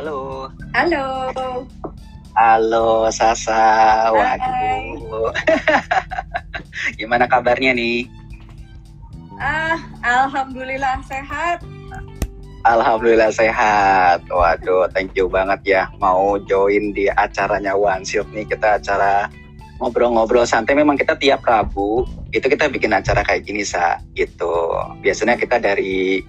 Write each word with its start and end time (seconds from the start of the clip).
Halo. 0.00 0.48
Halo. 0.72 1.04
Halo 2.32 3.12
Sasa. 3.12 4.08
Waduh. 4.08 5.28
Gimana 6.96 7.28
kabarnya 7.28 7.76
nih? 7.76 8.08
Ah, 9.36 9.76
alhamdulillah 10.00 11.04
sehat. 11.04 11.60
Alhamdulillah 12.64 13.28
sehat. 13.28 14.24
Waduh, 14.24 14.88
thank 14.96 15.12
you 15.20 15.28
banget 15.28 15.60
ya 15.68 15.92
mau 16.00 16.40
join 16.48 16.96
di 16.96 17.12
acaranya 17.12 17.76
One 17.76 18.00
Shield 18.00 18.32
nih. 18.32 18.48
Kita 18.48 18.80
acara 18.80 19.28
ngobrol-ngobrol 19.84 20.48
santai. 20.48 20.80
Memang 20.80 20.96
kita 20.96 21.12
tiap 21.20 21.44
Rabu 21.44 22.08
itu 22.32 22.48
kita 22.48 22.72
bikin 22.72 22.96
acara 22.96 23.20
kayak 23.20 23.44
gini 23.44 23.68
sa 23.68 24.00
gitu. 24.16 24.80
Biasanya 25.04 25.36
kita 25.36 25.60
dari 25.60 26.24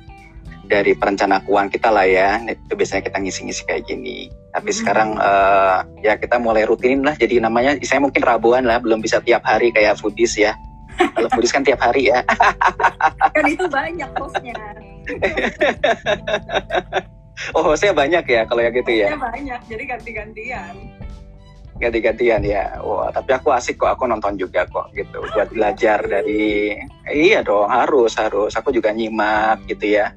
dari 0.72 0.96
perencana 0.96 1.44
keuangan 1.44 1.68
kita 1.68 1.92
lah 1.92 2.08
ya. 2.08 2.40
Itu 2.48 2.80
biasanya 2.80 3.04
kita 3.04 3.20
ngisi-ngisi 3.20 3.68
kayak 3.68 3.92
gini. 3.92 4.32
Tapi 4.56 4.72
Hmm. 4.72 4.80
sekarang 4.80 5.10
eh, 5.20 5.78
ya 6.08 6.14
kita 6.16 6.40
mulai 6.40 6.64
rutinin 6.64 7.04
lah. 7.04 7.20
Jadi 7.20 7.44
namanya 7.44 7.76
saya 7.84 8.00
mungkin 8.00 8.24
Rabuan 8.24 8.64
lah, 8.64 8.80
belum 8.80 9.04
bisa 9.04 9.20
tiap 9.20 9.44
hari 9.44 9.76
kayak 9.76 10.00
foodies 10.00 10.40
ya. 10.40 10.56
Kalau 10.96 11.28
foodies 11.36 11.52
kan 11.52 11.68
tiap 11.68 11.84
hari 11.84 12.08
ya. 12.08 12.24
Kan 13.36 13.44
itu 13.48 13.68
banyak 13.68 14.10
posnya. 14.16 14.56
Oh, 17.58 17.74
saya 17.74 17.90
banyak 17.90 18.22
ya 18.30 18.46
kalau 18.46 18.62
ya 18.62 18.70
gitu 18.70 19.02
ya. 19.02 19.18
Posnya 19.18 19.34
banyak, 19.34 19.60
jadi 19.66 19.84
ganti-gantian. 19.98 20.74
Ganti-gantian 21.82 22.46
ya. 22.46 22.78
Wah, 22.86 23.10
tapi 23.10 23.34
aku 23.34 23.50
asik 23.50 23.82
kok, 23.82 23.90
aku 23.98 24.06
nonton 24.06 24.38
juga 24.38 24.70
kok 24.70 24.94
gitu. 24.94 25.26
Buat 25.34 25.50
belajar 25.50 26.06
dari 26.06 26.78
iya 27.10 27.42
dong, 27.42 27.66
harus 27.74 28.14
harus. 28.22 28.54
Aku 28.54 28.70
juga 28.70 28.94
nyimak 28.94 29.66
gitu 29.66 29.98
ya. 29.98 30.14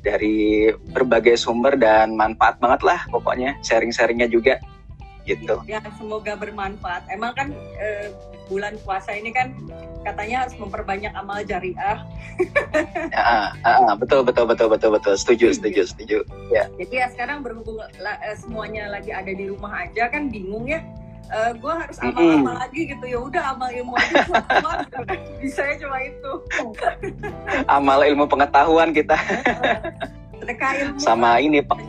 Dari 0.00 0.72
berbagai 0.96 1.36
sumber 1.36 1.76
dan 1.76 2.16
manfaat 2.16 2.56
banget 2.56 2.80
lah 2.82 3.04
pokoknya. 3.12 3.60
Sharing-sharingnya 3.60 4.32
juga 4.32 4.56
gitu. 5.28 5.62
Ya, 5.70 5.78
semoga 5.94 6.34
bermanfaat. 6.34 7.06
Emang 7.12 7.36
kan 7.36 7.54
eh, 7.78 8.10
bulan 8.50 8.74
puasa 8.82 9.14
ini 9.14 9.30
kan 9.30 9.54
katanya 10.02 10.46
harus 10.46 10.58
memperbanyak 10.58 11.12
amal 11.14 11.44
jariah. 11.44 12.00
Ah, 13.12 13.52
ah, 13.60 13.92
betul 13.92 14.24
betul 14.24 14.48
betul 14.48 14.72
betul 14.72 14.90
betul. 14.96 15.14
Setuju 15.20 15.52
setuju 15.52 15.84
setuju. 15.84 16.18
Ya. 16.48 16.64
Jadi 16.80 16.96
ya 16.96 17.06
sekarang 17.12 17.44
berhubung 17.44 17.76
la- 18.00 18.20
eh, 18.24 18.32
semuanya 18.40 18.88
lagi 18.88 19.12
ada 19.12 19.28
di 19.28 19.52
rumah 19.52 19.84
aja 19.84 20.08
kan 20.08 20.32
bingung 20.32 20.64
ya. 20.64 20.80
Eh, 21.32 21.50
gue 21.56 21.72
harus 21.72 21.96
amal 21.96 22.20
apa 22.44 22.52
lagi 22.60 22.80
gitu 22.84 23.04
ya 23.08 23.16
udah 23.16 23.56
amal 23.56 23.72
ilmu 23.72 23.96
aja 23.96 24.20
sama 24.28 24.84
bisa 25.40 25.64
ya 25.64 25.74
cuma 25.80 25.96
itu 25.98 26.32
Amal 27.64 28.04
ilmu 28.04 28.28
pengetahuan 28.28 28.92
kita 28.92 29.16
ilmu 30.44 30.98
sama 31.00 31.40
ini 31.40 31.64
pe- 31.64 31.80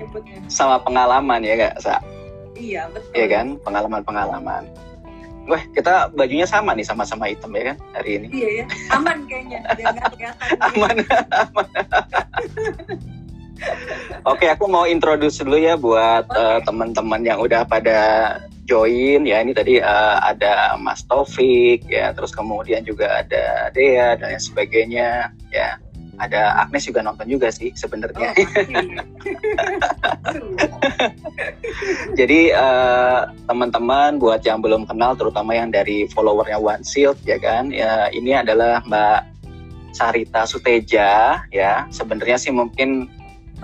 sama 0.48 0.80
pengalaman 0.80 1.44
ya 1.44 1.60
gak, 1.60 1.76
Sa? 1.84 2.00
iya 2.56 2.88
betul 2.88 3.12
Iya 3.12 3.26
kan? 3.28 3.48
Pengalaman-pengalaman. 3.60 4.64
Wah, 5.44 5.60
kita 5.76 6.08
bajunya 6.16 6.48
sama 6.48 6.72
nih 6.72 6.88
sama-sama 6.88 7.28
hitam 7.28 7.52
ya 7.52 7.76
kan 7.76 7.78
hari 7.92 8.16
ini. 8.16 8.28
iya 8.32 8.50
ya 8.64 8.66
aman 8.96 9.28
kayaknya 9.28 9.60
aman 10.72 10.96
aman 11.04 11.68
Oke, 14.24 14.48
aku 14.48 14.68
mau 14.68 14.84
introduce 14.84 15.40
dulu 15.40 15.56
ya 15.56 15.76
buat 15.76 16.24
Oke. 16.28 16.40
eh, 16.40 16.60
teman-teman 16.64 17.22
yang 17.24 17.40
udah 17.40 17.64
pada 17.64 18.00
join 18.64 19.28
ya. 19.28 19.44
Ini 19.44 19.52
tadi 19.56 19.80
eh, 19.80 20.18
ada 20.20 20.76
Mas 20.80 21.04
Taufik 21.06 21.88
ya, 21.88 22.16
terus 22.16 22.32
kemudian 22.32 22.84
juga 22.84 23.24
ada 23.24 23.70
Dea 23.76 24.16
dan 24.16 24.36
lain 24.36 24.42
sebagainya 24.42 25.32
ya. 25.52 25.78
Ada 26.14 26.62
Agnes 26.62 26.86
juga 26.86 27.02
nonton 27.02 27.26
juga 27.26 27.50
sih 27.50 27.74
oh, 27.74 27.78
sebenarnya. 27.78 28.38
Seru. 28.38 28.86
Jadi 32.14 32.54
eh, 32.54 33.22
teman-teman 33.50 34.22
buat 34.22 34.46
yang 34.46 34.62
belum 34.62 34.86
kenal, 34.86 35.18
terutama 35.18 35.58
yang 35.58 35.74
dari 35.74 36.06
followernya 36.14 36.62
One 36.62 36.86
Shield 36.86 37.18
ya 37.26 37.42
kan, 37.42 37.74
ya 37.74 38.14
ini 38.14 38.38
adalah 38.38 38.86
Mbak 38.86 39.20
Sarita 39.98 40.46
Suteja 40.46 41.42
ya. 41.50 41.90
Sebenarnya 41.90 42.38
sih 42.38 42.54
mungkin 42.54 43.10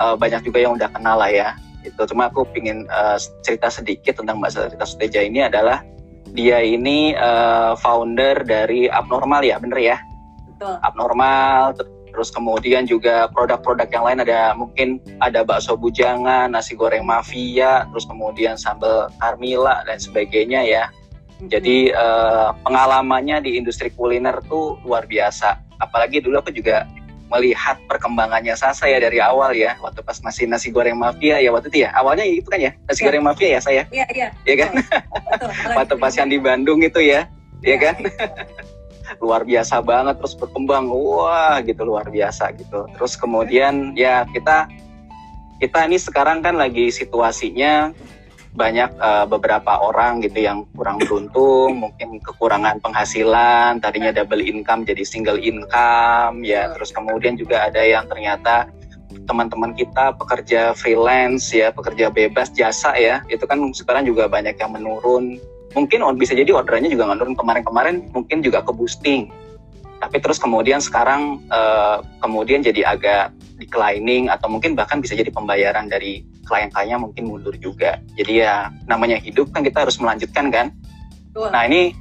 eh, 0.01 0.15
banyak 0.17 0.41
juga 0.41 0.59
yang 0.65 0.73
udah 0.73 0.89
kenal 0.89 1.21
lah 1.21 1.29
ya. 1.29 1.53
Itu 1.89 2.05
cuma 2.13 2.29
aku 2.29 2.45
pingin 2.53 2.85
eh, 2.85 3.17
cerita 3.41 3.73
sedikit 3.73 4.21
tentang 4.21 4.37
Mbak 4.37 4.51
Sarita 4.53 4.85
Suteja 4.85 5.25
ini 5.25 5.41
adalah 5.41 5.81
dia 6.37 6.61
ini 6.61 7.17
eh, 7.17 7.73
founder 7.81 8.45
dari 8.45 8.85
Abnormal 8.85 9.41
ya, 9.41 9.57
bener 9.57 9.79
ya? 9.81 9.97
betul. 10.59 10.75
Abnormal 10.83 11.71
ter- 11.79 11.97
terus 12.09 12.33
kemudian 12.33 12.83
juga 12.89 13.29
produk-produk 13.31 13.87
yang 13.87 14.03
lain 14.03 14.19
ada 14.25 14.51
mungkin 14.57 14.99
ada 15.23 15.45
bakso 15.45 15.77
bujangan 15.77 16.51
nasi 16.51 16.73
goreng 16.75 17.05
mafia 17.05 17.85
terus 17.93 18.03
kemudian 18.09 18.57
sambal 18.59 19.07
Carmila 19.23 19.85
dan 19.87 20.01
sebagainya 20.01 20.65
ya. 20.67 20.83
Jadi 21.47 21.95
eh, 21.95 22.49
pengalamannya 22.67 23.39
di 23.39 23.55
industri 23.55 23.87
kuliner 23.95 24.43
tuh 24.51 24.75
luar 24.83 25.07
biasa. 25.07 25.63
Apalagi 25.79 26.19
dulu 26.19 26.43
aku 26.43 26.51
juga 26.51 26.83
melihat 27.29 27.77
perkembangannya 27.85 28.57
Sasa 28.57 28.89
ya 28.89 28.97
dari 28.97 29.21
awal 29.21 29.53
ya 29.53 29.77
waktu 29.79 30.01
pas 30.01 30.17
masih 30.25 30.49
nasi 30.49 30.73
goreng 30.73 30.97
mafia 30.97 31.37
ya 31.37 31.53
waktu 31.53 31.69
itu 31.69 31.85
ya 31.85 31.93
awalnya 31.93 32.25
itu 32.25 32.49
kan 32.49 32.57
ya 32.59 32.73
nasi 32.89 33.05
Ya. 33.05 33.13
goreng 33.13 33.23
mafia 33.23 33.47
ya 33.55 33.59
saya 33.61 33.83
iya 33.93 34.05
iya. 34.11 34.27
Ya 34.43 34.55
kan? 34.65 34.71
Betul. 34.75 35.49
Waktu 35.77 35.93
pas 36.01 36.13
yang 36.17 36.29
di 36.29 36.37
Bandung 36.41 36.81
itu 36.81 36.99
ya 36.99 37.29
ya 37.61 37.75
Iya, 37.75 37.77
kan? 37.77 37.95
luar 39.23 39.41
biasa 39.41 39.81
banget 39.81 40.21
terus 40.21 40.37
berkembang 40.37 40.85
wah 40.89 41.57
gitu 41.65 41.81
luar 41.81 42.05
biasa 42.09 42.53
gitu. 42.53 42.85
Terus 42.93 43.17
kemudian 43.17 43.97
ya 43.97 44.25
kita 44.29 44.69
kita 45.57 45.89
ini 45.89 45.97
sekarang 45.97 46.39
kan 46.45 46.55
lagi 46.55 46.87
situasinya 46.93 47.91
banyak 48.57 48.89
eh, 48.97 49.25
beberapa 49.29 49.77
orang 49.77 50.25
gitu 50.25 50.41
yang 50.41 50.65
kurang 50.73 50.97
beruntung 50.97 51.85
mungkin 51.85 52.17
kekurangan 52.21 52.81
penghasilan 52.81 53.77
tadinya 53.77 54.09
double 54.09 54.41
income 54.41 54.83
jadi 54.83 55.05
single 55.05 55.37
income 55.37 56.41
ya. 56.41 56.73
Terus 56.77 56.89
kemudian 56.89 57.37
juga 57.37 57.69
ada 57.69 57.81
yang 57.85 58.09
ternyata 58.09 58.69
teman-teman 59.29 59.77
kita 59.77 60.17
pekerja 60.17 60.73
freelance 60.73 61.53
ya 61.53 61.69
pekerja 61.69 62.09
bebas 62.09 62.49
jasa 62.53 62.97
ya. 62.97 63.21
Itu 63.29 63.45
kan 63.45 63.61
sekarang 63.73 64.09
juga 64.09 64.25
banyak 64.25 64.57
yang 64.57 64.73
menurun. 64.73 65.37
Mungkin 65.77 66.01
bisa 66.17 66.33
jadi 66.33 66.49
orderannya 66.49 66.89
juga 66.89 67.13
nggak 67.13 67.19
turun 67.21 67.37
kemarin-kemarin 67.37 67.95
mungkin 68.09 68.41
juga 68.41 68.65
ke 68.65 68.73
boosting 68.73 69.29
tapi 69.99 70.17
terus 70.23 70.39
kemudian 70.39 70.79
sekarang 70.79 71.43
eh, 71.51 71.97
kemudian 72.23 72.63
jadi 72.63 72.95
agak 72.95 73.35
declining 73.59 74.31
atau 74.31 74.47
mungkin 74.47 74.73
bahkan 74.73 75.03
bisa 75.03 75.13
jadi 75.13 75.27
pembayaran 75.29 75.91
dari 75.91 76.23
klien-kliennya 76.47 76.97
mungkin 76.97 77.29
mundur 77.29 77.53
juga. 77.59 77.99
Jadi 78.15 78.41
ya 78.41 78.71
namanya 78.87 79.19
hidup 79.19 79.51
kan 79.51 79.61
kita 79.61 79.85
harus 79.85 79.99
melanjutkan 79.99 80.49
kan? 80.49 80.67
Betul. 81.29 81.53
nah 81.53 81.61
ini 81.61 81.93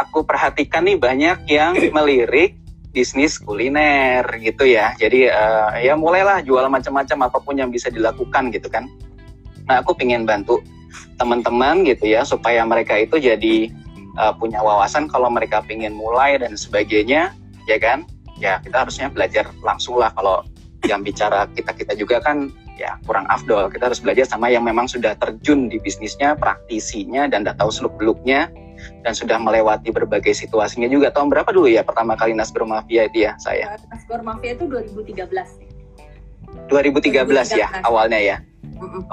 aku 0.00 0.24
perhatikan 0.24 0.88
nih 0.88 0.96
banyak 0.96 1.44
yang 1.50 1.76
melirik 1.96 2.56
bisnis 2.94 3.36
kuliner 3.36 4.24
gitu 4.40 4.64
ya. 4.64 4.94
Jadi 4.96 5.28
eh, 5.28 5.70
ya 5.82 5.98
mulailah 5.98 6.40
jual 6.46 6.64
macam-macam 6.70 7.18
apa 7.28 7.38
pun 7.42 7.58
yang 7.58 7.68
bisa 7.68 7.90
dilakukan 7.90 8.54
gitu 8.54 8.70
kan. 8.70 8.86
Nah 9.66 9.82
aku 9.82 9.98
pengen 9.98 10.24
bantu 10.24 10.62
teman-teman 11.18 11.84
gitu 11.88 12.08
ya 12.08 12.22
supaya 12.22 12.62
mereka 12.64 12.96
itu 13.00 13.16
jadi 13.16 13.72
uh, 14.18 14.32
punya 14.36 14.60
wawasan 14.60 15.08
kalau 15.08 15.28
mereka 15.28 15.62
pengen 15.64 15.94
mulai 15.96 16.36
dan 16.40 16.56
sebagainya 16.56 17.32
ya 17.68 17.78
kan? 17.78 18.04
Ya 18.40 18.58
kita 18.58 18.86
harusnya 18.86 19.06
belajar 19.12 19.46
langsung 19.62 20.00
lah. 20.00 20.10
Kalau 20.16 20.42
yang 20.82 21.06
bicara 21.06 21.46
kita 21.54 21.70
kita 21.76 21.94
juga 21.94 22.18
kan 22.18 22.50
ya 22.74 22.98
kurang 23.06 23.28
afdol. 23.30 23.70
Kita 23.70 23.92
harus 23.92 24.02
belajar 24.02 24.26
sama 24.26 24.50
yang 24.50 24.66
memang 24.66 24.90
sudah 24.90 25.14
terjun 25.20 25.70
di 25.70 25.78
bisnisnya 25.78 26.34
praktisinya 26.34 27.30
dan 27.30 27.46
udah 27.46 27.54
tahu 27.54 27.70
seluk 27.70 27.94
beluknya 28.00 28.50
dan 29.06 29.14
sudah 29.14 29.38
melewati 29.38 29.94
berbagai 29.94 30.34
situasinya 30.34 30.90
juga. 30.90 31.14
Tahun 31.14 31.30
berapa 31.30 31.48
dulu 31.54 31.70
ya 31.70 31.86
pertama 31.86 32.18
kali 32.18 32.34
Nasbro 32.34 32.66
Mafia 32.66 33.06
itu 33.06 33.30
ya 33.30 33.38
saya? 33.38 33.78
Skor 34.02 34.26
Mafia 34.26 34.58
itu 34.58 34.66
2013 34.66 35.30
nih. 35.62 35.71
2013 36.68 37.58
ya 37.58 37.68
2013. 37.68 37.88
awalnya 37.88 38.20
ya. 38.20 38.36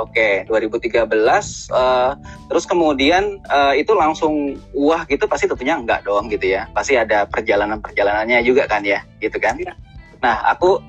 Oke, 0.01 0.49
2013. 0.49 1.69
eh, 1.69 2.11
terus 2.49 2.65
kemudian 2.65 3.37
eh, 3.45 3.73
itu 3.81 3.93
langsung 3.93 4.57
wah 4.73 5.05
gitu 5.05 5.29
pasti 5.29 5.45
tentunya 5.45 5.77
enggak 5.77 6.03
dong 6.05 6.27
gitu 6.31 6.49
ya. 6.57 6.65
Pasti 6.73 6.97
ada 6.97 7.29
perjalanan-perjalanannya 7.29 8.41
juga 8.41 8.65
kan 8.65 8.81
ya, 8.81 9.05
gitu 9.21 9.37
kan. 9.37 9.55
Iya. 9.61 9.73
Nah, 10.19 10.41
aku 10.49 10.81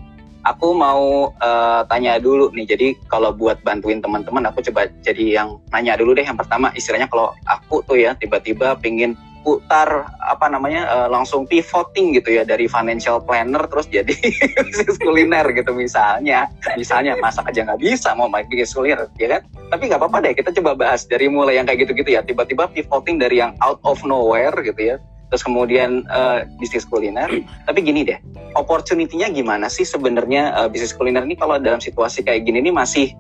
aku 0.49 0.73
mau 0.73 1.31
eh, 1.37 1.81
tanya 1.93 2.17
dulu 2.17 2.49
nih. 2.57 2.67
Jadi 2.73 2.89
kalau 3.07 3.37
buat 3.37 3.61
bantuin 3.61 4.01
teman-teman, 4.01 4.49
aku 4.49 4.65
coba 4.73 4.89
jadi 5.05 5.45
yang 5.45 5.61
nanya 5.71 6.01
dulu 6.01 6.17
deh. 6.17 6.25
Yang 6.25 6.47
pertama, 6.47 6.73
istilahnya 6.73 7.09
kalau 7.11 7.37
aku 7.45 7.85
tuh 7.85 8.01
ya 8.01 8.17
tiba-tiba 8.17 8.81
pingin 8.81 9.13
putar 9.41 10.13
apa 10.21 10.47
namanya 10.53 10.85
eh, 10.89 11.09
langsung 11.09 11.49
pivoting 11.49 12.17
gitu 12.21 12.37
ya 12.37 12.43
dari 12.45 12.69
financial 12.69 13.25
planner 13.25 13.65
terus 13.69 13.89
jadi 13.89 14.13
bisnis 14.67 14.97
kuliner 15.01 15.47
gitu 15.57 15.73
misalnya. 15.73 16.49
Misalnya 16.77 17.17
masak 17.19 17.49
aja 17.49 17.65
nggak 17.65 17.81
bisa 17.81 18.13
mau 18.17 18.29
main 18.29 18.45
bisnis 18.47 18.77
kuliner 18.77 19.09
ya 19.17 19.39
kan? 19.39 19.43
Tapi 19.73 19.83
nggak 19.89 20.01
apa-apa 20.01 20.19
deh 20.29 20.33
kita 20.37 20.51
coba 20.61 20.77
bahas 20.77 21.09
dari 21.09 21.27
mulai 21.33 21.57
yang 21.57 21.67
kayak 21.67 21.89
gitu-gitu 21.89 22.17
ya. 22.17 22.21
Tiba-tiba 22.21 22.69
pivoting 22.69 23.17
dari 23.17 23.41
yang 23.41 23.57
out 23.65 23.81
of 23.85 24.01
nowhere 24.05 24.55
gitu 24.61 24.97
ya 24.97 24.99
terus 25.31 25.47
kemudian 25.47 26.05
eh, 26.11 26.45
bisnis 26.59 26.85
kuliner. 26.85 27.31
Tapi 27.65 27.79
gini 27.87 28.03
deh 28.03 28.19
opportunity-nya 28.59 29.31
gimana 29.31 29.71
sih 29.71 29.87
sebenarnya 29.87 30.53
eh, 30.59 30.69
bisnis 30.69 30.93
kuliner 30.93 31.23
ini 31.23 31.39
kalau 31.39 31.57
dalam 31.57 31.79
situasi 31.79 32.27
kayak 32.27 32.45
gini 32.45 32.61
nih 32.61 32.75
masih 32.75 33.15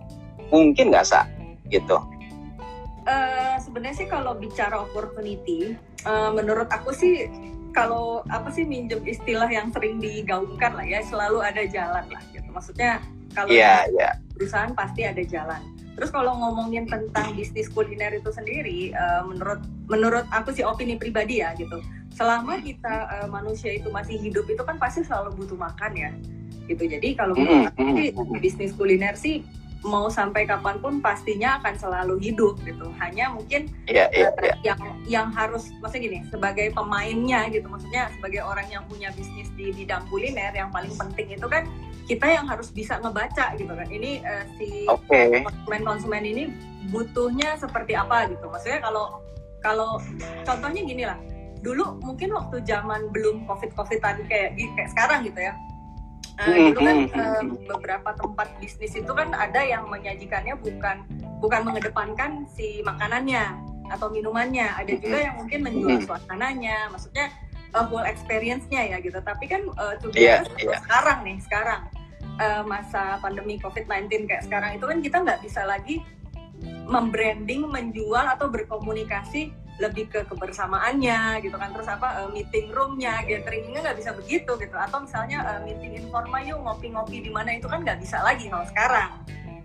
mungkin 0.51 0.91
nggak 0.91 1.07
sa? 1.07 1.25
Gitu? 1.71 1.97
Uh, 3.07 3.40
Sebenarnya 3.71 4.03
sih 4.03 4.11
kalau 4.11 4.35
bicara 4.35 4.83
opportunity, 4.83 5.79
uh, 6.03 6.35
menurut 6.35 6.67
aku 6.75 6.91
sih 6.91 7.31
kalau 7.71 8.27
apa 8.27 8.51
sih 8.51 8.67
minjem 8.67 8.99
istilah 9.07 9.47
yang 9.47 9.71
sering 9.71 10.03
digaungkan 10.03 10.75
lah 10.75 10.83
ya 10.83 10.99
selalu 11.07 11.39
ada 11.39 11.63
jalan 11.71 12.03
lah 12.11 12.23
gitu. 12.35 12.51
Maksudnya 12.51 12.99
kalau 13.31 13.55
yeah, 13.55 13.87
yeah. 13.95 14.19
perusahaan 14.35 14.75
pasti 14.75 15.07
ada 15.07 15.23
jalan. 15.23 15.63
Terus 15.95 16.11
kalau 16.11 16.35
ngomongin 16.35 16.91
tentang 16.91 17.31
bisnis 17.39 17.71
kuliner 17.71 18.11
itu 18.11 18.35
sendiri, 18.35 18.91
uh, 18.99 19.23
menurut 19.23 19.63
menurut 19.87 20.27
aku 20.35 20.51
sih 20.51 20.67
opini 20.67 20.99
pribadi 20.99 21.39
ya 21.39 21.55
gitu. 21.55 21.79
Selama 22.11 22.59
kita 22.59 23.23
uh, 23.23 23.29
manusia 23.31 23.71
itu 23.71 23.87
masih 23.95 24.19
hidup 24.19 24.51
itu 24.51 24.67
kan 24.67 24.83
pasti 24.83 25.07
selalu 25.07 25.47
butuh 25.47 25.55
makan 25.55 25.95
ya, 25.95 26.11
gitu. 26.67 26.91
Jadi 26.91 27.15
kalau 27.15 27.39
menurut 27.39 27.71
aku 27.71 27.87
sih 27.95 28.11
bisnis 28.43 28.75
kuliner 28.75 29.15
sih 29.15 29.47
mau 29.81 30.13
sampai 30.13 30.45
kapan 30.45 30.77
pun 30.79 31.01
pastinya 31.01 31.57
akan 31.63 31.75
selalu 31.77 32.21
hidup 32.21 32.61
gitu. 32.69 32.93
Hanya 33.01 33.33
mungkin 33.33 33.73
yeah, 33.89 34.13
yeah, 34.13 34.33
yeah. 34.45 34.57
yang 34.61 34.81
yang 35.09 35.29
harus 35.33 35.73
maksudnya 35.81 36.05
gini 36.13 36.19
sebagai 36.29 36.69
pemainnya 36.77 37.49
gitu, 37.49 37.65
maksudnya 37.69 38.13
sebagai 38.17 38.45
orang 38.45 38.69
yang 38.69 38.85
punya 38.87 39.09
bisnis 39.17 39.49
di 39.57 39.73
bidang 39.73 40.05
kuliner 40.13 40.53
yang 40.53 40.69
paling 40.69 40.93
penting 40.97 41.33
itu 41.33 41.47
kan 41.49 41.65
kita 42.05 42.27
yang 42.27 42.45
harus 42.45 42.69
bisa 42.75 43.01
ngebaca 43.01 43.57
gitu 43.57 43.73
kan. 43.73 43.89
Ini 43.89 44.21
uh, 44.27 44.45
si 44.61 44.85
okay. 44.85 45.41
konsumen-konsumen 45.47 46.25
ini 46.29 46.43
butuhnya 46.93 47.57
seperti 47.57 47.97
apa 47.97 48.29
gitu. 48.29 48.51
Maksudnya 48.53 48.85
kalau 48.85 49.25
kalau 49.65 50.01
contohnya 50.45 50.83
gini 50.85 51.05
lah. 51.09 51.17
Dulu 51.61 52.01
mungkin 52.01 52.33
waktu 52.33 52.65
zaman 52.65 53.13
belum 53.13 53.45
covid-covidan 53.45 54.25
kayak 54.33 54.57
kayak 54.57 54.89
sekarang 54.97 55.29
gitu 55.29 55.45
ya 55.45 55.53
Uh, 56.41 56.73
dulu 56.73 56.81
kan 56.81 56.97
uh, 57.13 57.43
beberapa 57.69 58.11
tempat 58.17 58.49
bisnis 58.57 58.97
itu 58.97 59.13
kan 59.13 59.37
ada 59.37 59.61
yang 59.61 59.85
menyajikannya 59.93 60.57
bukan 60.57 61.05
bukan 61.45 61.61
mengedepankan 61.69 62.49
si 62.49 62.81
makanannya 62.81 63.61
atau 63.91 64.09
minumannya, 64.09 64.71
ada 64.71 64.93
juga 64.95 65.19
yang 65.19 65.35
mungkin 65.37 65.67
menjual 65.67 65.99
suasananya, 66.07 66.89
maksudnya 66.95 67.29
uh, 67.75 67.85
whole 67.91 68.07
experience-nya 68.07 68.87
ya 68.87 68.97
gitu. 69.03 69.19
Tapi 69.19 69.51
kan 69.51 69.67
uh, 69.77 69.99
yeah, 70.15 70.47
yeah. 70.63 70.79
sekarang 70.87 71.27
nih, 71.27 71.37
sekarang 71.43 71.81
uh, 72.39 72.63
masa 72.63 73.19
pandemi 73.19 73.59
COVID-19 73.59 74.31
kayak 74.31 74.47
sekarang 74.47 74.79
itu 74.79 74.85
kan 74.87 74.99
kita 75.03 75.17
nggak 75.27 75.41
bisa 75.43 75.67
lagi 75.67 76.01
membranding, 76.87 77.67
menjual 77.67 78.25
atau 78.27 78.47
berkomunikasi 78.47 79.51
lebih 79.81 80.13
ke 80.13 80.21
kebersamaannya 80.29 81.41
gitu 81.41 81.57
kan. 81.57 81.73
Terus 81.73 81.89
apa 81.89 82.09
uh, 82.25 82.29
meeting 82.31 82.69
roomnya 82.71 83.25
gatheringnya 83.25 83.81
nggak 83.81 83.99
bisa 83.99 84.13
begitu 84.13 84.53
gitu. 84.61 84.77
Atau 84.77 85.03
misalnya 85.09 85.43
uh, 85.43 85.61
meeting 85.65 85.97
informal 85.97 86.45
yuk 86.45 86.61
ngopi-ngopi 86.61 87.25
di 87.25 87.31
mana? 87.33 87.57
Itu 87.57 87.67
kan 87.67 87.81
nggak 87.81 87.99
bisa 87.99 88.21
lagi 88.21 88.47
kalau 88.53 88.69
sekarang 88.69 89.11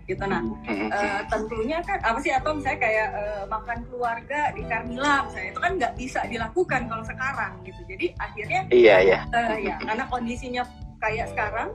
gitu. 0.06 0.22
Nah 0.24 0.40
uh, 0.70 1.20
tentunya 1.26 1.82
kan 1.82 1.98
apa 2.00 2.18
sih 2.22 2.30
atau 2.30 2.54
misalnya 2.54 2.80
kayak 2.80 3.08
uh, 3.12 3.44
makan 3.50 3.78
keluarga 3.90 4.54
di 4.54 4.62
Carmila 4.64 5.26
misalnya 5.26 5.50
itu 5.50 5.60
kan 5.60 5.72
nggak 5.76 5.94
bisa 5.98 6.20
dilakukan 6.30 6.82
kalau 6.86 7.04
sekarang 7.04 7.52
gitu. 7.66 7.80
Jadi 7.90 8.06
akhirnya 8.16 8.60
iya 8.70 8.96
iya. 9.02 9.20
uh, 9.34 9.58
ya 9.58 9.76
karena 9.82 10.04
kondisinya 10.06 10.62
kayak 11.02 11.26
sekarang 11.34 11.68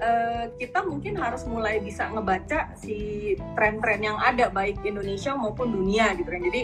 uh, 0.00 0.44
kita 0.56 0.80
mungkin 0.82 1.14
harus 1.20 1.44
mulai 1.44 1.78
bisa 1.84 2.08
ngebaca 2.08 2.72
si 2.74 3.32
tren-tren 3.54 4.00
yang 4.00 4.18
ada 4.18 4.48
baik 4.48 4.80
Indonesia 4.82 5.36
maupun 5.36 5.70
dunia 5.70 6.16
gitu 6.16 6.28
kan. 6.32 6.40
Jadi 6.40 6.62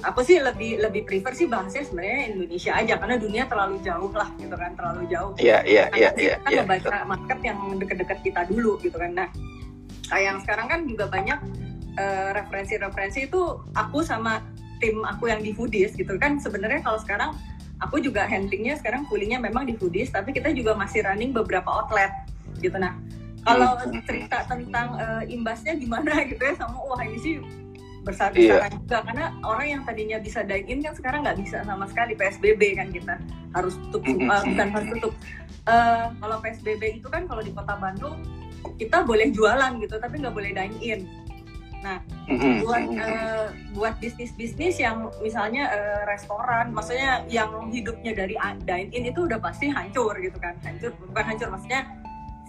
aku 0.00 0.20
sih 0.24 0.40
lebih 0.40 0.80
lebih 0.80 1.02
prefer 1.04 1.32
sih 1.36 1.46
bahasnya 1.46 1.84
sebenarnya 1.84 2.34
Indonesia 2.34 2.72
aja 2.76 2.94
karena 2.96 3.16
dunia 3.20 3.44
terlalu 3.46 3.76
jauh 3.84 4.12
lah 4.12 4.28
gitu 4.40 4.54
kan 4.56 4.72
terlalu 4.76 5.02
jauh. 5.08 5.32
Iya 5.36 5.64
iya 5.64 5.84
iya 5.96 6.10
iya. 6.16 6.34
Kita 6.44 6.50
yeah, 6.52 6.64
baca 6.64 7.04
market 7.04 7.38
yang 7.44 7.58
deket-deket 7.76 8.18
kita 8.24 8.40
dulu 8.48 8.80
gitu 8.80 8.96
kan. 8.96 9.12
Nah, 9.12 9.28
yang 10.16 10.42
sekarang 10.42 10.66
kan 10.66 10.80
juga 10.88 11.06
banyak 11.06 11.38
referensi 12.00 12.78
referensi-referensi 12.78 13.20
itu 13.28 13.42
aku 13.76 14.00
sama 14.00 14.40
tim 14.80 15.04
aku 15.04 15.28
yang 15.28 15.44
di 15.44 15.52
Foodies 15.52 15.92
gitu 15.92 16.16
kan 16.16 16.40
sebenarnya 16.40 16.80
kalau 16.80 16.96
sekarang 16.96 17.36
aku 17.80 18.00
juga 18.00 18.24
handlingnya 18.24 18.80
sekarang 18.80 19.04
kulinya 19.08 19.36
memang 19.36 19.68
di 19.68 19.76
Foodies 19.76 20.12
tapi 20.12 20.32
kita 20.32 20.52
juga 20.56 20.72
masih 20.72 21.04
running 21.04 21.36
beberapa 21.36 21.68
outlet 21.68 22.10
gitu 22.64 22.76
nah 22.80 22.96
kalau 23.44 23.76
hmm. 23.76 24.00
cerita 24.04 24.44
tentang 24.48 24.96
uh, 25.00 25.22
imbasnya 25.24 25.76
gimana 25.76 26.12
gitu 26.30 26.40
ya 26.40 26.54
sama 26.56 26.76
wah 26.80 27.00
ini 27.04 27.18
sih 27.20 27.34
iya. 28.40 28.66
juga 28.72 28.98
karena 29.04 29.26
orang 29.44 29.66
yang 29.68 29.82
tadinya 29.84 30.18
bisa 30.18 30.40
dine 30.40 30.66
in 30.66 30.80
kan 30.80 30.94
sekarang 30.96 31.20
nggak 31.24 31.38
bisa 31.40 31.60
sama 31.62 31.84
sekali 31.84 32.16
PSBB 32.16 32.62
kan 32.76 32.88
kita 32.88 33.14
harus 33.52 33.76
tutup 33.88 34.02
mm 34.04 34.16
-hmm. 34.24 34.30
uh, 34.32 34.42
bukan 34.48 34.68
harus 34.72 34.88
tutup 34.96 35.12
uh, 35.68 36.06
kalau 36.16 36.36
PSBB 36.40 36.82
itu 37.02 37.08
kan 37.12 37.28
kalau 37.28 37.42
di 37.44 37.52
kota 37.52 37.74
Bandung 37.76 38.24
kita 38.76 39.04
boleh 39.04 39.28
jualan 39.32 39.76
gitu 39.80 40.00
tapi 40.00 40.20
nggak 40.20 40.34
boleh 40.34 40.50
dine 40.56 40.76
in 40.80 41.00
nah 41.80 41.96
mm 42.28 42.36
-hmm. 42.36 42.54
buat 42.64 42.84
uh, 43.00 43.46
buat 43.72 43.94
bisnis 44.00 44.32
bisnis 44.36 44.76
yang 44.76 45.08
misalnya 45.24 45.68
uh, 45.72 46.02
restoran 46.08 46.72
maksudnya 46.72 47.24
yang 47.28 47.68
hidupnya 47.72 48.12
dari 48.16 48.36
dine 48.64 48.88
in 48.92 49.08
itu 49.08 49.28
udah 49.28 49.40
pasti 49.40 49.68
hancur 49.68 50.12
gitu 50.20 50.36
kan 50.40 50.56
hancur 50.64 50.92
bukan 51.08 51.24
hancur 51.24 51.48
maksudnya 51.52 51.88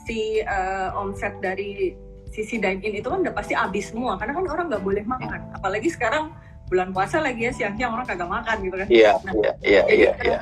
si 0.04 0.44
uh, 0.44 0.92
omset 0.98 1.38
dari 1.40 1.96
sisi 2.32 2.58
dine 2.58 2.80
in 2.82 2.98
itu 2.98 3.08
kan 3.12 3.20
udah 3.22 3.36
pasti 3.36 3.54
habis 3.54 3.92
semua 3.92 4.16
karena 4.16 4.40
kan 4.40 4.46
orang 4.48 4.66
nggak 4.72 4.84
boleh 4.84 5.04
makan. 5.04 5.40
Apalagi 5.56 5.92
sekarang 5.92 6.32
bulan 6.72 6.96
puasa 6.96 7.20
lagi 7.20 7.46
ya 7.46 7.52
siang-siang 7.52 7.92
orang 7.92 8.08
kagak 8.08 8.32
makan 8.32 8.58
gitu 8.64 8.76
kan. 8.80 8.88
Iya 8.88 9.12
nah, 9.28 9.34
iya 9.36 9.52
iya 9.62 9.84
iya, 9.92 10.12
iya. 10.24 10.38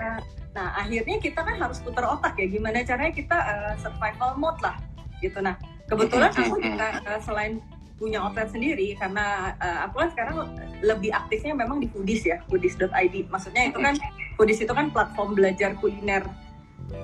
nah 0.53 0.73
akhirnya 0.77 1.17
kita 1.17 1.41
kan 1.41 1.55
harus 1.57 1.81
putar 1.81 2.05
otak 2.05 2.37
ya 2.37 2.45
gimana 2.49 2.85
caranya 2.85 3.13
kita 3.13 3.37
uh, 3.37 3.73
survival 3.81 4.37
mode 4.37 4.61
lah 4.61 4.77
gitu. 5.25 5.41
Nah 5.41 5.57
kebetulan 5.89 6.29
aku 6.29 6.61
juga 6.61 7.01
uh, 7.09 7.19
selain 7.25 7.57
punya 7.99 8.23
outlet 8.23 8.47
sendiri 8.47 8.95
karena 8.95 9.51
uh, 9.59 9.89
aku 9.89 10.07
kan 10.07 10.09
sekarang 10.15 10.35
lebih 10.79 11.11
aktifnya 11.11 11.51
memang 11.51 11.83
di 11.83 11.91
foodies 11.91 12.23
ya 12.23 12.39
foodies.id 12.47 13.27
maksudnya 13.27 13.67
itu 13.67 13.75
kan 13.75 13.93
foodies 14.39 14.63
itu 14.63 14.71
kan 14.71 14.87
platform 14.87 15.35
belajar 15.35 15.75
kuliner 15.83 16.23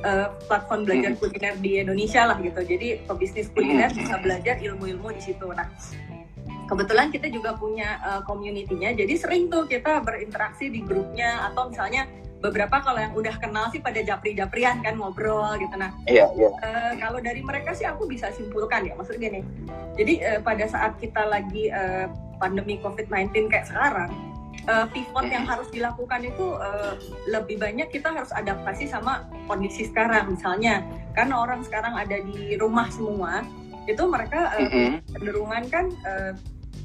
uh, 0.06 0.28
platform 0.46 0.86
belajar 0.86 1.12
hmm. 1.14 1.20
kuliner 1.20 1.54
di 1.60 1.72
Indonesia 1.82 2.22
lah 2.28 2.38
gitu. 2.42 2.62
Jadi 2.62 3.06
pebisnis 3.06 3.48
kuliner 3.52 3.90
hmm. 3.92 4.00
bisa 4.00 4.16
belajar 4.22 4.56
ilmu-ilmu 4.62 5.10
di 5.16 5.22
situ. 5.22 5.48
Nah, 5.52 5.68
kebetulan 6.66 7.14
kita 7.14 7.28
juga 7.30 7.54
punya 7.58 8.02
uh, 8.02 8.22
community-nya. 8.26 8.98
Jadi 8.98 9.14
sering 9.16 9.48
tuh 9.48 9.70
kita 9.70 10.02
berinteraksi 10.02 10.70
di 10.70 10.82
grupnya 10.82 11.50
atau 11.52 11.70
misalnya 11.70 12.10
beberapa 12.44 12.78
kalau 12.84 13.02
yang 13.02 13.14
udah 13.18 13.36
kenal 13.42 13.74
sih 13.74 13.82
pada 13.82 14.06
japri-japrian 14.06 14.86
kan 14.86 15.02
ngobrol 15.02 15.58
gitu 15.58 15.74
nah. 15.80 15.90
Iya, 16.06 16.30
iya. 16.38 16.50
Uh, 16.62 16.94
kalau 17.02 17.18
dari 17.18 17.42
mereka 17.42 17.74
sih 17.74 17.90
aku 17.90 18.06
bisa 18.06 18.30
simpulkan 18.36 18.86
ya 18.86 18.94
maksudnya 18.94 19.34
gini. 19.34 19.42
Jadi 19.98 20.14
uh, 20.22 20.40
pada 20.46 20.70
saat 20.70 20.94
kita 21.02 21.26
lagi 21.26 21.74
uh, 21.74 22.06
pandemi 22.38 22.78
COVID-19 22.84 23.50
kayak 23.50 23.66
sekarang 23.72 24.35
uh, 24.68 24.86
pivot 24.90 25.26
yang 25.30 25.46
harus 25.46 25.68
dilakukan 25.70 26.22
itu 26.26 26.56
uh, 26.58 26.98
lebih 27.30 27.62
banyak 27.62 27.90
kita 27.90 28.12
harus 28.12 28.32
adaptasi 28.34 28.90
sama 28.90 29.26
kondisi 29.46 29.90
sekarang. 29.90 30.36
Misalnya 30.36 30.84
karena 31.14 31.42
orang 31.42 31.62
sekarang 31.64 31.94
ada 31.96 32.18
di 32.22 32.58
rumah 32.58 32.90
semua 32.92 33.46
itu 33.86 34.02
mereka 34.10 34.50
uh, 34.58 34.98
cenderungan 35.14 35.64
kan 35.70 35.86
uh, 36.06 36.32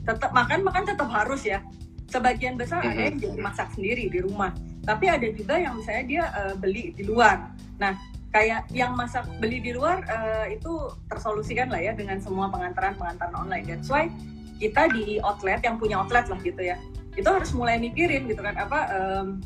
tetap 0.05 0.31
makan 0.37 0.65
makan 0.65 0.85
tetap 0.85 1.09
harus 1.09 1.45
ya. 1.45 1.65
Sebagian 2.11 2.59
besar 2.59 2.83
ada 2.83 3.07
yang 3.07 3.23
jadi 3.23 3.39
masak 3.39 3.71
sendiri 3.71 4.11
di 4.11 4.19
rumah. 4.19 4.51
Tapi 4.83 5.07
ada 5.07 5.31
juga 5.31 5.55
yang 5.55 5.79
misalnya 5.79 6.05
dia 6.05 6.25
uh, 6.35 6.55
beli 6.59 6.91
di 6.91 7.07
luar. 7.07 7.55
Nah 7.79 7.95
kayak 8.31 8.71
yang 8.71 8.95
masak 8.95 9.27
beli 9.39 9.63
di 9.63 9.75
luar 9.75 10.03
uh, 10.07 10.47
itu 10.51 10.91
tersolusikan 11.07 11.71
lah 11.71 11.79
ya 11.79 11.95
dengan 11.95 12.19
semua 12.19 12.51
pengantaran 12.51 12.99
pengantaran 12.99 13.35
online. 13.47 13.63
That's 13.63 13.87
why 13.87 14.11
kita 14.61 14.93
di 14.93 15.23
outlet 15.23 15.65
yang 15.65 15.81
punya 15.81 16.03
outlet 16.03 16.29
lah 16.29 16.39
gitu 16.45 16.61
ya 16.61 16.77
itu 17.19 17.27
harus 17.27 17.51
mulai 17.55 17.79
mikirin 17.83 18.31
gitu 18.31 18.43
kan 18.43 18.55
apa 18.55 18.79
um, 18.95 19.43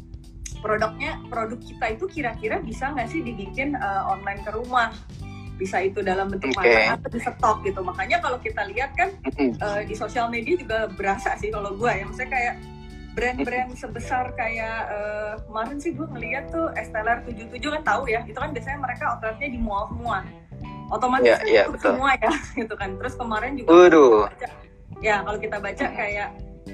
produknya 0.64 1.20
produk 1.28 1.60
kita 1.60 1.86
itu 1.92 2.04
kira-kira 2.08 2.56
bisa 2.64 2.88
nggak 2.96 3.12
sih 3.12 3.20
dibikin 3.20 3.76
uh, 3.76 4.08
online 4.08 4.40
ke 4.40 4.50
rumah? 4.56 4.96
Bisa 5.60 5.84
itu 5.84 6.00
dalam 6.00 6.32
bentuk 6.32 6.56
okay. 6.56 6.88
atau 6.88 7.08
di 7.12 7.20
stok 7.20 7.62
gitu. 7.68 7.84
Makanya 7.84 8.24
kalau 8.24 8.40
kita 8.40 8.64
lihat 8.72 8.96
kan 8.96 9.12
uh, 9.60 9.84
di 9.84 9.92
sosial 9.92 10.32
media 10.32 10.56
juga 10.56 10.88
berasa 10.88 11.36
sih 11.36 11.52
kalau 11.52 11.76
gue 11.76 11.92
ya. 11.92 12.08
Maksudnya 12.08 12.32
kayak 12.32 12.54
brand-brand 13.14 13.70
sebesar 13.76 14.34
kayak 14.34 14.78
uh, 14.90 15.34
kemarin 15.46 15.76
sih 15.78 15.92
gue 15.94 16.08
ngeliat 16.08 16.50
tuh 16.50 16.72
Esteller 16.80 17.22
77 17.28 17.60
kan 17.60 17.82
tahu 17.84 18.02
ya? 18.08 18.24
Itu 18.24 18.40
kan 18.40 18.50
biasanya 18.56 18.80
mereka 18.80 19.04
outletnya 19.14 19.48
di 19.52 19.60
mall 19.60 19.86
semua. 19.92 20.24
Otomatis 20.88 21.28
yeah, 21.48 21.64
yeah, 21.64 21.66
semua 21.76 22.16
ya 22.18 22.32
gitu 22.64 22.74
kan. 22.74 22.96
Terus 22.98 23.14
kemarin 23.20 23.52
juga 23.60 23.70
baca, 23.92 24.48
ya 25.04 25.20
kalau 25.22 25.38
kita 25.38 25.56
baca 25.60 25.86
kayak 25.92 26.28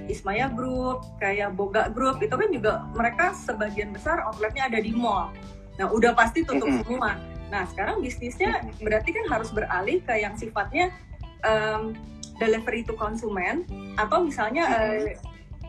Ismaya 0.07 0.51
Group, 0.51 1.07
kayak 1.19 1.55
Boga 1.55 1.91
Group 1.91 2.23
itu 2.23 2.35
kan 2.35 2.49
juga 2.51 2.73
mereka 2.95 3.35
sebagian 3.35 3.91
besar 3.91 4.23
outletnya 4.27 4.71
ada 4.71 4.79
di 4.79 4.95
mall. 4.95 5.35
Nah 5.79 5.91
udah 5.91 6.15
pasti 6.15 6.47
tutup 6.47 6.69
mm 6.69 6.83
semua. 6.87 7.19
Nah 7.51 7.67
sekarang 7.71 7.99
bisnisnya 7.99 8.63
berarti 8.79 9.11
kan 9.11 9.25
harus 9.27 9.51
beralih 9.51 9.99
ke 10.07 10.15
yang 10.19 10.39
sifatnya 10.39 10.95
um, 11.43 11.95
delivery 12.39 12.87
to 12.87 12.95
konsumen 12.97 13.67
atau 13.99 14.25
misalnya 14.25 14.65
uh, 14.71 15.11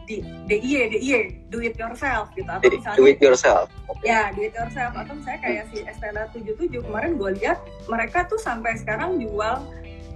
di 0.05 0.23
DIY, 0.49 0.97
DIY, 0.97 1.13
do 1.53 1.61
it 1.61 1.77
yourself 1.77 2.31
gitu 2.33 2.47
atau 2.49 2.67
misalnya 2.67 2.97
do 2.99 3.05
it 3.07 3.19
yourself. 3.21 3.67
Ya, 4.01 4.33
do 4.33 4.43
it 4.43 4.53
yourself 4.55 4.91
atau 4.97 5.13
misalnya 5.15 5.41
kayak 5.43 5.63
si 5.71 5.77
Estella 5.85 6.27
77 6.33 6.81
kemarin 6.83 7.15
gue 7.15 7.31
lihat 7.39 7.61
mereka 7.87 8.25
tuh 8.25 8.39
sampai 8.41 8.75
sekarang 8.79 9.21
jual 9.21 9.61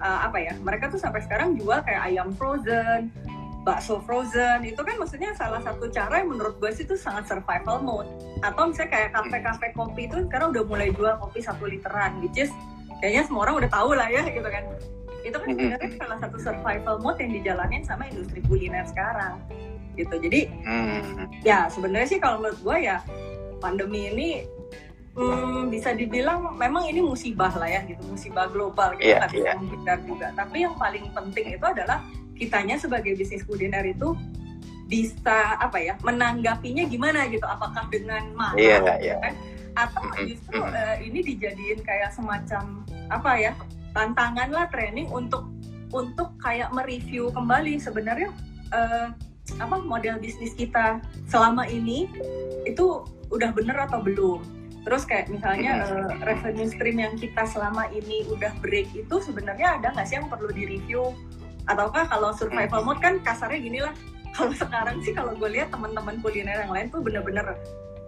uh, 0.02 0.20
apa 0.26 0.38
ya? 0.42 0.54
Mereka 0.60 0.92
tuh 0.92 1.00
sampai 1.00 1.22
sekarang 1.24 1.56
jual 1.56 1.80
kayak 1.86 2.02
ayam 2.12 2.34
frozen, 2.36 3.14
bakso 3.66 3.98
frozen. 4.06 4.62
Itu 4.62 4.86
kan 4.86 5.02
maksudnya 5.02 5.34
salah 5.34 5.60
satu 5.66 5.90
cara 5.90 6.22
yang 6.22 6.30
menurut 6.32 6.62
gue 6.62 6.70
sih 6.72 6.86
itu 6.86 6.94
sangat 6.94 7.26
survival 7.26 7.82
mode. 7.82 8.08
Atau 8.46 8.70
misalnya 8.70 8.94
kayak 8.94 9.10
kafe-kafe 9.18 9.68
kopi 9.74 10.06
itu 10.06 10.22
sekarang 10.30 10.54
udah 10.54 10.64
mulai 10.70 10.94
jual 10.94 11.18
kopi 11.18 11.42
satu 11.42 11.66
literan 11.66 12.22
which 12.22 12.38
is 12.38 12.54
kayaknya 13.02 13.26
semua 13.26 13.50
orang 13.50 13.66
udah 13.66 13.72
tahu 13.74 13.90
lah 13.98 14.08
ya 14.08 14.24
gitu 14.30 14.46
kan. 14.46 14.64
Itu 15.26 15.38
kan 15.42 15.50
sebenarnya 15.50 15.90
salah 15.98 16.18
satu 16.22 16.38
survival 16.38 16.96
mode 17.02 17.18
yang 17.18 17.34
dijalanin 17.34 17.82
sama 17.82 18.06
industri 18.06 18.46
kuliner 18.46 18.86
sekarang 18.86 19.42
gitu. 19.98 20.16
Jadi 20.22 20.54
hmm. 20.62 21.42
ya 21.42 21.66
sebenarnya 21.66 22.08
sih 22.08 22.20
kalau 22.22 22.46
menurut 22.46 22.62
gue 22.62 22.78
ya 22.86 23.02
pandemi 23.58 24.14
ini 24.14 24.30
hmm, 25.18 25.74
bisa 25.74 25.96
dibilang 25.98 26.54
memang 26.54 26.86
ini 26.86 27.02
musibah 27.02 27.50
lah 27.58 27.66
ya 27.66 27.82
gitu. 27.90 28.06
Musibah 28.06 28.46
global 28.54 28.94
kita 29.02 29.26
yeah, 29.34 29.58
bisa 29.58 29.58
yeah. 29.58 29.98
juga. 30.06 30.28
Tapi 30.38 30.58
yang 30.70 30.78
paling 30.78 31.10
penting 31.10 31.58
itu 31.58 31.66
adalah 31.66 32.06
kitanya 32.36 32.76
sebagai 32.76 33.16
bisnis 33.16 33.44
kuliner 33.48 33.84
itu 33.88 34.14
bisa 34.86 35.58
apa 35.58 35.82
ya 35.82 35.98
menanggapinya 36.06 36.86
gimana 36.86 37.26
gitu? 37.32 37.44
Apakah 37.44 37.90
dengan 37.90 38.30
mahal 38.38 38.60
yeah, 38.60 38.80
gitu 38.80 39.12
yeah. 39.12 39.20
kan? 39.24 39.34
Atau 39.76 40.04
justru 40.24 40.62
uh, 40.62 40.96
ini 41.02 41.20
dijadiin 41.26 41.82
kayak 41.82 42.14
semacam 42.14 42.86
apa 43.10 43.32
ya 43.38 43.52
tantangan 43.98 44.50
lah 44.54 44.68
training 44.70 45.10
untuk 45.10 45.50
untuk 45.92 46.38
kayak 46.40 46.70
mereview 46.72 47.34
kembali. 47.34 47.82
Sebenarnya 47.82 48.30
uh, 48.72 49.10
apa 49.58 49.76
model 49.82 50.18
bisnis 50.22 50.54
kita 50.58 51.02
selama 51.30 51.66
ini 51.70 52.10
itu 52.70 53.06
udah 53.34 53.50
bener 53.58 53.78
atau 53.90 54.00
belum? 54.06 54.42
Terus 54.86 55.02
kayak 55.10 55.34
misalnya 55.34 55.82
uh, 55.82 56.14
revenue 56.22 56.70
stream 56.70 57.02
yang 57.02 57.18
kita 57.18 57.50
selama 57.50 57.90
ini 57.90 58.22
udah 58.30 58.54
break 58.62 58.86
itu 58.94 59.16
sebenarnya 59.18 59.82
ada 59.82 59.90
nggak 59.98 60.06
sih 60.06 60.22
yang 60.22 60.30
perlu 60.30 60.54
direview 60.54 61.10
ataukah 61.66 62.06
kalau 62.10 62.30
survival 62.34 62.82
mode 62.86 63.02
kan 63.02 63.18
kasarnya 63.22 63.60
gini 63.62 63.80
lah. 63.82 63.94
Kalau 64.36 64.52
sekarang 64.52 65.00
sih 65.00 65.16
kalau 65.16 65.32
gue 65.32 65.48
lihat 65.48 65.72
teman-teman 65.72 66.20
kuliner 66.20 66.68
yang 66.68 66.76
lain 66.76 66.92
tuh 66.92 67.00
bener-bener 67.00 67.56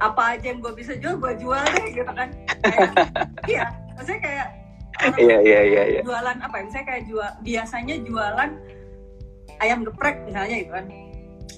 apa 0.03 0.35
aja 0.35 0.51
yang 0.51 0.59
gue 0.59 0.75
bisa 0.75 0.99
jual 0.99 1.15
gue 1.15 1.33
jual 1.39 1.63
deh 1.71 1.87
gitu 1.95 2.11
kan. 2.11 2.35
Kayak, 2.67 2.91
iya 3.55 3.65
maksudnya 3.95 4.19
kayak 4.19 4.47
iya, 5.15 5.37
iya 5.39 5.61
iya 5.63 5.83
iya. 5.87 6.01
jualan 6.03 6.37
apa 6.43 6.55
ya 6.59 6.63
misalnya 6.67 6.87
kayak 6.91 7.03
jual 7.07 7.29
biasanya 7.47 7.95
jualan 8.03 8.49
ayam 9.63 9.79
geprek 9.87 10.19
misalnya 10.27 10.55
gitu 10.67 10.71
kan. 10.75 10.85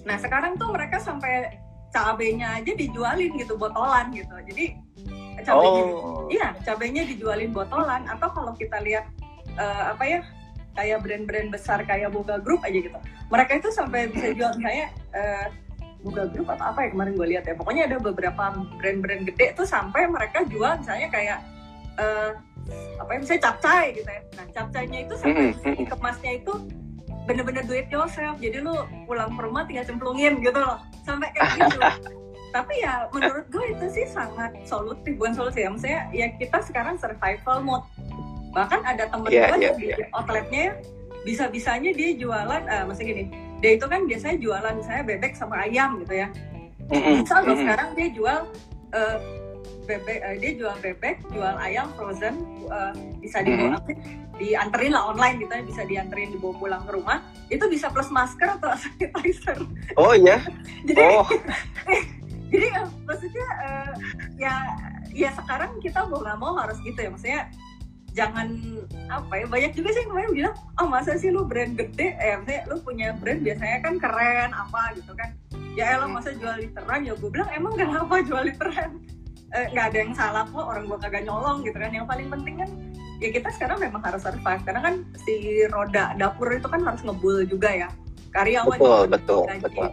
Nah 0.05 0.17
sekarang 0.21 0.53
tuh 0.61 0.69
mereka 0.69 1.01
sampai 1.01 1.49
cabenya 1.89 2.61
aja 2.61 2.71
dijualin 2.77 3.31
gitu 3.41 3.57
botolan 3.57 4.13
gitu. 4.13 4.35
Jadi 4.53 4.65
cabenya 5.41 5.81
oh. 5.97 6.29
iya 6.29 6.53
cabenya 6.61 7.09
dijualin 7.09 7.49
botolan. 7.49 8.05
Atau 8.05 8.29
kalau 8.37 8.53
kita 8.53 8.77
lihat 8.85 9.09
uh, 9.57 9.97
apa 9.97 10.03
ya 10.05 10.21
kayak 10.77 11.01
brand-brand 11.01 11.49
besar 11.49 11.81
kayak 11.85 12.13
Boga 12.13 12.37
Group 12.41 12.61
aja 12.63 12.77
gitu. 12.77 12.99
Mereka 13.29 13.51
itu 13.61 13.69
sampai 13.73 14.09
bisa 14.09 14.33
jual 14.33 14.51
misalnya 14.57 14.87
uh, 15.15 15.47
Boga 15.99 16.31
Group 16.31 16.47
atau 16.47 16.71
apa 16.71 16.87
ya 16.87 16.89
kemarin 16.95 17.13
gue 17.17 17.27
lihat 17.35 17.43
ya. 17.47 17.53
Pokoknya 17.57 17.83
ada 17.89 17.97
beberapa 17.99 18.43
brand-brand 18.79 19.23
gede 19.27 19.57
tuh 19.57 19.67
sampai 19.67 20.07
mereka 20.07 20.45
jual 20.47 20.79
misalnya 20.79 21.07
kayak 21.11 21.39
uh, 21.99 22.31
apa 23.01 23.09
ya 23.15 23.17
misalnya 23.19 23.43
capcay 23.49 23.85
gitu 23.97 24.09
ya. 24.09 24.21
Nah 24.37 24.45
capcaynya 24.53 24.99
itu 25.07 25.13
sampai 25.17 25.45
kemasnya 25.87 26.31
itu 26.39 26.53
bener-bener 27.27 27.63
duit 27.67 27.87
yourself. 27.91 28.37
Jadi 28.39 28.63
lu 28.63 28.73
pulang 29.05 29.35
ke 29.35 29.41
rumah 29.43 29.63
tinggal 29.67 29.85
cemplungin 29.85 30.39
gitu 30.41 30.57
loh. 30.57 30.79
Sampai 31.03 31.29
kayak 31.35 31.67
gitu. 31.67 31.79
Tapi 32.55 32.81
ya 32.81 33.05
menurut 33.13 33.45
gue 33.53 33.65
itu 33.77 33.85
sih 33.93 34.05
sangat 34.09 34.55
solutif. 34.65 35.13
Bukan 35.19 35.37
solusi 35.37 35.61
ya 35.61 35.69
maksudnya 35.69 36.01
ya 36.15 36.27
kita 36.33 36.63
sekarang 36.65 36.97
survival 36.97 37.61
mode 37.61 37.85
bahkan 38.59 38.81
ada 38.83 39.03
temen 39.07 39.29
yeah, 39.31 39.47
gue 39.47 39.57
yeah, 39.63 39.73
di 39.79 39.85
yeah. 39.95 40.17
outletnya 40.19 40.75
bisa 41.23 41.47
bisanya 41.47 41.91
dia 41.95 42.11
jualan 42.19 42.61
uh, 42.67 42.83
maksudnya 42.83 43.07
gini 43.15 43.25
dia 43.63 43.71
itu 43.79 43.85
kan 43.87 44.01
biasanya 44.03 44.37
jualan 44.39 44.75
saya 44.83 45.01
bebek 45.07 45.31
sama 45.35 45.63
ayam 45.63 45.99
gitu 46.03 46.15
ya 46.19 46.27
bisa 46.91 47.45
loh 47.45 47.55
sekarang 47.55 47.89
dia 47.95 48.07
jual 48.11 48.39
uh, 48.91 49.17
bebek 49.89 50.19
uh, 50.21 50.35
dia 50.37 50.51
jual 50.53 50.75
bebek 50.85 51.15
jual 51.33 51.55
ayam 51.57 51.89
frozen 51.97 52.35
uh, 52.69 52.93
bisa 53.17 53.41
dibawa 53.41 53.81
mm-hmm. 53.81 54.37
dianterin 54.37 54.91
lah 54.93 55.03
online 55.09 55.41
gitu 55.41 55.53
ya 55.53 55.63
bisa 55.65 55.81
dianterin 55.89 56.29
dibawa 56.35 56.53
pulang 56.61 56.83
ke 56.85 56.91
rumah 56.93 57.17
itu 57.49 57.65
bisa 57.65 57.89
plus 57.89 58.13
masker 58.13 58.59
atau 58.61 58.69
sanitizer 58.81 59.57
oh 59.97 60.13
iya 60.13 60.37
jadi 60.87 61.01
oh. 61.01 61.25
jadi 62.53 62.67
uh, 62.81 62.89
maksudnya 63.09 63.47
uh, 63.65 63.93
ya 64.37 64.53
ya 65.09 65.29
sekarang 65.33 65.73
kita 65.81 66.05
mau 66.05 66.21
nggak 66.21 66.37
mau 66.37 66.53
harus 66.57 66.77
gitu 66.85 66.97
ya 67.01 67.09
maksudnya 67.09 67.41
jangan 68.13 68.47
apa 69.09 69.33
ya 69.41 69.45
banyak 69.49 69.71
juga 69.73 69.89
sih 69.93 70.01
yang 70.05 70.09
kemarin 70.13 70.31
bilang 70.33 70.55
oh 70.81 70.87
masa 70.89 71.17
sih 71.17 71.29
lu 71.29 71.45
brand 71.45 71.73
gede? 71.77 72.17
Eh 72.17 72.37
maksudnya 72.37 72.61
lu 72.69 72.75
punya 72.81 73.07
brand 73.17 73.41
biasanya 73.41 73.77
kan 73.85 73.93
keren 74.01 74.51
apa 74.53 74.81
gitu 74.97 75.11
kan. 75.13 75.29
Ya 75.77 75.95
elah 75.97 76.09
masa 76.09 76.33
jual 76.35 76.55
literan? 76.59 77.05
Ya 77.05 77.13
gue 77.15 77.29
bilang 77.29 77.49
emang 77.53 77.77
gak 77.77 77.89
apa 77.93 78.15
jual 78.25 78.43
literan? 78.49 78.91
Eh, 79.49 79.65
nggak 79.73 79.85
eh, 79.85 79.89
ada 79.89 79.97
yang 79.97 80.13
salah 80.13 80.45
kok 80.45 80.61
orang 80.61 80.85
gue 80.85 80.97
kagak 81.01 81.23
nyolong 81.25 81.65
gitu 81.65 81.77
kan. 81.77 81.91
Yang 81.93 82.07
paling 82.09 82.27
penting 82.29 82.55
kan 82.61 82.69
ya 83.19 83.29
kita 83.33 83.49
sekarang 83.55 83.77
memang 83.81 84.01
harus 84.05 84.21
survive. 84.21 84.61
Karena 84.65 84.81
kan 84.81 84.95
si 85.25 85.65
roda 85.69 86.13
dapur 86.17 86.49
itu 86.53 86.67
kan 86.69 86.81
harus 86.85 87.01
ngebul 87.01 87.45
juga 87.45 87.69
ya. 87.69 87.89
Karyawan 88.29 88.77
betul 88.77 89.03
betul 89.09 89.43
betul 89.61 89.89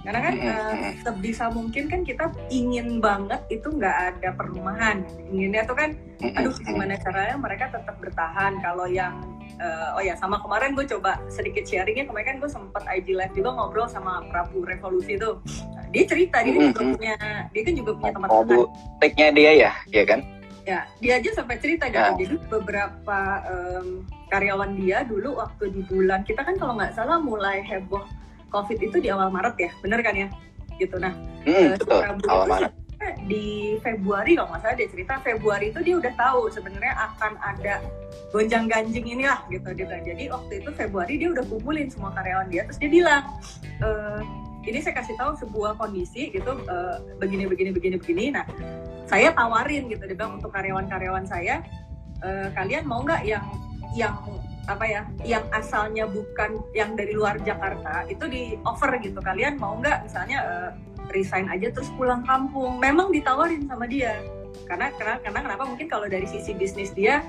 karena 0.00 0.20
kan 0.24 0.34
uh, 0.40 0.74
sebisa 1.04 1.52
mungkin 1.52 1.84
kan 1.92 2.00
kita 2.08 2.32
ingin 2.48 3.04
banget 3.04 3.40
itu 3.52 3.68
nggak 3.68 4.16
ada 4.16 4.32
perumahan 4.32 5.04
inginnya 5.28 5.68
tuh 5.68 5.76
kan 5.76 5.92
aduh 6.20 6.52
gimana 6.64 6.96
caranya 7.00 7.36
mereka 7.36 7.72
tetap 7.72 7.96
bertahan. 8.00 8.60
Kalau 8.60 8.88
yang 8.88 9.20
uh, 9.60 9.96
oh 9.96 10.02
ya 10.04 10.16
sama 10.16 10.40
kemarin 10.40 10.76
gue 10.76 10.84
coba 10.88 11.20
sedikit 11.32 11.64
sharingnya. 11.64 12.08
Kemarin 12.08 12.26
kan 12.26 12.36
gue 12.40 12.50
sempet 12.50 12.82
IG 12.88 13.16
live 13.16 13.34
juga 13.36 13.50
ngobrol 13.56 13.88
sama 13.88 14.24
Prabu 14.28 14.64
Revolusi 14.64 15.16
itu 15.16 15.40
nah, 15.76 15.84
dia 15.92 16.04
cerita 16.04 16.44
dia 16.44 16.56
juga 16.56 16.80
punya 16.96 17.16
dia 17.52 17.62
kan 17.64 17.74
juga 17.76 17.90
punya 17.96 18.12
tempat 18.16 18.28
Prabu 18.28 18.60
take-nya 19.00 19.28
dia 19.32 19.50
ya 19.68 19.72
ya 19.92 20.04
kan? 20.04 20.20
Ya 20.68 20.80
dia 21.00 21.12
aja 21.16 21.30
sampai 21.32 21.56
cerita. 21.56 21.88
Gitu 21.88 22.00
ya. 22.00 22.16
jadi 22.16 22.36
beberapa 22.52 23.20
um, 23.48 24.04
karyawan 24.28 24.76
dia 24.76 25.04
dulu 25.08 25.40
waktu 25.40 25.72
di 25.72 25.82
bulan 25.88 26.24
kita 26.24 26.44
kan 26.44 26.56
kalau 26.60 26.76
nggak 26.76 26.92
salah 26.92 27.16
mulai 27.16 27.64
heboh 27.64 28.04
COVID 28.50 28.78
itu 28.82 28.96
di 28.98 29.08
awal 29.08 29.30
Maret 29.30 29.56
ya, 29.56 29.70
bener 29.80 30.02
kan 30.02 30.14
ya? 30.14 30.28
Gitu. 30.76 30.96
Nah, 30.98 31.14
hmm, 31.46 31.78
uh, 31.86 32.30
awal 32.30 32.46
Maret. 32.50 32.72
di 33.24 33.80
Februari 33.80 34.36
kalau 34.36 34.52
nggak 34.52 34.60
salah 34.60 34.76
dia 34.76 34.88
cerita 34.92 35.16
Februari 35.24 35.72
itu 35.72 35.80
dia 35.80 35.96
udah 35.96 36.12
tahu 36.20 36.52
sebenarnya 36.52 36.92
akan 36.92 37.32
ada 37.40 37.80
gonjang 38.28 38.68
ganjing 38.68 39.06
inilah 39.08 39.40
gitu 39.48 39.72
gitu. 39.72 39.88
Jadi 39.88 40.28
waktu 40.28 40.52
itu 40.60 40.70
Februari 40.76 41.16
dia 41.16 41.32
udah 41.32 41.44
kumpulin 41.48 41.88
semua 41.88 42.12
karyawan 42.12 42.52
dia, 42.52 42.68
terus 42.68 42.76
dia 42.76 42.90
bilang. 42.92 43.24
E, 43.80 43.88
ini 44.68 44.78
saya 44.84 44.94
kasih 45.00 45.16
tahu 45.16 45.32
sebuah 45.40 45.80
kondisi 45.80 46.28
gitu 46.28 46.52
uh, 46.68 47.00
begini 47.16 47.48
begini 47.48 47.70
begini 47.72 47.96
begini 47.96 48.24
nah 48.36 48.44
saya 49.08 49.32
tawarin 49.32 49.88
gitu 49.88 50.04
dia 50.04 50.16
bilang 50.16 50.36
untuk 50.36 50.52
karyawan-karyawan 50.52 51.24
saya 51.24 51.64
uh, 52.20 52.48
kalian 52.52 52.84
mau 52.84 53.00
nggak 53.00 53.24
yang 53.24 53.44
yang 53.96 54.14
apa 54.70 54.84
ya 54.86 55.02
yang 55.26 55.42
asalnya 55.50 56.06
bukan 56.06 56.62
yang 56.70 56.94
dari 56.94 57.10
luar 57.10 57.42
Jakarta 57.42 58.06
itu 58.06 58.24
di 58.30 58.54
offer 58.62 58.94
gitu. 59.02 59.18
Kalian 59.18 59.58
mau 59.58 59.74
nggak 59.82 60.06
misalnya 60.06 60.38
uh, 60.46 60.70
resign 61.10 61.50
aja 61.50 61.74
terus 61.74 61.90
pulang 61.98 62.22
kampung? 62.22 62.78
Memang 62.78 63.10
ditawarin 63.10 63.66
sama 63.66 63.90
dia. 63.90 64.22
Karena 64.70 64.94
karena 64.94 65.18
karena 65.18 65.40
kenapa? 65.42 65.62
Mungkin 65.66 65.90
kalau 65.90 66.06
dari 66.06 66.30
sisi 66.30 66.54
bisnis 66.54 66.94
dia 66.94 67.26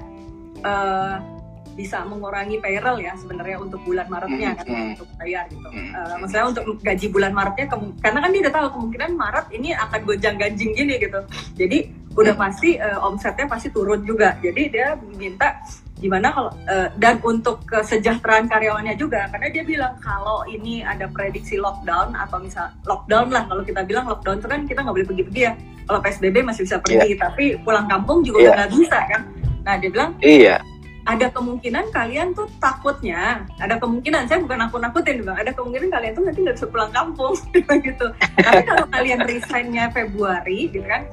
uh, 0.61 1.40
bisa 1.73 2.03
mengurangi 2.03 2.59
payroll 2.59 2.99
ya 2.99 3.15
sebenarnya 3.15 3.57
untuk 3.59 3.79
bulan 3.87 4.07
Maretnya 4.11 4.57
kan 4.57 4.65
mm-hmm. 4.67 4.91
untuk 4.95 5.09
bayar 5.17 5.45
gitu. 5.47 5.69
Uh, 5.71 6.15
maksudnya 6.19 6.45
untuk 6.51 6.65
gaji 6.83 7.07
bulan 7.09 7.31
Maretnya 7.31 7.65
karena 7.99 8.19
kan 8.19 8.29
dia 8.29 8.41
udah 8.47 8.53
tahu 8.53 8.67
kemungkinan 8.77 9.11
Maret 9.15 9.45
ini 9.55 9.69
akan 9.75 9.99
gojang 10.03 10.35
ganjing 10.37 10.71
gini 10.75 10.95
gitu. 10.99 11.19
Jadi 11.55 11.77
udah 12.11 12.35
pasti 12.35 12.75
uh, 12.75 12.99
omsetnya 13.07 13.47
pasti 13.47 13.71
turun 13.71 14.03
juga. 14.03 14.35
Jadi 14.43 14.61
dia 14.67 14.99
minta 15.15 15.63
gimana 16.01 16.33
kalau 16.33 16.51
uh, 16.65 16.89
dan 16.97 17.21
untuk 17.21 17.61
kesejahteraan 17.69 18.49
karyawannya 18.49 18.97
juga 18.97 19.29
karena 19.29 19.47
dia 19.53 19.61
bilang 19.61 19.93
kalau 20.01 20.41
ini 20.49 20.81
ada 20.81 21.05
prediksi 21.05 21.61
lockdown 21.61 22.17
atau 22.17 22.41
misal 22.41 22.73
lockdown 22.89 23.29
lah 23.29 23.45
kalau 23.45 23.61
kita 23.61 23.85
bilang 23.85 24.09
lockdown 24.09 24.41
itu 24.41 24.49
kan 24.49 24.65
kita 24.65 24.81
nggak 24.81 24.95
boleh 24.97 25.07
pergi-pergi 25.13 25.41
ya 25.45 25.53
kalau 25.85 26.01
psbb 26.01 26.35
masih 26.41 26.65
bisa 26.65 26.81
pergi 26.81 27.13
yeah. 27.13 27.21
tapi 27.21 27.45
pulang 27.61 27.85
kampung 27.85 28.25
juga 28.25 28.41
yeah. 28.41 28.53
nggak 28.57 28.71
bisa 28.73 28.99
kan 29.13 29.21
nah 29.61 29.73
dia 29.77 29.89
bilang 29.93 30.11
iya 30.25 30.57
ada 31.05 31.33
kemungkinan 31.33 31.89
kalian 31.89 32.37
tuh 32.37 32.45
takutnya 32.61 33.41
ada 33.57 33.81
kemungkinan 33.81 34.29
saya 34.29 34.41
bukan 34.45 34.69
aku 34.69 34.77
nakutin 34.77 35.25
bang. 35.25 35.37
Ada 35.41 35.51
kemungkinan 35.57 35.89
kalian 35.89 36.11
tuh 36.13 36.23
nanti 36.29 36.39
nggak 36.45 36.57
bisa 36.61 36.67
pulang 36.69 36.91
kampung 36.93 37.33
gitu. 37.87 38.07
Tapi 38.37 38.61
kalau 38.65 38.85
kalian 38.93 39.19
resignnya 39.25 39.89
Februari 39.89 40.69
gitu 40.69 40.85
kan 40.85 41.09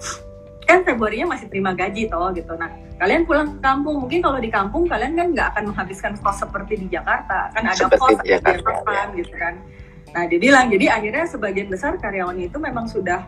kan 0.69 0.85
Februarinya 0.85 1.33
masih 1.33 1.49
terima 1.49 1.73
gaji 1.73 2.13
toh 2.13 2.29
gitu. 2.37 2.53
Nah 2.61 2.69
kalian 3.01 3.25
pulang 3.25 3.57
ke 3.57 3.59
kampung 3.65 4.05
mungkin 4.05 4.21
kalau 4.21 4.37
di 4.37 4.51
kampung 4.53 4.85
kalian 4.85 5.17
kan 5.17 5.27
nggak 5.33 5.49
akan 5.57 5.65
menghabiskan 5.73 6.13
kos 6.21 6.45
seperti 6.45 6.85
di 6.85 6.87
Jakarta 6.93 7.49
kan 7.57 7.65
ada 7.65 7.85
kos 7.89 8.21
ada 8.21 8.29
ya. 8.29 9.09
gitu 9.17 9.35
kan. 9.41 9.57
Nah 10.13 10.29
dia 10.29 10.37
bilang 10.37 10.69
jadi 10.69 11.01
akhirnya 11.01 11.25
sebagian 11.25 11.73
besar 11.73 11.97
karyawannya 11.97 12.53
itu 12.53 12.59
memang 12.61 12.85
sudah 12.85 13.25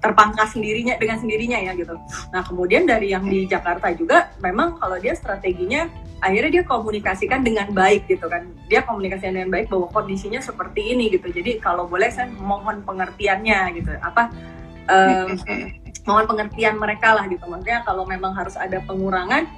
terpangkas 0.00 0.54
sendirinya 0.54 0.94
dengan 1.00 1.18
sendirinya 1.18 1.58
ya 1.58 1.72
gitu. 1.74 1.96
Nah 2.30 2.42
kemudian 2.44 2.84
dari 2.84 3.10
yang 3.10 3.24
di 3.26 3.48
Jakarta 3.48 3.90
juga 3.96 4.30
memang 4.44 4.76
kalau 4.76 5.00
dia 5.00 5.16
strateginya 5.16 5.88
akhirnya 6.20 6.60
dia 6.60 6.64
komunikasikan 6.64 7.40
dengan 7.44 7.72
baik 7.72 8.08
gitu 8.08 8.28
kan. 8.28 8.48
Dia 8.68 8.84
komunikasikan 8.84 9.36
dengan 9.36 9.50
baik 9.52 9.72
bahwa 9.72 9.88
kondisinya 9.92 10.40
seperti 10.40 10.96
ini 10.96 11.12
gitu. 11.12 11.28
Jadi 11.28 11.60
kalau 11.60 11.88
boleh 11.88 12.08
saya 12.12 12.30
mohon 12.32 12.84
pengertiannya 12.84 13.60
gitu. 13.82 13.90
Apa 14.00 14.32
um, 14.88 15.36
mohon 16.08 16.24
pengertian 16.28 16.76
mereka 16.80 17.16
lah 17.16 17.26
gitu. 17.28 17.44
Maksudnya 17.44 17.84
kalau 17.84 18.06
memang 18.08 18.32
harus 18.36 18.54
ada 18.56 18.80
pengurangan 18.84 19.48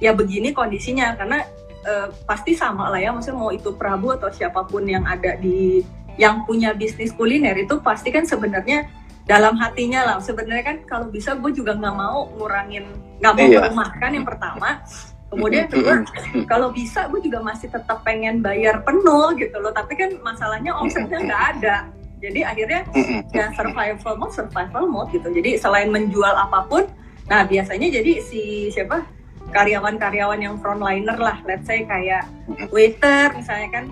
ya 0.00 0.14
begini 0.16 0.52
kondisinya. 0.56 1.16
Karena 1.16 1.44
uh, 1.84 2.08
pasti 2.24 2.56
sama 2.56 2.88
lah 2.92 3.00
ya. 3.00 3.10
Maksudnya 3.12 3.36
mau 3.36 3.52
itu 3.52 3.74
Prabu 3.76 4.16
atau 4.16 4.32
siapa 4.32 4.64
pun 4.64 4.84
yang 4.88 5.04
ada 5.04 5.36
di 5.36 5.84
yang 6.18 6.42
punya 6.42 6.74
bisnis 6.74 7.14
kuliner 7.14 7.54
itu 7.54 7.78
pasti 7.78 8.10
kan 8.10 8.26
sebenarnya 8.26 8.90
dalam 9.28 9.54
hatinya 9.60 10.00
lah. 10.08 10.16
Sebenarnya 10.24 10.64
kan 10.64 10.76
kalau 10.88 11.06
bisa 11.12 11.36
gue 11.36 11.52
juga 11.52 11.76
nggak 11.76 11.94
mau 11.94 12.32
ngurangin 12.40 12.88
nggak 13.20 13.32
mau 13.36 13.46
iya. 13.46 13.58
merumahkan 13.60 14.10
yang 14.16 14.26
pertama. 14.26 14.80
Kemudian 15.28 15.68
kedua 15.68 16.08
kalau 16.48 16.72
bisa 16.72 17.04
gue 17.12 17.20
juga 17.20 17.44
masih 17.44 17.68
tetap 17.68 18.00
pengen 18.00 18.40
bayar 18.40 18.80
penuh 18.80 19.36
gitu 19.36 19.60
loh. 19.60 19.70
Tapi 19.70 19.92
kan 19.94 20.10
masalahnya 20.24 20.72
omsetnya 20.72 21.20
nggak 21.20 21.44
ada. 21.60 21.76
Jadi 22.18 22.40
akhirnya 22.42 22.82
ya 23.30 23.52
survival 23.54 24.16
mode 24.16 24.32
survival 24.32 24.84
mode 24.88 25.12
gitu. 25.12 25.28
Jadi 25.28 25.60
selain 25.60 25.92
menjual 25.92 26.32
apa 26.32 26.64
pun 26.66 26.88
nah 27.28 27.44
biasanya 27.44 27.92
jadi 27.92 28.24
si 28.24 28.72
siapa? 28.72 29.04
Karyawan-karyawan 29.52 30.40
yang 30.40 30.56
frontliner 30.60 31.20
lah. 31.20 31.36
Let's 31.44 31.68
say 31.68 31.84
kayak 31.84 32.24
waiter 32.72 33.36
misalnya 33.36 33.68
kan 33.68 33.84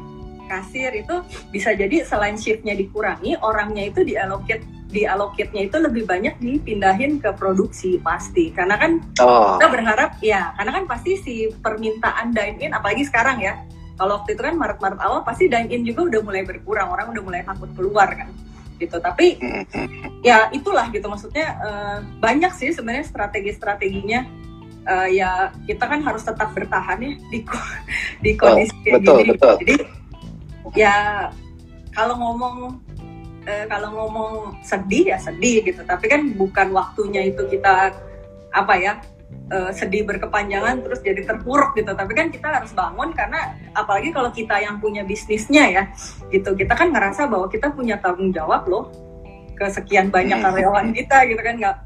kasir 0.47 0.95
itu 0.95 1.21
bisa 1.51 1.75
jadi 1.75 2.07
selain 2.07 2.39
shiftnya 2.39 2.73
dikurangi 2.73 3.37
orangnya 3.43 3.91
itu 3.91 4.01
diallocate 4.97 5.53
dialokitnya 5.53 5.63
itu 5.69 5.77
lebih 5.77 6.05
banyak 6.09 6.35
dipindahin 6.41 7.21
ke 7.21 7.31
produksi 7.37 8.01
pasti 8.01 8.49
karena 8.57 8.81
kan 8.81 9.05
oh. 9.21 9.61
kita 9.61 9.67
berharap 9.69 10.11
ya 10.25 10.57
karena 10.57 10.73
kan 10.81 10.85
pasti 10.89 11.13
si 11.21 11.35
permintaan 11.61 12.33
dine 12.33 12.57
in 12.65 12.73
apalagi 12.73 13.05
sekarang 13.05 13.45
ya 13.45 13.61
kalau 13.97 14.21
waktu 14.21 14.37
itu 14.37 14.43
kan 14.45 14.57
Maret-Maret 14.57 15.01
awal 15.01 15.21
pasti 15.25 15.53
dine 15.53 15.69
in 15.69 15.85
juga 15.85 16.09
udah 16.09 16.21
mulai 16.25 16.43
berkurang 16.49 16.89
orang 16.89 17.13
udah 17.13 17.23
mulai 17.23 17.45
takut 17.45 17.69
keluar 17.77 18.09
kan 18.17 18.33
gitu 18.77 18.97
tapi 19.01 19.41
ya 20.21 20.53
itulah 20.53 20.89
gitu 20.93 21.09
maksudnya 21.09 21.57
uh, 21.61 21.99
banyak 22.21 22.53
sih 22.57 22.73
sebenarnya 22.77 23.09
strategi-strateginya 23.09 24.29
uh, 24.85 25.09
ya 25.09 25.53
kita 25.65 25.85
kan 25.85 26.01
harus 26.05 26.23
tetap 26.25 26.53
bertahan 26.53 27.01
ya 27.01 27.13
di 27.33 27.39
di 28.25 28.31
kondisi 28.37 28.77
oh, 28.93 29.01
betul, 29.01 29.17
gini 29.21 29.31
betul. 29.33 29.55
jadi 29.65 29.77
ya 30.77 30.97
kalau 31.97 32.21
ngomong 32.21 32.77
uh, 33.47 33.65
kalau 33.71 33.89
ngomong 33.95 34.35
sedih 34.61 35.15
ya 35.15 35.19
sedih 35.23 35.63
gitu. 35.63 35.87
Tapi 35.87 36.07
kan 36.11 36.35
bukan 36.35 36.75
waktunya 36.75 37.31
itu 37.31 37.47
kita 37.47 37.95
apa 38.53 38.75
ya 38.79 38.93
uh, 39.55 39.71
sedih 39.73 40.05
berkepanjangan 40.05 40.83
terus 40.83 41.01
jadi 41.01 41.23
terpuruk 41.25 41.79
gitu. 41.79 41.95
Tapi 41.95 42.13
kan 42.13 42.29
kita 42.35 42.49
harus 42.51 42.75
bangun 42.75 43.15
karena 43.15 43.55
apalagi 43.73 44.11
kalau 44.11 44.29
kita 44.35 44.59
yang 44.59 44.83
punya 44.83 45.07
bisnisnya 45.07 45.65
ya 45.71 45.83
gitu. 46.35 46.53
Kita 46.59 46.75
kan 46.75 46.91
ngerasa 46.91 47.31
bahwa 47.31 47.47
kita 47.47 47.73
punya 47.73 47.97
tanggung 48.03 48.35
jawab 48.35 48.67
loh 48.67 48.91
ke 49.57 49.71
sekian 49.73 50.13
banyak 50.13 50.37
hmm. 50.37 50.47
karyawan 50.51 50.89
kita 50.93 51.19
gitu 51.31 51.41
kan 51.41 51.55
nggak. 51.57 51.77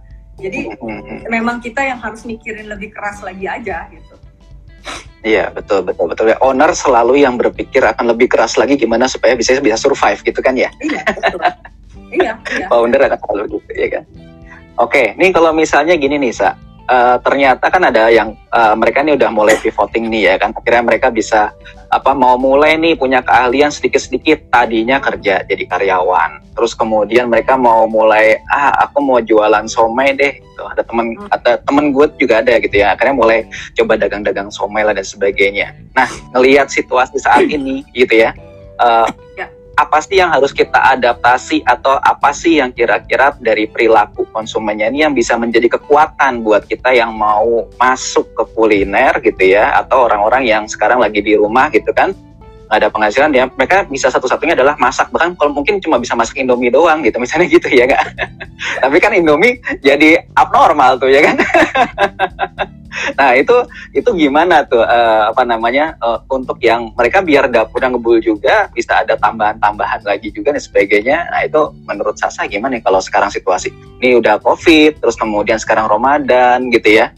Jadi 0.41 0.73
hmm. 0.73 1.29
memang 1.29 1.61
kita 1.61 1.85
yang 1.85 2.01
harus 2.01 2.25
mikirin 2.25 2.73
lebih 2.73 2.97
keras 2.97 3.21
lagi 3.21 3.45
aja 3.45 3.87
gitu 3.93 4.10
Iya 5.21 5.53
betul 5.53 5.85
betul 5.85 6.09
betul 6.09 6.33
ya 6.33 6.41
owner 6.41 6.73
selalu 6.73 7.21
yang 7.21 7.37
berpikir 7.37 7.85
akan 7.85 8.09
lebih 8.09 8.33
keras 8.33 8.57
lagi 8.57 8.81
gimana 8.81 9.05
supaya 9.05 9.37
bisa 9.37 9.61
bisa 9.61 9.77
survive 9.77 10.21
gitu 10.25 10.41
kan 10.41 10.57
ya. 10.57 10.73
Iya 10.81 11.03
betul. 11.13 11.41
iya. 12.17 12.33
iya. 12.57 12.67
Owner 12.73 13.01
akan 13.05 13.19
selalu 13.29 13.61
gitu 13.61 13.73
ya 13.77 13.89
kan. 14.01 14.05
Oke, 14.81 15.13
nih 15.21 15.29
kalau 15.37 15.53
misalnya 15.53 15.93
gini 16.01 16.17
nih 16.17 16.33
sa, 16.33 16.57
uh, 16.91 17.17
ternyata 17.23 17.71
kan 17.71 17.87
ada 17.87 18.11
yang 18.11 18.35
uh, 18.51 18.75
mereka 18.75 19.07
ini 19.07 19.15
udah 19.15 19.31
mulai 19.31 19.55
pivoting 19.63 20.11
nih 20.11 20.23
ya 20.27 20.35
kan. 20.43 20.51
Akhirnya 20.51 20.83
mereka 20.83 21.09
bisa 21.15 21.55
apa 21.91 22.13
mau 22.15 22.35
mulai 22.35 22.75
nih 22.77 22.99
punya 22.99 23.23
keahlian 23.23 23.71
sedikit-sedikit. 23.71 24.51
Tadinya 24.51 24.99
kerja 24.99 25.47
jadi 25.47 25.65
karyawan. 25.71 26.51
Terus 26.59 26.75
kemudian 26.75 27.31
mereka 27.31 27.55
mau 27.55 27.87
mulai 27.87 28.43
ah 28.51 28.75
aku 28.85 28.99
mau 28.99 29.23
jualan 29.23 29.71
somai 29.71 30.19
deh. 30.19 30.35
Gitu. 30.43 30.63
ada 30.67 30.85
temen 30.85 31.17
hmm. 31.17 31.33
ada 31.33 31.53
temen 31.65 31.95
gue 31.95 32.07
juga 32.19 32.43
ada 32.43 32.59
gitu 32.59 32.75
ya. 32.75 32.99
Akhirnya 32.99 33.17
mulai 33.17 33.39
coba 33.79 33.97
dagang-dagang 33.97 34.51
somai 34.51 34.83
lah 34.83 34.93
dan 34.93 35.07
sebagainya. 35.07 35.73
Nah 35.95 36.11
ngelihat 36.37 36.69
situasi 36.69 37.17
saat 37.23 37.47
ini 37.47 37.87
gitu 37.95 38.27
ya 38.27 38.35
uh, 38.81 39.07
apa 39.81 40.05
sih 40.05 40.21
yang 40.21 40.29
harus 40.29 40.53
kita 40.53 40.77
adaptasi 40.77 41.65
atau 41.65 41.97
apa 41.97 42.37
sih 42.37 42.61
yang 42.61 42.69
kira-kira 42.69 43.33
dari 43.41 43.65
perilaku 43.65 44.29
konsumennya 44.29 44.93
ini 44.93 45.09
yang 45.09 45.17
bisa 45.17 45.41
menjadi 45.41 45.81
kekuatan 45.81 46.45
buat 46.45 46.69
kita 46.69 46.93
yang 46.93 47.17
mau 47.17 47.65
masuk 47.81 48.29
ke 48.37 48.45
kuliner 48.53 49.17
gitu 49.25 49.57
ya 49.57 49.73
atau 49.81 50.05
orang-orang 50.05 50.45
yang 50.45 50.69
sekarang 50.69 51.01
lagi 51.01 51.25
di 51.25 51.33
rumah 51.33 51.73
gitu 51.73 51.89
kan 51.97 52.13
ada 52.71 52.87
penghasilan 52.89 53.35
ya 53.35 53.51
mereka 53.59 53.85
bisa 53.91 54.09
satu-satunya 54.09 54.55
adalah 54.55 54.79
masak. 54.79 55.11
Bahkan 55.11 55.35
kalau 55.37 55.53
mungkin 55.53 55.83
cuma 55.83 55.99
bisa 55.99 56.15
masak 56.15 56.39
Indomie 56.39 56.71
doang 56.71 57.03
gitu 57.03 57.19
misalnya 57.19 57.51
gitu 57.51 57.67
ya 57.67 57.91
kan 57.91 58.07
tapi 58.83 58.97
kan 59.03 59.13
Indomie 59.13 59.59
jadi 59.83 60.25
abnormal 60.39 61.03
tuh 61.03 61.11
ya 61.11 61.21
kan? 61.27 61.37
Nah 63.17 63.39
itu 63.39 63.55
itu 63.95 64.11
gimana 64.19 64.67
tuh 64.67 64.83
uh, 64.83 65.31
apa 65.31 65.43
namanya 65.47 65.95
uh, 66.03 66.21
untuk 66.29 66.59
yang 66.61 66.91
mereka 66.99 67.23
biar 67.23 67.49
dapur 67.49 67.81
yang 67.81 67.97
ngebul 67.97 68.19
juga 68.21 68.69
bisa 68.75 69.01
ada 69.03 69.15
tambahan-tambahan 69.17 70.05
lagi 70.05 70.35
juga 70.35 70.53
dan 70.53 70.63
sebagainya. 70.63 71.31
Nah 71.31 71.47
itu 71.47 71.61
menurut 71.87 72.19
Sasa 72.21 72.45
gimana 72.45 72.77
ya 72.77 72.83
kalau 72.85 73.01
sekarang 73.01 73.33
situasi? 73.33 73.73
Ini 74.03 74.21
udah 74.21 74.43
covid 74.43 75.01
terus 75.01 75.17
kemudian 75.17 75.57
sekarang 75.57 75.89
Ramadan 75.89 76.69
gitu 76.69 77.01
ya. 77.01 77.15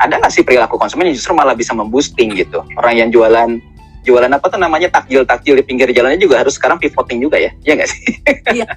Ada 0.00 0.16
nggak 0.16 0.32
sih 0.32 0.46
perilaku 0.46 0.80
konsumen 0.80 1.12
yang 1.12 1.16
justru 1.18 1.36
malah 1.36 1.52
bisa 1.52 1.76
memboosting 1.76 2.32
gitu? 2.32 2.64
Orang 2.80 2.96
yang 2.96 3.12
jualan 3.12 3.60
jualan 4.04 4.30
apa 4.32 4.46
tuh 4.48 4.60
namanya? 4.60 4.88
Takjil 4.88 5.22
takjil 5.28 5.54
di 5.60 5.64
pinggir 5.64 5.88
jalannya 5.92 6.20
juga 6.20 6.40
harus 6.40 6.56
sekarang 6.56 6.80
pivoting 6.80 7.20
juga 7.20 7.36
ya? 7.36 7.50
Ya 7.64 7.72
nggak 7.76 7.90
sih? 7.90 8.02
Iya. 8.56 8.66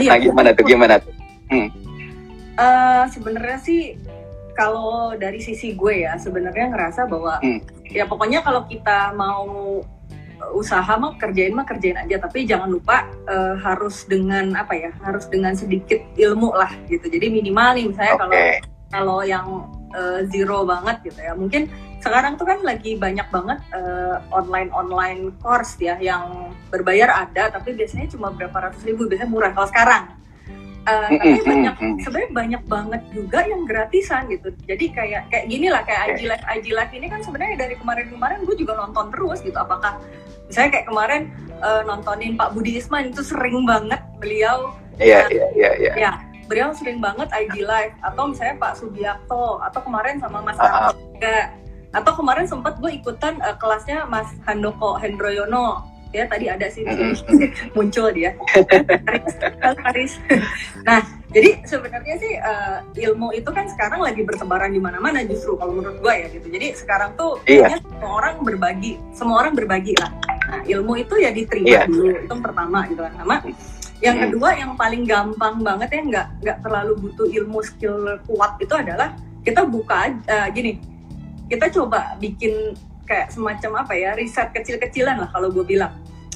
Iya. 0.00 0.16
Nah, 0.16 0.18
gimana 0.18 0.48
tuh 0.56 0.64
gimana 0.64 0.94
tuh? 0.96 1.12
Hmm. 1.52 1.68
uh, 2.56 3.04
sebenarnya 3.12 3.60
sih 3.60 4.00
kalau 4.56 5.12
dari 5.12 5.44
sisi 5.44 5.76
gue 5.76 6.08
ya 6.08 6.16
sebenarnya 6.16 6.72
ngerasa 6.72 7.04
bahwa 7.04 7.36
hmm. 7.44 7.92
ya 7.92 8.08
pokoknya 8.08 8.40
kalau 8.40 8.64
kita 8.64 9.12
mau 9.12 9.84
usaha 10.56 10.88
mah 10.96 11.20
kerjain 11.20 11.52
mah 11.52 11.68
kerjain 11.68 12.00
aja 12.00 12.16
tapi 12.16 12.48
jangan 12.48 12.72
lupa 12.72 13.08
uh, 13.28 13.60
harus 13.60 14.08
dengan 14.08 14.56
apa 14.56 14.72
ya? 14.72 14.90
Harus 15.04 15.28
dengan 15.28 15.52
sedikit 15.52 16.00
ilmu 16.16 16.56
lah 16.56 16.72
gitu. 16.88 17.04
Jadi 17.04 17.28
minimal 17.28 17.76
nih 17.76 17.84
misalnya 17.92 18.14
kalau 18.16 18.32
okay. 18.32 18.56
kalau 18.88 19.20
yang 19.20 19.46
uh, 19.94 20.20
zero 20.28 20.66
banget 20.66 21.00
gitu 21.06 21.20
ya. 21.22 21.32
Mungkin 21.38 21.70
sekarang 22.02 22.36
tuh 22.36 22.44
kan 22.44 22.60
lagi 22.60 23.00
banyak 23.00 23.24
banget 23.32 23.64
uh, 23.72 24.20
eh, 24.20 24.36
online 24.36 24.68
online 24.76 25.32
course 25.40 25.80
ya 25.80 25.96
yang 25.96 26.52
berbayar 26.68 27.08
ada 27.08 27.48
tapi 27.48 27.72
biasanya 27.72 28.12
cuma 28.12 28.28
berapa 28.28 28.52
ratus 28.52 28.84
ribu 28.84 29.08
biasanya 29.08 29.30
murah 29.32 29.52
kalau 29.56 29.68
sekarang. 29.70 30.04
Uh, 30.84 31.08
tapi 31.16 31.40
banyak 31.48 31.76
sebenarnya 32.04 32.30
banyak 32.36 32.62
banget 32.68 33.02
juga 33.16 33.40
yang 33.48 33.64
gratisan 33.64 34.28
gitu. 34.28 34.52
Jadi 34.68 34.92
kayak 34.92 35.32
kayak 35.32 35.48
gini 35.48 35.72
lah 35.72 35.80
kayak 35.80 36.20
IG 36.20 36.28
live 36.28 36.44
IG 36.44 36.66
live 36.76 36.92
ini 36.92 37.06
kan 37.08 37.24
sebenarnya 37.24 37.56
dari 37.56 37.74
kemarin-kemarin 37.80 38.44
gue 38.44 38.56
juga 38.60 38.76
nonton 38.76 39.08
terus 39.08 39.40
gitu. 39.40 39.56
Apakah 39.56 39.96
misalnya 40.44 40.70
kayak 40.76 40.86
kemarin 40.92 41.22
uh, 41.64 41.82
nontonin 41.88 42.36
Pak 42.36 42.52
Budi 42.52 42.76
Isman 42.76 43.10
itu 43.12 43.24
sering 43.24 43.64
banget 43.64 44.00
beliau 44.20 44.76
iya 45.00 45.26
iya 45.32 45.46
iya 45.56 45.70
iya. 45.80 45.92
ya 45.96 46.12
beliau 46.46 46.70
sering 46.76 46.98
banget 46.98 47.28
IG 47.32 47.64
live. 47.64 47.94
Atau 48.04 48.32
misalnya 48.32 48.56
Pak 48.60 48.72
Subiakto 48.80 49.60
atau 49.60 49.80
kemarin 49.82 50.16
sama 50.20 50.44
Mas 50.44 50.58
uh, 50.60 50.92
juga 50.92 51.52
atau 51.94 52.12
kemarin 52.18 52.46
sempat 52.50 52.82
gue 52.82 52.90
ikutan 52.90 53.38
uh, 53.38 53.54
kelasnya 53.54 54.04
Mas 54.10 54.28
Handoko 54.44 54.98
Hendroyono. 54.98 55.86
Ya 56.14 56.30
tadi 56.30 56.46
ada 56.46 56.70
sih. 56.70 56.86
Muncul 57.74 58.14
dia. 58.14 58.38
Haris 59.82 60.20
nah 60.86 61.02
jadi 61.34 61.66
sebenarnya 61.66 62.14
sih 62.22 62.32
uh, 62.38 62.78
ilmu 62.94 63.34
itu 63.34 63.50
kan 63.50 63.66
sekarang 63.66 63.98
lagi 63.98 64.22
bertebaran 64.22 64.70
di 64.70 64.78
mana-mana 64.78 65.26
justru 65.26 65.58
kalau 65.58 65.74
menurut 65.74 65.98
gue 65.98 66.14
ya 66.14 66.26
gitu. 66.30 66.46
Jadi 66.46 66.66
sekarang 66.78 67.18
tuh 67.18 67.42
iya. 67.50 67.74
semua 67.82 68.22
orang 68.22 68.34
berbagi. 68.46 69.02
Semua 69.10 69.42
orang 69.42 69.58
berbagi 69.58 69.98
lah. 69.98 70.14
Nah 70.54 70.62
ilmu 70.62 70.94
itu 71.02 71.18
ya 71.18 71.34
diterima 71.34 71.66
iya. 71.66 71.82
dulu. 71.90 72.14
Itu 72.22 72.30
yang 72.30 72.44
pertama 72.46 72.86
gitu 72.86 73.02
kan. 73.02 73.12
Sama 73.18 73.36
yang 74.02 74.16
hmm. 74.18 74.24
kedua 74.30 74.48
yang 74.58 74.72
paling 74.74 75.02
gampang 75.06 75.62
banget 75.62 75.88
ya 75.94 76.02
nggak 76.02 76.26
nggak 76.42 76.58
terlalu 76.66 76.92
butuh 76.98 77.26
ilmu 77.30 77.60
skill 77.62 78.18
kuat 78.26 78.58
itu 78.58 78.74
adalah 78.74 79.14
kita 79.44 79.62
buka 79.62 80.10
uh, 80.26 80.48
gini 80.50 80.80
kita 81.48 81.68
coba 81.70 82.16
bikin 82.18 82.74
kayak 83.04 83.28
semacam 83.30 83.84
apa 83.84 83.92
ya 83.94 84.16
riset 84.16 84.48
kecil-kecilan 84.52 85.20
lah 85.20 85.28
kalau 85.30 85.52
gue 85.52 85.64
bilang. 85.64 85.92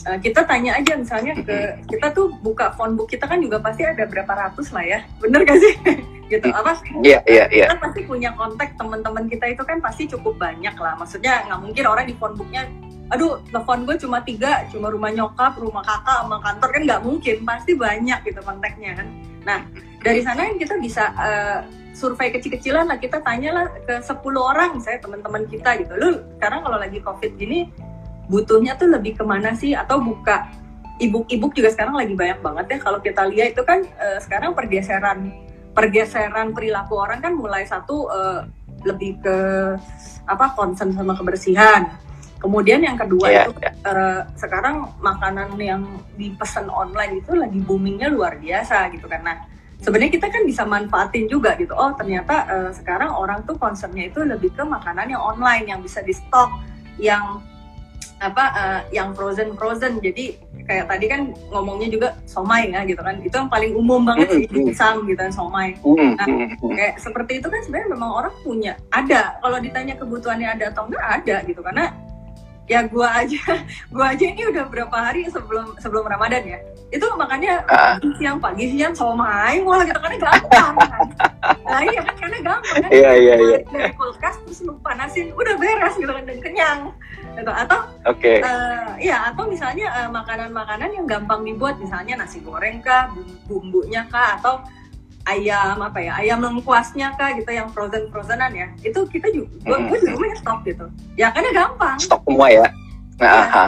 Uh, 0.06 0.14
kita 0.22 0.46
tanya 0.46 0.78
aja 0.78 0.94
misalnya 0.94 1.34
ke 1.42 1.82
kita 1.90 2.14
tuh 2.14 2.30
buka 2.38 2.70
phone 2.78 2.94
book 2.94 3.10
kita 3.10 3.26
kan 3.26 3.42
juga 3.42 3.58
pasti 3.58 3.82
ada 3.82 4.06
berapa 4.06 4.30
ratus 4.30 4.70
lah 4.70 4.86
ya 4.86 5.02
bener 5.18 5.42
gak 5.42 5.58
sih? 5.58 5.74
Gitu 6.30 6.44
apa 6.54 6.76
iya 7.02 7.18
iya 7.26 7.50
iya. 7.50 7.66
Kita 7.66 7.82
pasti 7.82 8.06
punya 8.06 8.30
kontak 8.38 8.78
teman-teman 8.78 9.26
kita 9.26 9.48
itu 9.50 9.64
kan 9.64 9.82
pasti 9.82 10.06
cukup 10.06 10.38
banyak 10.38 10.76
lah 10.76 10.94
maksudnya 11.00 11.42
nggak 11.50 11.60
mungkin 11.64 11.84
orang 11.88 12.06
di 12.06 12.14
phone 12.14 12.36
booknya 12.38 12.68
aduh 13.08 13.40
telepon 13.48 13.88
gue 13.88 13.96
cuma 13.96 14.20
tiga 14.20 14.68
cuma 14.68 14.92
rumah 14.92 15.08
nyokap 15.08 15.56
rumah 15.56 15.80
kakak 15.80 16.28
sama 16.28 16.36
kantor 16.44 16.68
kan 16.76 16.82
nggak 16.84 17.02
mungkin 17.04 17.36
pasti 17.48 17.72
banyak 17.72 18.18
gitu 18.24 18.40
kontaknya. 18.44 18.90
Kan 19.00 19.08
nah 19.48 19.58
dari 20.04 20.20
sana 20.20 20.52
kita 20.56 20.76
bisa 20.76 21.12
uh, 21.16 21.58
survei 21.96 22.30
kecil-kecilan 22.30 22.86
lah 22.86 23.00
kita 23.00 23.18
tanyalah 23.24 23.66
ke 23.82 23.98
10 23.98 24.12
orang 24.36 24.78
misalnya 24.78 25.00
teman-teman 25.02 25.42
kita 25.48 25.70
gitu. 25.80 25.92
Lu 25.96 26.08
sekarang 26.36 26.60
kalau 26.62 26.78
lagi 26.78 27.00
covid 27.00 27.32
gini 27.40 27.72
butuhnya 28.28 28.76
tuh 28.76 28.92
lebih 28.92 29.16
ke 29.16 29.24
mana 29.24 29.56
sih? 29.56 29.72
Atau 29.72 30.04
buka 30.04 30.46
ibu-ibu 30.98 31.48
juga 31.54 31.70
sekarang 31.72 31.94
lagi 31.94 32.12
banyak 32.12 32.38
banget 32.42 32.66
ya 32.76 32.78
kalau 32.82 32.98
kita 32.98 33.22
lihat 33.30 33.54
itu 33.54 33.62
kan 33.62 33.86
uh, 33.86 34.18
sekarang 34.18 34.52
pergeseran 34.52 35.30
pergeseran 35.72 36.50
perilaku 36.50 36.98
orang 36.98 37.22
kan 37.22 37.32
mulai 37.38 37.62
satu 37.62 38.10
uh, 38.10 38.42
lebih 38.82 39.18
ke 39.22 39.36
apa 40.26 40.54
concern 40.58 40.92
sama 40.92 41.14
kebersihan 41.14 41.88
kemudian 42.38 42.80
yang 42.82 42.96
kedua 42.98 43.26
yeah, 43.28 43.44
itu 43.46 43.52
yeah. 43.60 43.74
Uh, 43.82 44.20
sekarang 44.38 44.86
makanan 45.02 45.58
yang 45.58 45.82
dipesan 46.14 46.70
online 46.70 47.22
itu 47.22 47.34
lagi 47.34 47.58
boomingnya 47.62 48.08
luar 48.10 48.38
biasa 48.38 48.90
gitu 48.94 49.10
kan. 49.10 49.22
Nah 49.26 49.36
sebenarnya 49.82 50.10
kita 50.14 50.26
kan 50.30 50.42
bisa 50.46 50.62
manfaatin 50.66 51.26
juga 51.30 51.54
gitu. 51.58 51.74
Oh 51.74 51.94
ternyata 51.94 52.46
uh, 52.46 52.70
sekarang 52.74 53.10
orang 53.14 53.42
tuh 53.46 53.58
concernnya 53.58 54.10
itu 54.10 54.22
lebih 54.22 54.54
ke 54.54 54.62
makanan 54.62 55.10
yang 55.10 55.22
online 55.22 55.66
yang 55.66 55.80
bisa 55.82 56.02
di 56.02 56.14
stok 56.14 56.50
yang 56.98 57.42
apa 58.18 58.44
uh, 58.54 58.80
yang 58.90 59.14
frozen 59.14 59.54
frozen. 59.54 60.02
Jadi 60.02 60.38
kayak 60.66 60.90
tadi 60.90 61.06
kan 61.06 61.30
ngomongnya 61.54 61.88
juga 61.90 62.08
somai 62.26 62.74
ya 62.74 62.82
gitu 62.86 62.98
kan. 62.98 63.22
Itu 63.22 63.34
yang 63.38 63.50
paling 63.50 63.78
umum 63.78 64.02
banget 64.02 64.30
sih 64.30 64.44
pisang 64.50 65.06
gitu 65.06 65.18
kan 65.18 65.30
somai. 65.30 65.78
Nah 65.82 66.26
kayak 66.58 66.98
seperti 66.98 67.38
itu 67.38 67.46
kan 67.46 67.62
sebenarnya 67.62 67.94
memang 67.94 68.10
orang 68.10 68.34
punya 68.42 68.74
ada. 68.90 69.38
Kalau 69.38 69.58
ditanya 69.62 69.94
kebutuhannya 69.94 70.48
ada 70.58 70.74
atau 70.74 70.90
enggak 70.90 71.04
ada 71.22 71.36
gitu. 71.46 71.62
Karena 71.62 71.94
ya 72.68 72.84
gua 72.86 73.24
aja. 73.24 73.40
Gua 73.92 74.12
aja 74.12 74.24
ini 74.28 74.44
udah 74.44 74.68
berapa 74.68 74.92
hari 74.92 75.26
sebelum 75.32 75.74
sebelum 75.80 76.04
Ramadan 76.04 76.44
ya. 76.44 76.58
Itu 76.92 77.08
makanya 77.16 77.64
uh. 77.68 77.96
siang 78.20 78.38
pagi 78.38 78.68
siang 78.76 78.92
somai 78.92 79.60
mulai 79.64 79.88
gitu 79.88 79.98
karena 79.98 80.16
gampang 80.20 80.74
kan. 80.76 81.06
Nah 81.64 81.80
iya 81.84 82.00
kan 82.04 82.14
karena 82.20 82.38
gampang 82.44 82.76
kan. 82.84 82.90
Iya 82.92 83.10
iya 83.16 83.34
iya. 83.40 83.58
dari 83.64 83.92
kulkas 83.96 84.36
terus 84.44 84.60
lu 84.64 84.76
panasin 84.84 85.32
udah 85.32 85.54
beres 85.56 85.94
gitu 85.96 86.12
kan 86.12 86.24
dan 86.28 86.38
kenyang. 86.44 86.80
Gitu. 87.34 87.52
Atau 87.52 87.78
oke. 88.04 88.20
okay. 88.20 88.38
uh, 88.44 88.92
ya 89.00 89.32
atau 89.32 89.48
misalnya 89.48 89.86
uh, 90.04 90.10
makanan-makanan 90.12 90.90
yang 90.92 91.06
gampang 91.08 91.44
dibuat 91.48 91.80
misalnya 91.80 92.20
nasi 92.20 92.44
goreng 92.44 92.84
kah 92.84 93.08
bumbunya 93.48 94.04
kah 94.12 94.36
atau 94.36 94.60
ayam 95.28 95.76
apa 95.84 95.98
ya 96.00 96.12
ayam 96.16 96.40
lengkuasnya 96.40 97.12
kah 97.20 97.36
gitu 97.36 97.50
yang 97.52 97.68
frozen 97.68 98.08
frozenan 98.08 98.52
ya. 98.56 98.66
Itu 98.80 99.04
kita 99.04 99.28
juga 99.28 99.52
gue 99.60 99.76
hmm. 99.76 99.86
gue 99.92 99.98
di 100.00 100.08
rumah 100.16 100.36
stok 100.40 100.60
gitu. 100.64 100.86
Ya 101.20 101.28
karena 101.30 101.50
gampang. 101.52 101.96
Stok 102.00 102.24
semua 102.24 102.48
ya? 102.48 102.68
Nah, 103.18 103.50
ya, 103.50 103.62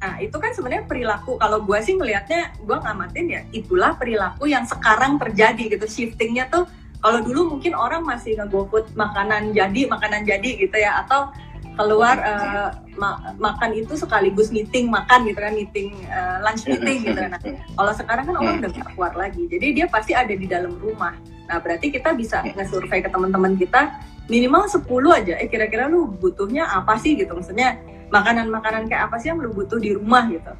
nah 0.00 0.14
itu 0.24 0.36
kan 0.40 0.56
sebenarnya 0.56 0.88
perilaku. 0.88 1.36
Kalau 1.36 1.60
gue 1.60 1.78
sih 1.84 1.94
melihatnya 2.00 2.56
gue 2.56 2.76
ngamatin 2.80 3.26
ya 3.28 3.40
itulah 3.52 3.92
perilaku 3.92 4.48
yang 4.48 4.64
sekarang 4.64 5.20
terjadi 5.20 5.78
gitu. 5.78 5.86
Shiftingnya 5.86 6.48
tuh 6.48 6.64
kalau 7.04 7.22
dulu 7.22 7.56
mungkin 7.56 7.76
orang 7.76 8.02
masih 8.02 8.40
ngegofood 8.40 8.90
makanan 8.96 9.52
jadi 9.52 9.86
makanan 9.86 10.24
jadi 10.24 10.48
gitu 10.58 10.76
ya 10.80 11.04
atau 11.04 11.30
keluar 11.76 12.16
uh, 12.24 12.72
ma 12.96 13.36
makan 13.36 13.76
itu 13.76 13.92
sekaligus 13.94 14.48
meeting 14.48 14.88
makan 14.88 15.28
gitu 15.28 15.38
kan 15.38 15.52
meeting 15.52 15.92
uh, 16.08 16.40
lunch 16.40 16.64
meeting 16.64 17.04
gitu 17.04 17.20
kan. 17.20 17.36
Nah, 17.36 17.40
kalau 17.76 17.92
sekarang 17.92 18.24
kan 18.24 18.34
orang 18.40 18.54
udah 18.64 18.70
gak 18.72 18.88
keluar 18.96 19.12
lagi, 19.12 19.44
jadi 19.46 19.66
dia 19.76 19.86
pasti 19.86 20.16
ada 20.16 20.32
di 20.32 20.48
dalam 20.48 20.72
rumah. 20.80 21.12
Nah 21.46 21.60
berarti 21.60 21.92
kita 21.92 22.16
bisa 22.16 22.42
nge-survey 22.42 23.04
ke 23.04 23.08
teman-teman 23.12 23.54
kita 23.54 24.00
minimal 24.26 24.66
10 24.66 24.82
aja. 25.12 25.34
Eh 25.38 25.46
kira-kira 25.46 25.86
lu 25.86 26.08
butuhnya 26.08 26.66
apa 26.66 26.98
sih 26.98 27.14
gitu? 27.14 27.36
Maksudnya 27.36 27.78
makanan-makanan 28.10 28.88
kayak 28.90 29.12
apa 29.12 29.16
sih 29.20 29.30
yang 29.30 29.38
lu 29.38 29.52
butuh 29.52 29.78
di 29.78 29.94
rumah 29.94 30.26
gitu? 30.32 30.50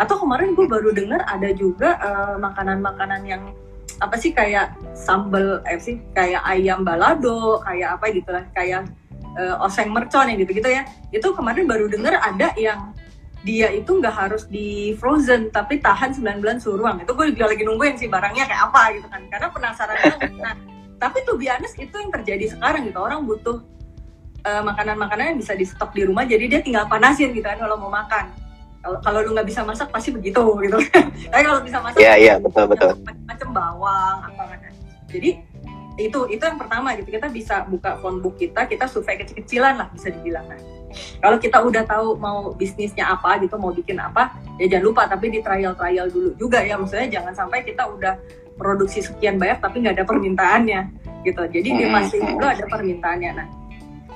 Atau 0.00 0.18
kemarin 0.24 0.56
gue 0.56 0.66
baru 0.66 0.90
dengar 0.90 1.22
ada 1.28 1.52
juga 1.52 2.00
uh, 2.00 2.36
makanan-makanan 2.40 3.22
yang 3.28 3.42
apa 4.00 4.16
sih 4.18 4.32
kayak 4.32 4.74
sambal 4.96 5.60
eh 5.68 5.78
sih 5.78 6.00
kayak 6.16 6.42
ayam 6.48 6.82
balado 6.82 7.60
kayak 7.62 8.00
apa 8.00 8.06
gitu 8.10 8.30
lah 8.32 8.44
kayak 8.56 8.88
uh, 9.36 9.64
oseng 9.64 9.92
mercon 9.92 10.28
yang 10.28 10.38
gitu-gitu 10.40 10.68
ya. 10.68 10.82
Itu 11.12 11.32
kemarin 11.36 11.68
baru 11.68 11.88
denger 11.88 12.18
ada 12.18 12.52
yang 12.56 12.92
dia 13.42 13.74
itu 13.74 13.98
nggak 13.98 14.14
harus 14.14 14.46
di 14.46 14.94
frozen 15.02 15.50
tapi 15.50 15.82
tahan 15.82 16.14
9 16.14 16.38
bulan 16.38 16.62
suhu 16.62 16.78
ruang 16.78 17.02
itu 17.02 17.10
gue 17.10 17.34
juga 17.34 17.50
lagi 17.50 17.66
nungguin 17.66 17.98
sih 17.98 18.06
barangnya 18.06 18.46
kayak 18.46 18.62
apa 18.70 18.82
gitu 18.96 19.06
kan. 19.10 19.22
Karena 19.28 19.46
penasaran 19.50 19.96
banget. 19.98 20.30
Nah 20.38 20.54
tapi 21.02 21.18
tuh 21.26 21.34
biasanya 21.34 21.68
itu 21.82 21.96
yang 21.98 22.10
terjadi 22.14 22.44
sekarang 22.54 22.86
gitu. 22.86 22.98
Orang 23.02 23.26
butuh 23.26 23.58
uh, 24.46 24.62
makanan-makanan 24.62 25.34
yang 25.34 25.38
bisa 25.42 25.58
di 25.58 25.66
stok 25.66 25.90
di 25.90 26.06
rumah 26.06 26.22
jadi 26.22 26.46
dia 26.46 26.60
tinggal 26.62 26.86
panasin 26.86 27.34
gitu 27.34 27.42
kan 27.42 27.58
kalau 27.58 27.74
mau 27.74 27.90
makan. 27.90 28.30
Kalau 28.82 28.98
kalau 29.02 29.18
lu 29.22 29.30
nggak 29.34 29.46
bisa 29.46 29.62
masak 29.66 29.90
pasti 29.90 30.14
begitu 30.14 30.42
gitu. 30.62 30.78
Tapi 31.34 31.42
kalau 31.42 31.62
bisa 31.62 31.78
masak 31.82 31.98
iya 31.98 32.14
yeah, 32.14 32.16
iya 32.18 32.28
yeah, 32.30 32.36
betul 32.38 32.64
betul. 32.70 32.92
macam 33.26 33.48
bawang 33.50 34.16
apa 34.30 34.42
kan. 34.58 34.72
Jadi 35.10 35.30
itu 36.00 36.20
itu 36.28 36.42
yang 36.42 36.56
pertama 36.56 36.96
gitu. 36.96 37.12
Kita 37.12 37.28
bisa 37.28 37.64
buka 37.68 38.00
phone 38.00 38.20
book 38.24 38.40
kita 38.40 38.64
kita 38.68 38.88
survei 38.88 39.20
kecil-kecilan 39.20 39.74
lah 39.76 39.88
bisa 39.92 40.08
dibilang. 40.08 40.48
Nah 40.48 40.60
kalau 41.20 41.36
kita 41.40 41.58
udah 41.60 41.82
tahu 41.84 42.16
mau 42.20 42.52
bisnisnya 42.52 43.12
apa 43.12 43.40
gitu 43.40 43.56
mau 43.56 43.72
bikin 43.72 43.96
apa 43.96 44.36
ya 44.60 44.76
jangan 44.76 44.84
lupa 44.84 45.02
tapi 45.08 45.32
di 45.32 45.40
trial 45.40 45.76
trial 45.76 46.06
dulu 46.08 46.32
juga 46.36 46.64
ya. 46.64 46.80
Maksudnya 46.80 47.08
jangan 47.20 47.32
sampai 47.36 47.64
kita 47.64 47.84
udah 47.88 48.16
produksi 48.56 49.00
sekian 49.04 49.40
banyak 49.40 49.58
tapi 49.60 49.84
nggak 49.84 50.00
ada 50.00 50.06
permintaannya 50.08 50.80
gitu. 51.24 51.42
Jadi 51.48 51.68
di 51.76 51.84
masing 51.88 52.36
dulu 52.36 52.46
ada 52.46 52.64
permintaannya. 52.68 53.30
Nah 53.36 53.48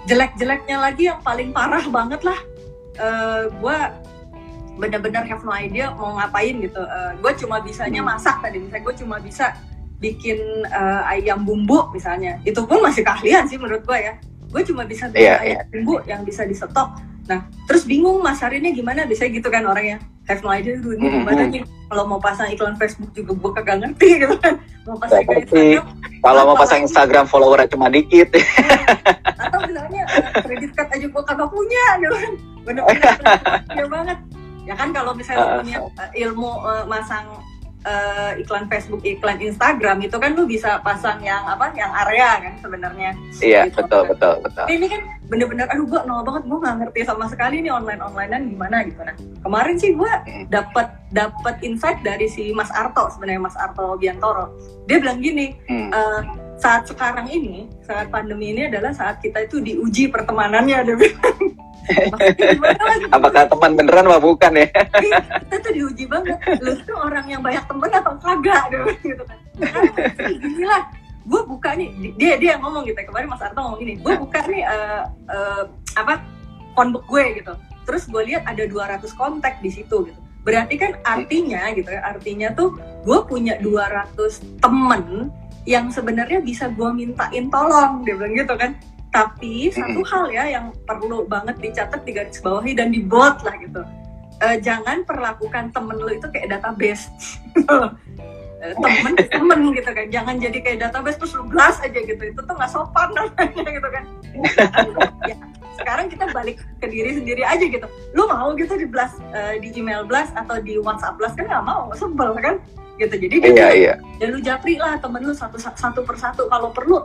jelek-jeleknya 0.06 0.76
lagi 0.78 1.10
yang 1.10 1.18
paling 1.20 1.50
parah 1.50 1.82
banget 1.90 2.22
lah 2.22 2.38
uh, 3.00 3.04
eh, 3.04 3.42
gue 3.50 3.78
bener-bener 4.76 5.24
have 5.24 5.40
no 5.40 5.52
idea 5.52 5.92
mau 5.96 6.16
ngapain 6.20 6.60
gitu. 6.60 6.80
Uh, 6.80 7.12
eh, 7.12 7.12
gue 7.20 7.32
cuma 7.44 7.56
bisanya 7.64 8.00
mm. 8.04 8.08
masak 8.08 8.36
tadi. 8.44 8.56
Misalnya 8.60 8.84
gue 8.84 8.94
cuma 9.00 9.16
bisa 9.20 9.56
bikin 9.98 10.38
uh, 10.68 11.02
ayam 11.09 11.44
bumbu 11.44 11.88
misalnya. 11.92 12.40
Itu 12.44 12.64
pun 12.68 12.80
masih 12.85 13.02
keahlian 13.02 13.48
sih 13.48 13.56
menurut 13.56 13.82
gue 13.85 13.98
ya. 13.98 14.14
Gue 14.52 14.62
cuma 14.62 14.87
bisa 14.87 15.09
bikin 15.11 15.26
yeah, 15.26 15.40
ayam 15.42 15.56
yeah. 15.61 15.64
bumbu 15.72 15.94
yang 16.04 16.20
bisa 16.22 16.44
disetok. 16.44 17.00
Nah 17.26 17.42
terus 17.66 17.82
bingung 17.85 18.22
masarinnya 18.22 18.70
gimana? 18.70 19.09
Bisa 19.09 19.26
gitu 19.26 19.48
kan 19.48 19.66
orangnya. 19.66 19.98
Have 20.26 20.42
no 20.42 20.50
idea 20.50 20.74
dulu 20.78 20.98
ini 20.98 21.22
gimana 21.22 21.42
nih? 21.46 21.62
Kalau 21.87 22.02
mau 22.02 22.18
pasang 22.18 22.50
iklan 22.50 22.74
Facebook 22.74 23.14
juga 23.14 23.32
gue 23.38 23.50
kagak 23.62 23.76
ngerti 23.78 24.09
gitu 24.26 24.35
kan. 24.42 24.59
Mau 24.87 24.98
pasang 24.98 25.22
iklan 25.22 25.38
Instagram? 25.46 25.85
Kalau 26.18 26.42
mau 26.42 26.56
pasang 26.59 26.80
Instagram 26.82 27.24
followernya 27.30 27.70
cuma 27.70 27.87
dikit. 27.87 28.35
Atau 29.38 29.59
misalnya 29.70 30.02
kredit 30.42 30.70
card 30.74 30.90
aja 30.90 31.06
gue 31.06 31.22
kagak 31.22 31.48
punya 31.50 31.85
gitu 32.02 32.14
kan. 32.14 32.32
Bener-bener 32.66 33.87
banget. 33.94 34.18
Ya 34.66 34.74
kan 34.74 34.90
kalau 34.90 35.14
misalnya 35.14 35.62
punya 35.62 35.78
uh, 35.78 36.11
ilmu 36.11 36.50
uh, 36.66 36.82
masang 36.90 37.22
uh, 37.87 38.31
iklan 38.37 38.66
Facebook, 38.66 39.01
iklan 39.07 39.38
Instagram 39.38 40.03
itu 40.03 40.16
kan 40.18 40.35
lu 40.35 40.44
bisa 40.44 40.83
pasang 40.83 41.22
yang 41.22 41.46
apa, 41.46 41.70
yang 41.79 41.88
area 42.07 42.42
kan 42.42 42.55
sebenarnya. 42.59 43.11
Iya 43.38 43.70
gitu. 43.70 43.87
betul 43.87 44.03
betul 44.11 44.35
betul. 44.42 44.64
Ini 44.66 44.87
kan 44.90 45.03
bener-bener, 45.31 45.66
aduh 45.70 45.87
gua 45.87 46.03
nol 46.05 46.27
banget, 46.27 46.42
gua 46.51 46.59
nggak 46.66 46.77
ngerti 46.83 47.01
sama 47.07 47.25
sekali 47.31 47.62
nih 47.62 47.72
online 47.72 48.03
onlinean 48.03 48.51
gimana 48.51 48.77
gitu. 48.85 49.01
Nah 49.01 49.16
kemarin 49.46 49.77
sih 49.79 49.90
gua 49.94 50.27
hmm. 50.27 50.51
dapat 50.51 50.87
dapat 51.14 51.55
insight 51.62 52.03
dari 52.03 52.27
si 52.27 52.51
Mas 52.51 52.68
Arto 52.75 53.07
sebenarnya 53.14 53.40
Mas 53.46 53.57
Arto 53.57 53.94
Biantoro. 53.96 54.53
Dia 54.90 54.99
bilang 54.99 55.22
gini. 55.22 55.55
Hmm. 55.70 55.90
Uh, 55.94 56.22
saat 56.57 56.88
sekarang 56.88 57.29
ini, 57.29 57.68
saat 57.85 58.09
pandemi 58.09 58.57
ini 58.57 58.72
adalah 58.72 58.88
saat 58.88 59.20
kita 59.20 59.44
itu 59.44 59.61
diuji 59.61 60.09
pertemanannya, 60.09 60.88
dia 60.88 60.96
bilang. 60.96 61.53
Apakah 63.14 63.42
teman 63.46 63.72
beneran 63.79 64.07
apa 64.11 64.20
bukan 64.20 64.53
ya? 64.59 64.66
Iya, 65.01 65.18
kita 65.46 65.57
tuh 65.62 65.72
diuji 65.72 66.05
banget. 66.07 66.38
Lu 66.62 66.72
tuh 66.83 66.96
orang 66.99 67.27
yang 67.31 67.42
banyak 67.42 67.64
temen 67.66 67.90
atau 67.90 68.14
kagak 68.18 68.64
gitu 69.03 69.22
kan. 69.25 69.38
Gini 70.27 70.64
lah, 70.66 70.83
gue 71.27 71.40
buka 71.46 71.70
nih, 71.79 71.88
dia 72.18 72.35
dia 72.38 72.51
yang 72.57 72.62
ngomong 72.66 72.87
gitu. 72.87 72.99
Kemarin 73.07 73.29
Mas 73.31 73.42
Arto 73.42 73.59
ngomong 73.61 73.81
gini, 73.81 73.94
gue 73.99 74.14
buka 74.18 74.40
nih 74.51 74.62
uh, 74.66 75.03
uh, 75.31 75.62
apa 75.99 76.22
phonebook 76.75 77.05
gue 77.09 77.42
gitu. 77.42 77.53
Terus 77.87 78.03
gue 78.11 78.22
lihat 78.35 78.42
ada 78.46 78.66
200 78.66 79.07
kontak 79.14 79.62
di 79.62 79.70
situ 79.70 80.11
gitu. 80.11 80.20
Berarti 80.46 80.79
kan 80.79 80.94
artinya 81.03 81.75
gitu 81.75 81.90
ya, 81.90 82.03
artinya 82.07 82.49
tuh 82.55 82.79
gue 83.03 83.18
punya 83.27 83.59
200 83.59 84.62
temen 84.62 85.35
yang 85.66 85.90
sebenarnya 85.90 86.38
bisa 86.38 86.70
gue 86.70 86.90
mintain 86.94 87.51
tolong 87.51 88.07
dia 88.07 88.14
bilang 88.14 88.38
gitu 88.38 88.55
kan 88.55 88.79
tapi 89.16 89.72
satu 89.72 90.00
hal 90.12 90.24
ya 90.29 90.44
yang 90.61 90.66
perlu 90.85 91.24
banget 91.24 91.57
dicatat 91.57 92.05
di 92.05 92.12
garis 92.12 92.37
bawahi 92.44 92.76
dan 92.76 92.92
dibuat 92.92 93.40
lah 93.40 93.57
gitu. 93.57 93.81
Uh, 94.37 94.61
jangan 94.61 95.00
perlakukan 95.09 95.72
temen 95.72 95.96
lo 95.96 96.12
itu 96.12 96.29
kayak 96.29 96.52
database. 96.52 97.09
uh, 97.72 97.88
temen 98.85 99.16
temen 99.16 99.61
gitu 99.72 99.88
kan. 99.88 100.07
Jangan 100.12 100.35
jadi 100.37 100.59
kayak 100.61 100.79
database 100.85 101.16
terus 101.16 101.33
lu 101.33 101.48
blast 101.48 101.81
aja 101.81 101.96
gitu. 101.96 102.20
Itu 102.20 102.40
tuh 102.44 102.55
nggak 102.61 102.68
sopan 102.68 103.09
namanya 103.16 103.68
gitu 103.72 103.88
kan. 103.88 104.05
Ya, 105.26 105.35
sekarang 105.81 106.12
kita 106.12 106.29
balik 106.37 106.61
ke 106.76 106.87
diri 106.92 107.16
sendiri 107.16 107.40
aja 107.40 107.64
gitu. 107.64 107.88
Lu 108.12 108.29
mau 108.29 108.52
gitu 108.52 108.76
di 108.76 108.85
blast 108.85 109.16
uh, 109.33 109.57
di 109.57 109.72
email 109.72 110.05
blast 110.05 110.37
atau 110.37 110.61
di 110.61 110.76
WhatsApp 110.76 111.16
blast 111.16 111.40
kan 111.40 111.48
nggak 111.48 111.64
mau 111.64 111.88
sebel 111.96 112.37
kan? 112.37 112.61
Gitu. 113.00 113.16
Jadi 113.16 113.35
dia 113.40 113.52
iya, 113.52 113.68
iya. 113.72 113.94
ya 114.20 114.26
lu 114.29 114.44
japri 114.44 114.76
lah 114.76 115.00
temen 115.00 115.24
lu 115.24 115.33
satu 115.33 115.57
satu 115.57 116.05
persatu. 116.05 116.44
Kalau 116.52 116.68
perlu 116.68 117.00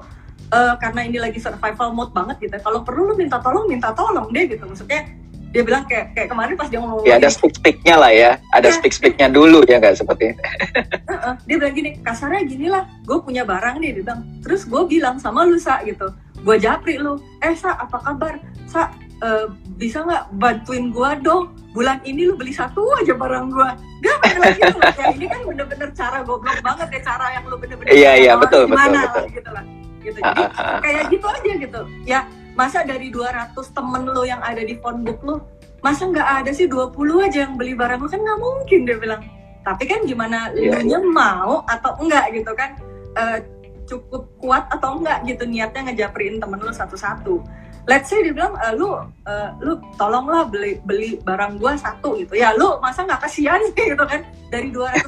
uh, 0.51 0.75
karena 0.77 1.01
ini 1.07 1.17
lagi 1.17 1.39
survival 1.39 1.95
mode 1.95 2.13
banget 2.13 2.37
gitu 2.43 2.55
kalau 2.61 2.83
perlu 2.83 3.11
lu 3.11 3.15
minta 3.17 3.39
tolong 3.39 3.65
minta 3.67 3.89
tolong 3.91 4.27
deh 4.29 4.45
gitu. 4.47 4.63
Maksudnya 4.63 5.07
dia 5.51 5.67
bilang 5.67 5.83
kayak 5.83 6.15
kayak 6.15 6.31
kemarin 6.31 6.55
pas 6.55 6.71
dia 6.71 6.79
ngomong 6.79 7.03
ya 7.03 7.19
ada 7.19 7.27
speak 7.27 7.51
speaknya 7.55 7.95
lah 7.99 8.11
ya. 8.11 8.31
Ada 8.55 8.71
Ya. 8.71 8.75
speak 8.79 8.93
speaknya 8.95 9.27
dulu 9.27 9.59
ya 9.67 9.83
nggak 9.83 9.99
seperti 9.99 10.31
Heeh, 11.11 11.33
dia 11.43 11.55
bilang 11.59 11.75
gini 11.75 11.89
kasarnya 11.99 12.41
gini 12.47 12.67
lah 12.71 12.87
gue 13.03 13.17
punya 13.19 13.43
barang 13.43 13.79
nih 13.83 13.99
dia 13.99 14.03
bilang. 14.07 14.21
Terus 14.43 14.63
gue 14.63 14.81
bilang 14.87 15.19
sama 15.19 15.43
lu 15.43 15.59
sa 15.59 15.83
gitu. 15.83 16.07
Gue 16.41 16.55
japri 16.55 16.95
lu 16.95 17.19
eh 17.43 17.55
sa 17.55 17.75
apa 17.75 17.99
kabar? 17.99 18.39
Sa 18.63 18.91
eh, 19.19 19.45
bisa 19.75 20.07
nggak 20.07 20.39
bantuin 20.39 20.87
gue 20.91 21.09
dong? 21.19 21.51
Bulan 21.71 21.99
ini 22.03 22.27
lu 22.27 22.35
beli 22.35 22.51
satu 22.51 22.83
aja 22.99 23.15
barang 23.15 23.47
gue 23.47 23.69
gak 24.01 24.17
ada 24.27 24.49
gitu 24.57 24.75
loh 24.75 24.91
ya 24.97 25.05
ini 25.13 25.25
kan 25.29 25.39
bener-bener 25.45 25.89
cara 25.93 26.19
goblok 26.25 26.57
banget 26.65 26.89
ya 26.89 26.99
cara 27.05 27.25
yang 27.37 27.45
lu 27.47 27.55
bener-bener 27.55 27.91
Iya, 27.93 28.11
iya, 28.17 28.33
betul, 28.33 28.65
betul, 28.65 28.91
betul. 28.97 29.25
gitu 29.29 29.49
lah 29.53 29.63
gitu. 30.01 30.17
Jadi 30.19 30.43
kayak 30.81 31.03
gitu 31.13 31.27
aja 31.29 31.51
gitu. 31.57 31.81
Ya 32.03 32.19
masa 32.53 32.83
dari 32.83 33.07
200 33.13 33.55
temen 33.71 34.03
lo 34.11 34.23
yang 34.27 34.43
ada 34.43 34.59
di 34.59 34.75
phonebook 34.81 35.19
lo 35.23 35.35
masa 35.81 36.05
nggak 36.05 36.45
ada 36.45 36.51
sih 36.53 36.69
20 36.69 36.93
aja 37.25 37.49
yang 37.49 37.57
beli 37.57 37.73
barang 37.73 37.99
lo? 38.01 38.07
Kan 38.09 38.21
nggak 38.21 38.39
mungkin 38.39 38.79
dia 38.85 38.97
bilang. 39.01 39.21
Tapi 39.61 39.85
kan 39.85 40.01
gimana 40.09 40.49
Iya, 40.57 40.81
lu 40.81 40.89
nya 40.89 40.99
mau 41.05 41.61
atau 41.69 41.93
enggak 42.01 42.33
gitu 42.33 42.51
kan? 42.57 42.77
Eh, 43.13 43.37
cukup 43.85 44.29
kuat 44.41 44.65
atau 44.73 44.97
enggak 44.97 45.21
gitu 45.29 45.45
niatnya 45.45 45.89
ngejapriin 45.89 46.41
temen 46.41 46.61
lu 46.61 46.73
satu-satu. 46.73 47.41
Let's 47.89 48.13
say 48.13 48.21
dia 48.21 48.33
bilang 48.33 48.57
"Eh, 48.61 48.73
lu 48.77 48.93
eh, 49.25 49.49
lu 49.61 49.77
tolonglah 49.97 50.49
beli 50.49 50.81
beli 50.85 51.17
barang 51.21 51.61
gua 51.61 51.77
satu 51.77 52.17
gitu. 52.17 52.37
Ya 52.37 52.53
lu 52.57 52.77
masa 52.81 53.05
nggak 53.05 53.25
kasihan 53.25 53.61
sih 53.73 53.93
gitu 53.93 54.05
kan? 54.05 54.21
Dari 54.49 54.69
200 54.69 55.01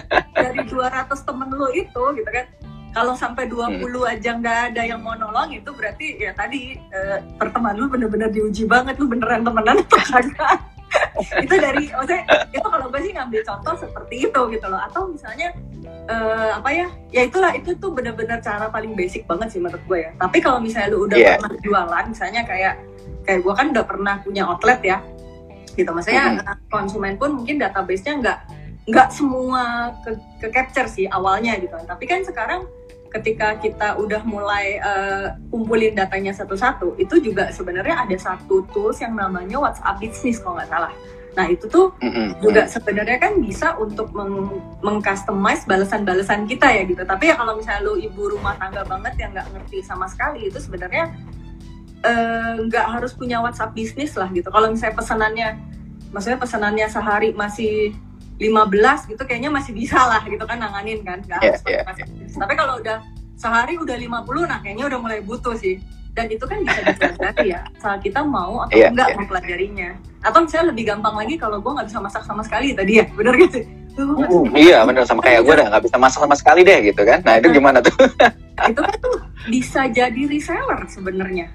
dari 0.44 0.60
200 0.68 1.28
temen 1.28 1.48
lu 1.52 1.68
itu 1.72 2.02
gitu 2.16 2.30
kan 2.32 2.46
kalau 2.94 3.12
sampai 3.12 3.50
20 3.50 3.82
aja 4.06 4.30
nggak 4.38 4.58
ada 4.70 4.82
yang 4.86 5.02
mau 5.02 5.18
nolong 5.18 5.50
itu 5.50 5.66
berarti 5.74 6.22
ya 6.22 6.30
tadi 6.32 6.78
eh, 6.78 7.18
pertemanan 7.36 7.82
lu 7.82 7.86
bener-bener 7.90 8.30
diuji 8.30 8.64
banget 8.64 8.94
lu 8.96 9.10
beneran 9.10 9.42
temenan 9.42 9.82
atau 9.82 9.98
kagak? 10.00 10.58
Itu 11.42 11.58
dari 11.58 11.90
maksudnya 11.90 12.22
itu 12.54 12.62
kalau 12.62 12.86
gue 12.86 13.00
sih 13.02 13.10
ngambil 13.18 13.42
contoh 13.42 13.74
seperti 13.82 14.30
itu 14.30 14.40
gitu 14.54 14.66
loh. 14.70 14.78
Atau 14.78 15.10
misalnya 15.10 15.50
eh, 16.06 16.50
apa 16.54 16.70
ya 16.70 16.86
ya 17.10 17.26
itulah 17.26 17.50
itu 17.50 17.74
tuh 17.74 17.90
bener-bener 17.90 18.38
cara 18.38 18.70
paling 18.70 18.94
basic 18.94 19.26
banget 19.26 19.50
sih 19.50 19.58
menurut 19.58 19.82
gue 19.90 20.06
ya. 20.06 20.10
Tapi 20.14 20.38
kalau 20.38 20.62
misalnya 20.62 20.94
lu 20.94 21.10
udah 21.10 21.18
Iya. 21.18 21.34
pernah 21.42 21.58
jualan 21.66 22.04
misalnya 22.06 22.42
kayak 22.46 22.74
kayak 23.26 23.40
gue 23.42 23.54
kan 23.58 23.66
udah 23.74 23.84
pernah 23.90 24.14
punya 24.22 24.42
outlet 24.46 24.80
ya 24.86 24.98
gitu. 25.74 25.90
Maksudnya 25.90 26.24
Mhm. 26.30 26.46
eh, 26.46 26.58
konsumen 26.70 27.14
pun 27.18 27.30
mungkin 27.42 27.58
database-nya 27.58 28.14
nggak 28.22 28.38
nggak 28.84 29.08
semua 29.10 29.90
ke, 30.06 30.14
ke 30.38 30.48
capture 30.54 30.86
sih 30.86 31.10
awalnya 31.10 31.58
gitu. 31.58 31.74
Tapi 31.74 32.04
kan 32.06 32.22
sekarang 32.22 32.70
ketika 33.14 33.54
kita 33.62 33.94
udah 33.94 34.22
mulai 34.26 34.82
eh, 34.82 35.26
kumpulin 35.54 35.94
datanya 35.94 36.34
satu-satu 36.34 36.98
itu 36.98 37.22
juga 37.22 37.54
sebenarnya 37.54 38.02
ada 38.02 38.16
satu 38.18 38.66
tools 38.74 38.98
yang 38.98 39.14
namanya 39.14 39.56
WhatsApp 39.62 40.02
Business 40.02 40.42
kalau 40.42 40.58
nggak 40.58 40.70
salah 40.70 40.92
nah 41.34 41.50
itu 41.50 41.66
tuh 41.66 41.90
Mm-mm. 41.98 42.38
juga 42.38 42.70
sebenarnya 42.70 43.18
kan 43.18 43.42
bisa 43.42 43.74
untuk 43.82 44.14
meng 44.14 44.54
mengcustomize 44.86 45.66
balasan-balasan 45.66 46.46
kita 46.46 46.70
ya 46.70 46.86
gitu. 46.86 47.02
Tapi 47.02 47.26
ya 47.26 47.34
kalau 47.34 47.58
misalnya 47.58 47.82
lu 47.82 47.98
ibu 47.98 48.30
rumah 48.30 48.54
tangga 48.54 48.86
banget 48.86 49.18
yang 49.18 49.34
nggak 49.34 49.50
ngerti 49.50 49.82
sama 49.82 50.06
sekali 50.06 50.46
itu 50.46 50.62
sebenarnya 50.62 51.10
eh, 52.06 52.54
nggak 52.70 52.86
harus 52.86 53.18
punya 53.18 53.42
WhatsApp 53.42 53.74
bisnis 53.74 54.14
lah 54.14 54.30
gitu. 54.30 54.46
Kalau 54.46 54.70
misalnya 54.70 54.94
pesanannya, 54.94 55.48
maksudnya 56.14 56.38
pesanannya 56.38 56.86
sehari 56.86 57.34
masih 57.34 57.98
15 58.38 59.10
gitu 59.14 59.22
kayaknya 59.22 59.50
masih 59.50 59.72
bisa 59.72 59.98
lah 59.98 60.22
gitu 60.26 60.42
kan 60.42 60.58
nanganin 60.58 61.00
kan. 61.06 61.22
Nggak 61.22 61.40
Iya, 61.40 61.50
harus 61.54 61.62
pakai 61.62 62.04
iya, 62.04 62.06
bisnis. 62.10 62.32
Tapi 62.34 62.54
kalau 62.54 62.74
udah 62.82 62.98
sehari 63.34 63.74
udah 63.78 63.96
50 63.98 64.50
nah 64.50 64.58
kayaknya 64.62 64.84
udah 64.90 64.98
mulai 64.98 65.18
butuh 65.22 65.54
sih. 65.54 65.78
Dan 66.14 66.30
itu 66.30 66.46
kan 66.46 66.62
bisa 66.62 66.78
dipelajari 66.78 67.50
ya, 67.50 67.66
asal 67.74 67.98
kita 67.98 68.22
mau 68.22 68.62
atau 68.62 68.78
Iya, 68.78 68.86
enggak 68.94 69.08
iya. 69.10 69.16
mempelajarinya. 69.18 69.90
Atau 70.22 70.46
misalnya 70.46 70.70
lebih 70.70 70.84
gampang 70.86 71.14
lagi 71.18 71.34
kalau 71.34 71.58
gue 71.58 71.72
nggak 71.74 71.86
bisa 71.90 71.98
masak 71.98 72.22
sama 72.22 72.42
sekali 72.46 72.70
tadi 72.70 73.02
ya, 73.02 73.06
bener 73.18 73.34
gak 73.34 73.50
nggak 73.94 74.26
Mm, 74.26 74.50
bisa 74.50 74.58
iya 74.58 74.82
bener 74.82 75.06
sama 75.06 75.22
kayak 75.22 75.46
gue 75.46 75.54
dah 75.54 75.66
nggak 75.70 75.84
bisa 75.86 75.96
masak 76.02 76.20
sama 76.26 76.34
sekali 76.34 76.66
deh 76.66 76.82
gitu 76.82 77.06
kan 77.06 77.22
nah 77.22 77.38
itu 77.38 77.46
gimana 77.54 77.78
tuh 77.78 77.94
itu 78.66 78.80
kan 78.82 78.94
tuh 78.98 79.16
bisa 79.46 79.86
jadi 79.86 80.18
reseller 80.26 80.82
sebenarnya 80.90 81.46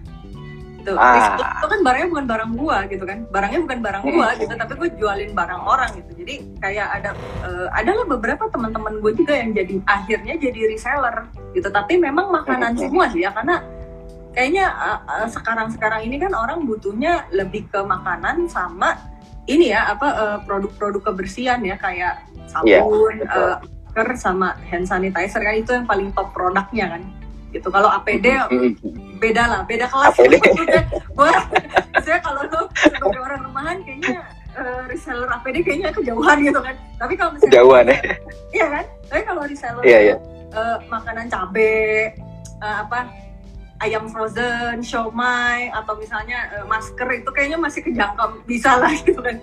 Tuh, 0.79 0.95
Ah. 0.95 1.11
reseller 1.13 1.49
itu 1.51 1.67
kan 1.67 1.79
barangnya 1.83 2.07
bukan 2.07 2.25
barang 2.25 2.51
gua 2.55 2.77
gitu 2.85 3.03
kan 3.03 3.17
barangnya 3.27 3.59
bukan 3.61 3.79
barang 3.79 4.03
gua 4.05 4.27
Hmm. 4.29 4.39
gitu 4.39 4.53
tapi 4.53 4.73
gue 4.75 4.89
jualin 4.95 5.31
barang 5.31 5.61
orang 5.61 5.89
gitu 5.93 6.11
jadi 6.15 6.33
kayak 6.57 6.87
ada 6.93 7.09
eh, 7.43 7.67
adalah 7.73 8.05
beberapa 8.07 8.43
teman-teman 8.47 8.93
gue 8.97 9.11
juga 9.13 9.33
yang 9.33 9.51
jadi 9.51 9.75
akhirnya 9.85 10.33
jadi 10.35 10.59
reseller 10.67 11.15
gitu 11.51 11.67
tapi 11.67 11.97
memang 11.97 12.31
makanan 12.31 12.73
Hmm. 12.73 12.81
semua 12.81 13.05
sih 13.07 13.21
ya 13.21 13.31
karena 13.31 13.59
kayaknya 14.31 14.65
eh, 14.65 14.99
eh, 15.15 15.27
sekarang-sekarang 15.27 16.01
ini 16.01 16.15
kan 16.17 16.31
orang 16.31 16.63
butuhnya 16.63 17.27
lebih 17.29 17.67
ke 17.67 17.79
makanan 17.79 18.47
sama 18.47 18.95
ini 19.45 19.69
ya 19.69 19.89
apa 19.89 20.07
produk-produk 20.43 21.01
kebersihan 21.03 21.59
ya 21.59 21.75
kayak 21.75 22.23
Iya, 22.63 22.81
sabun, 22.81 23.13
betul. 23.19 23.49
eh, 23.51 23.57
masker 23.89 24.07
sama 24.15 24.53
hand 24.63 24.85
sanitizer 24.85 25.41
kan 25.41 25.55
itu 25.55 25.71
yang 25.73 25.83
paling 25.83 26.13
top 26.13 26.29
produknya 26.31 26.93
kan 26.93 27.01
gitu. 27.51 27.67
Kalau 27.69 27.89
APD 27.89 28.25
beda 29.19 29.43
lah 29.45 29.61
beda 29.67 29.85
kelas. 29.89 30.15
APD. 30.15 30.35
Gua 31.17 31.33
saya 31.99 32.17
kalau 32.23 32.41
lu 32.47 32.61
sebagai 32.77 33.19
orang 33.19 33.41
rumahan 33.43 33.77
kayaknya 33.83 34.23
eh, 34.55 34.81
reseller 34.87 35.29
APD 35.29 35.61
kayaknya 35.65 35.89
kejauhan 35.91 36.37
gitu 36.41 36.59
kan. 36.61 36.75
Tapi 36.97 37.13
kalau 37.19 37.31
misalnya 37.35 37.51
Kejauhan 37.51 37.85
ya. 37.85 37.97
iya 38.57 38.67
kan? 38.71 38.85
Tapi 39.09 39.21
kalau 39.25 39.41
reseller 39.45 39.83
Iya, 39.83 39.99
iya. 39.99 40.15
eh, 40.55 40.77
makanan 40.87 41.25
cabe 41.27 41.77
eh, 42.61 42.77
apa 42.85 43.09
ayam 43.79 44.11
frozen, 44.11 44.83
siomay 44.83 45.71
atau 45.71 45.95
misalnya 45.95 46.51
eh, 46.59 46.65
masker 46.67 47.07
itu 47.19 47.29
kayaknya 47.31 47.59
masih 47.59 47.81
kejangkau. 47.83 48.39
Bisa 48.47 48.79
lah 48.79 48.91
gitu 49.03 49.19
kan. 49.19 49.35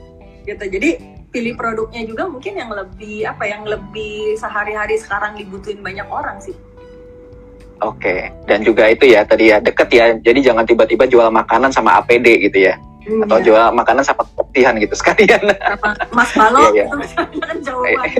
Gitu. 0.46 0.62
Jadi 0.62 0.90
pilih 1.36 1.52
produknya 1.58 2.00
juga 2.06 2.24
mungkin 2.24 2.56
yang 2.56 2.70
lebih 2.72 3.28
apa 3.28 3.44
yang 3.44 3.68
lebih 3.68 4.40
sehari-hari 4.40 4.96
sekarang 4.96 5.36
dibutuhin 5.36 5.84
banyak 5.84 6.06
orang 6.08 6.40
sih 6.40 6.56
Oke, 7.84 8.32
dan 8.48 8.64
juga 8.64 8.88
itu 8.88 9.04
ya 9.04 9.20
tadi 9.28 9.52
ya 9.52 9.60
deket 9.60 9.88
ya. 9.92 10.04
Jadi 10.16 10.40
jangan 10.40 10.64
tiba-tiba 10.64 11.04
jual 11.04 11.28
makanan 11.28 11.68
sama 11.68 12.00
APD 12.00 12.48
gitu 12.48 12.72
ya, 12.72 12.80
atau 13.28 13.36
Iya. 13.36 13.44
jual 13.44 13.64
makanan 13.76 14.00
sama 14.00 14.24
keputihan 14.24 14.72
gitu 14.80 14.96
sekalian. 14.96 15.52
Mas 16.16 16.32
Balok 16.32 16.72
Iya, 16.72 16.72
iya. 16.72 16.84
itu 16.88 16.96
misalnya 16.96 17.40
kan 17.44 17.56
jauh 17.60 17.84
Iya. 17.84 18.00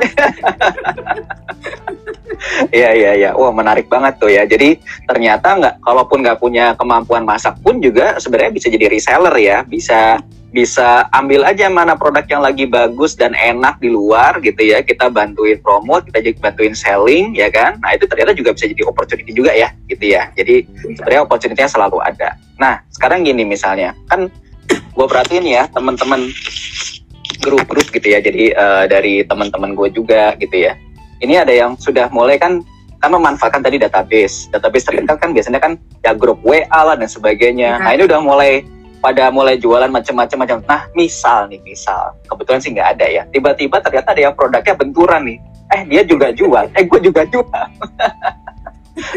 Iya 2.69 2.90
iya 2.92 3.11
iya. 3.16 3.31
Wah 3.33 3.49
menarik 3.49 3.88
banget 3.88 4.21
tuh 4.21 4.29
ya. 4.29 4.45
Jadi 4.45 4.77
ternyata 5.09 5.57
nggak, 5.57 5.75
kalaupun 5.81 6.21
nggak 6.21 6.37
punya 6.37 6.77
kemampuan 6.77 7.25
masak 7.25 7.57
pun 7.64 7.81
juga 7.81 8.21
sebenarnya 8.21 8.53
bisa 8.53 8.69
jadi 8.69 8.87
reseller 8.92 9.33
ya. 9.40 9.64
Bisa 9.64 10.21
bisa 10.57 11.05
ambil 11.12 11.45
aja 11.45 11.69
mana 11.69 11.92
produk 11.92 12.25
yang 12.25 12.40
lagi 12.40 12.64
bagus 12.64 13.12
dan 13.12 13.37
enak 13.37 13.77
di 13.77 13.92
luar 13.92 14.40
gitu 14.40 14.64
ya. 14.64 14.81
Kita 14.81 15.12
bantuin 15.12 15.61
promote, 15.61 16.09
kita 16.09 16.25
juga 16.25 16.49
bantuin 16.49 16.73
selling 16.73 17.37
ya 17.37 17.53
kan. 17.53 17.77
Nah 17.85 17.92
itu 17.92 18.09
ternyata 18.09 18.33
juga 18.33 18.57
bisa 18.57 18.64
jadi 18.64 18.88
opportunity 18.88 19.37
juga 19.37 19.53
ya 19.53 19.69
gitu 19.92 20.16
ya. 20.16 20.33
Jadi 20.33 20.64
sebenarnya 20.97 21.29
opportunity-nya 21.29 21.69
selalu 21.69 22.01
ada. 22.01 22.40
Nah, 22.57 22.81
sekarang 22.88 23.29
gini 23.29 23.45
misalnya, 23.45 23.92
kan 24.09 24.33
gue 24.97 25.07
perhatiin 25.07 25.45
ya 25.45 25.69
teman-teman 25.69 26.33
grup-grup 27.45 27.87
gitu 27.92 28.16
ya, 28.16 28.19
jadi 28.25 28.57
eh, 28.57 28.85
dari 28.88 29.14
teman-teman 29.29 29.77
gue 29.77 29.92
juga 29.92 30.33
gitu 30.40 30.57
ya. 30.57 30.73
Ini 31.21 31.45
ada 31.45 31.53
yang 31.53 31.77
sudah 31.77 32.09
mulai 32.09 32.40
kan 32.40 32.64
kan 32.97 33.12
memanfaatkan 33.12 33.61
tadi 33.61 33.77
database. 33.77 34.49
Database 34.49 34.88
terkenal 34.88 35.21
kan 35.21 35.37
biasanya 35.37 35.61
kan 35.61 35.77
ya 36.01 36.16
grup 36.16 36.40
WA 36.40 36.64
lah 36.73 36.97
dan 36.97 37.09
sebagainya. 37.09 37.77
Nah, 37.77 37.92
ini 37.92 38.09
udah 38.09 38.21
mulai 38.25 38.64
pada 39.00 39.30
mulai 39.30 39.61
jualan 39.61 39.88
macam-macam 39.88 40.38
macam. 40.38 40.59
Nah, 40.64 40.82
misal 40.96 41.46
nih, 41.52 41.61
misal 41.62 42.16
kebetulan 42.26 42.61
sih 42.61 42.70
nggak 42.74 42.88
ada 42.98 43.06
ya. 43.06 43.22
Tiba-tiba 43.30 43.80
ternyata 43.80 44.12
ada 44.16 44.22
yang 44.30 44.35
produknya 44.35 44.74
benturan 44.74 45.22
nih. 45.24 45.38
Eh, 45.74 45.82
dia 45.90 46.02
juga 46.06 46.30
jual. 46.30 46.70
Eh, 46.74 46.85
gue 46.87 47.00
juga 47.02 47.22
jual. 47.26 47.66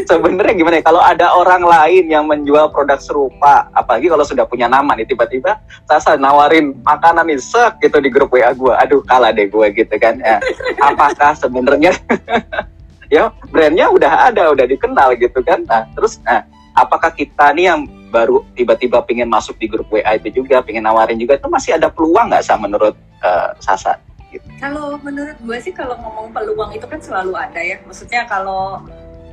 sebenarnya 0.04 0.54
gimana 0.56 0.76
ya 0.80 0.84
kalau 0.84 1.00
ada 1.00 1.32
orang 1.32 1.64
lain 1.64 2.04
yang 2.12 2.28
menjual 2.28 2.68
produk 2.68 3.00
serupa 3.00 3.68
apalagi 3.72 4.12
kalau 4.12 4.24
sudah 4.24 4.44
punya 4.44 4.68
nama 4.68 4.92
nih 4.92 5.08
tiba-tiba 5.08 5.56
Sasa 5.88 6.20
nawarin 6.20 6.76
makanan 6.84 7.32
nih 7.32 7.40
sek 7.40 7.80
gitu 7.80 7.96
di 7.98 8.12
grup 8.12 8.28
WA 8.28 8.52
gue 8.52 8.74
aduh 8.76 9.00
kalah 9.08 9.32
deh 9.32 9.48
gue 9.48 9.66
gitu 9.72 9.96
kan 9.96 10.20
Ya, 10.20 10.36
apakah 10.84 11.32
sebenarnya 11.32 11.96
ya 13.14 13.32
brandnya 13.48 13.88
udah 13.88 14.30
ada 14.30 14.52
udah 14.52 14.66
dikenal 14.68 15.16
gitu 15.16 15.40
kan 15.40 15.64
nah 15.64 15.88
terus 15.96 16.20
nah, 16.22 16.44
apakah 16.76 17.10
kita 17.10 17.56
nih 17.56 17.72
yang 17.72 17.80
baru 18.10 18.42
tiba-tiba 18.58 19.00
pingin 19.06 19.30
masuk 19.30 19.56
di 19.56 19.70
grup 19.70 19.86
WA 19.88 20.18
itu 20.18 20.42
juga 20.42 20.60
pingin 20.60 20.82
nawarin 20.82 21.16
juga 21.16 21.38
itu 21.38 21.46
masih 21.46 21.78
ada 21.78 21.88
peluang 21.88 22.28
nggak 22.28 22.42
sah 22.42 22.58
menurut 22.58 22.98
eh, 23.22 23.50
Sasa 23.62 23.96
Kalau 24.62 24.94
menurut 25.02 25.34
gue 25.42 25.58
sih 25.58 25.74
kalau 25.74 25.98
ngomong 25.98 26.30
peluang 26.30 26.70
itu 26.70 26.86
kan 26.86 27.02
selalu 27.02 27.34
ada 27.34 27.58
ya. 27.58 27.82
Maksudnya 27.82 28.30
kalau 28.30 28.78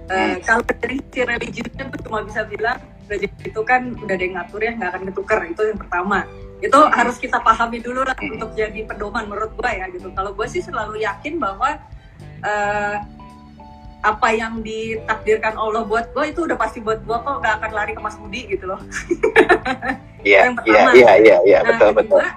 eh, 0.10 0.42
kalau 0.42 0.66
dari 0.66 0.98
si 1.14 1.22
religiusnya 1.22 1.86
tuh 1.94 2.02
cuma 2.10 2.26
bisa 2.26 2.42
bilang 2.50 2.82
rezeki 3.06 3.54
itu 3.54 3.62
kan 3.62 3.94
udah 3.94 4.16
ada 4.18 4.24
yang 4.26 4.36
ngatur 4.42 4.62
ya 4.66 4.72
nggak 4.74 4.90
akan 4.90 5.04
ketuker 5.14 5.40
itu 5.54 5.62
yang 5.70 5.78
pertama. 5.78 6.26
Itu 6.58 6.80
harus 6.90 7.22
kita 7.22 7.38
pahami 7.46 7.78
dulu 7.78 8.02
lah 8.10 8.18
untuk 8.18 8.58
jadi 8.58 8.90
pedoman 8.90 9.30
menurut 9.30 9.54
gue 9.54 9.70
ya 9.70 9.86
gitu. 9.94 10.10
Kalau 10.18 10.34
gue 10.34 10.48
sih 10.50 10.66
selalu 10.66 11.06
yakin 11.06 11.38
bahwa 11.38 11.78
eh, 12.42 12.96
apa 14.06 14.28
yang 14.30 14.62
ditakdirkan 14.62 15.58
Allah 15.58 15.82
buat 15.84 16.14
gue 16.14 16.26
itu 16.30 16.46
udah 16.46 16.58
pasti 16.58 16.80
buat 16.80 17.02
gue 17.02 17.18
kok 17.18 17.38
nggak 17.42 17.54
akan 17.62 17.72
lari 17.74 17.92
ke 17.98 18.02
Mas 18.02 18.16
Budi 18.16 18.46
gitu 18.46 18.70
loh. 18.70 18.82
iya 20.28 20.50
yang 20.50 20.56
pertama. 20.56 20.90
iya 20.94 21.12
iya 21.18 21.38
iya 21.44 21.60
nah 21.66 21.70
betul 21.74 21.90
betul. 21.98 22.22
kedua 22.22 22.30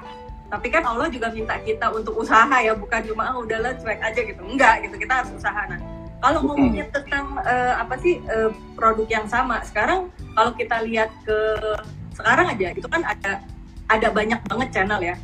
tapi 0.51 0.67
kan 0.67 0.83
Allah 0.83 1.07
juga 1.07 1.31
minta 1.31 1.55
kita 1.63 1.87
untuk 1.95 2.19
usaha 2.19 2.57
ya 2.59 2.75
bukan 2.75 3.07
cuma 3.07 3.31
ah, 3.31 3.39
udahlah 3.39 3.71
cuek 3.79 4.03
aja 4.03 4.21
gitu. 4.21 4.43
Enggak 4.43 4.83
gitu. 4.83 4.99
Kita 4.99 5.23
harus 5.23 5.31
usaha. 5.39 5.63
Nah 5.71 5.79
kalau 6.21 6.45
Mm-mm. 6.45 6.49
ngomongin 6.53 6.87
tentang 6.93 7.39
eh, 7.47 7.75
apa 7.79 7.95
sih 8.03 8.21
eh, 8.21 8.51
produk 8.77 9.09
yang 9.09 9.27
sama 9.31 9.65
sekarang 9.65 10.13
kalau 10.37 10.53
kita 10.59 10.85
lihat 10.85 11.09
ke 11.25 11.39
sekarang 12.15 12.47
aja 12.53 12.77
itu 12.77 12.89
kan 12.91 13.03
ada 13.07 13.41
ada 13.89 14.09
banyak 14.13 14.41
banget 14.47 14.69
channel 14.71 15.01
ya 15.01 15.17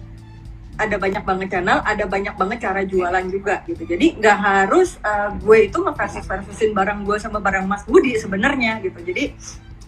ada 0.77 0.97
banyak 1.01 1.25
banget 1.25 1.49
channel 1.57 1.81
ada 1.83 2.05
banyak 2.05 2.35
banget 2.37 2.59
cara 2.69 2.81
jualan 2.85 3.25
juga 3.33 3.65
gitu. 3.65 3.83
Jadi 3.89 4.21
nggak 4.21 4.39
harus 4.39 5.01
eh, 5.01 5.29
gue 5.41 5.59
itu 5.73 5.79
ngeversus 5.81 6.25
versusin 6.29 6.71
barang 6.77 7.05
gue 7.09 7.17
sama 7.17 7.41
barang 7.41 7.65
Mas 7.65 7.83
Budi 7.89 8.17
sebenarnya 8.21 8.85
gitu. 8.85 9.01
Jadi 9.01 9.33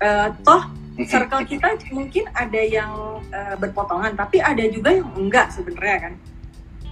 eh, 0.00 0.28
toh 0.42 0.62
circle 1.06 1.46
kita 1.46 1.78
mungkin 1.94 2.26
ada 2.32 2.62
yang 2.64 3.20
eh, 3.30 3.54
berpotongan 3.60 4.16
tapi 4.16 4.40
ada 4.40 4.64
juga 4.66 4.96
yang 4.96 5.08
enggak 5.14 5.52
sebenarnya 5.52 6.10
kan. 6.10 6.14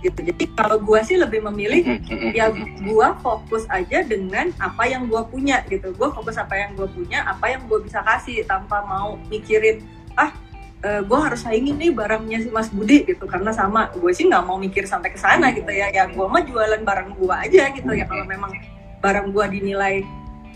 Gitu. 0.04 0.20
Jadi 0.28 0.44
kalau 0.52 0.76
gue 0.76 1.00
sih 1.02 1.16
lebih 1.16 1.40
memilih 1.48 1.98
ya 2.36 2.52
gua 2.84 3.16
fokus 3.24 3.64
aja 3.72 4.04
dengan 4.04 4.52
apa 4.60 4.84
yang 4.84 5.08
gua 5.08 5.24
punya 5.24 5.64
gitu. 5.72 5.96
Gua 5.96 6.12
fokus 6.12 6.36
apa 6.36 6.52
yang 6.52 6.76
gua 6.76 6.86
punya 6.86 7.24
apa 7.24 7.48
yang 7.48 7.64
gua 7.64 7.80
bisa 7.80 8.04
kasih 8.04 8.44
tanpa 8.44 8.84
mau 8.84 9.16
mikirin 9.32 9.82
ah 10.14 10.32
eh, 10.82 11.02
gua 11.04 11.30
harus 11.30 11.44
saingin 11.44 11.76
nih 11.80 11.92
barangnya 11.94 12.38
si 12.44 12.48
Mas 12.52 12.68
Budi 12.68 13.06
gitu. 13.06 13.24
Karena 13.24 13.52
sama 13.52 13.88
gue 13.94 14.12
sih 14.12 14.28
nggak 14.28 14.44
mau 14.44 14.60
mikir 14.60 14.84
sampai 14.84 15.12
ke 15.14 15.18
sana 15.20 15.52
gitu 15.52 15.68
ya. 15.70 15.88
Ya 15.92 16.04
gua 16.10 16.28
mah 16.28 16.42
jualan 16.44 16.82
barang 16.82 17.16
gua 17.16 17.44
aja 17.44 17.72
gitu 17.72 17.90
ya. 17.92 18.04
Kalau 18.08 18.24
memang 18.24 18.52
barang 19.00 19.32
gua 19.32 19.46
dinilai 19.48 20.02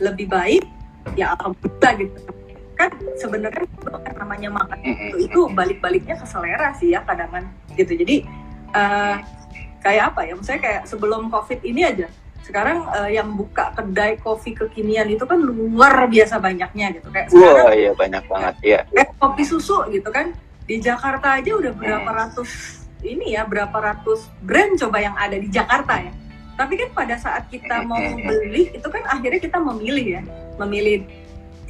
lebih 0.01 0.29
baik 0.29 0.65
ya 1.17 1.37
alhamdulillah 1.37 1.93
gitu. 2.01 2.19
Kan 2.77 2.91
sebenarnya 3.21 3.69
namanya 4.17 4.49
makan 4.53 4.81
itu, 4.85 5.17
itu 5.29 5.41
balik-baliknya 5.53 6.17
ke 6.17 6.25
selera 6.25 6.73
sih 6.77 6.97
ya 6.97 7.05
kadang 7.05 7.29
kan 7.33 7.45
gitu. 7.77 7.93
Jadi 7.97 8.25
eh, 8.73 9.17
kayak 9.81 10.15
apa 10.15 10.21
ya? 10.29 10.33
Misalnya 10.37 10.63
kayak 10.65 10.83
sebelum 10.89 11.29
covid 11.29 11.61
ini 11.65 11.85
aja 11.85 12.09
sekarang 12.45 12.89
eh, 12.97 13.21
yang 13.21 13.33
buka 13.37 13.73
kedai 13.77 14.17
kopi 14.19 14.57
kekinian 14.57 15.07
itu 15.13 15.25
kan 15.29 15.39
luar 15.39 16.09
biasa 16.09 16.41
banyaknya 16.41 16.97
gitu. 16.97 17.09
Kayak 17.13 17.29
sekarang 17.31 17.67
wah 17.69 17.75
iya 17.77 17.93
banyak 17.93 18.25
banget 18.27 18.55
ya 18.65 18.81
kayak 18.91 19.11
kopi 19.21 19.43
susu 19.45 19.87
gitu 19.93 20.09
kan. 20.09 20.33
Di 20.71 20.79
Jakarta 20.79 21.35
aja 21.35 21.51
udah 21.51 21.73
berapa 21.75 22.11
ratus 22.15 22.81
ini 23.03 23.35
ya 23.35 23.43
berapa 23.49 23.75
ratus 23.75 24.29
brand 24.45 24.77
coba 24.79 24.99
yang 25.03 25.17
ada 25.17 25.37
di 25.37 25.49
Jakarta 25.51 25.99
ya. 25.99 26.13
Tapi 26.55 26.77
kan 26.77 26.89
pada 26.93 27.17
saat 27.17 27.49
kita 27.49 27.89
mau 27.89 28.01
beli 28.29 28.71
itu 28.77 28.89
kan 28.89 29.03
akhirnya 29.09 29.41
kita 29.41 29.59
memilih 29.59 30.21
ya. 30.21 30.23
Memilih 30.61 31.09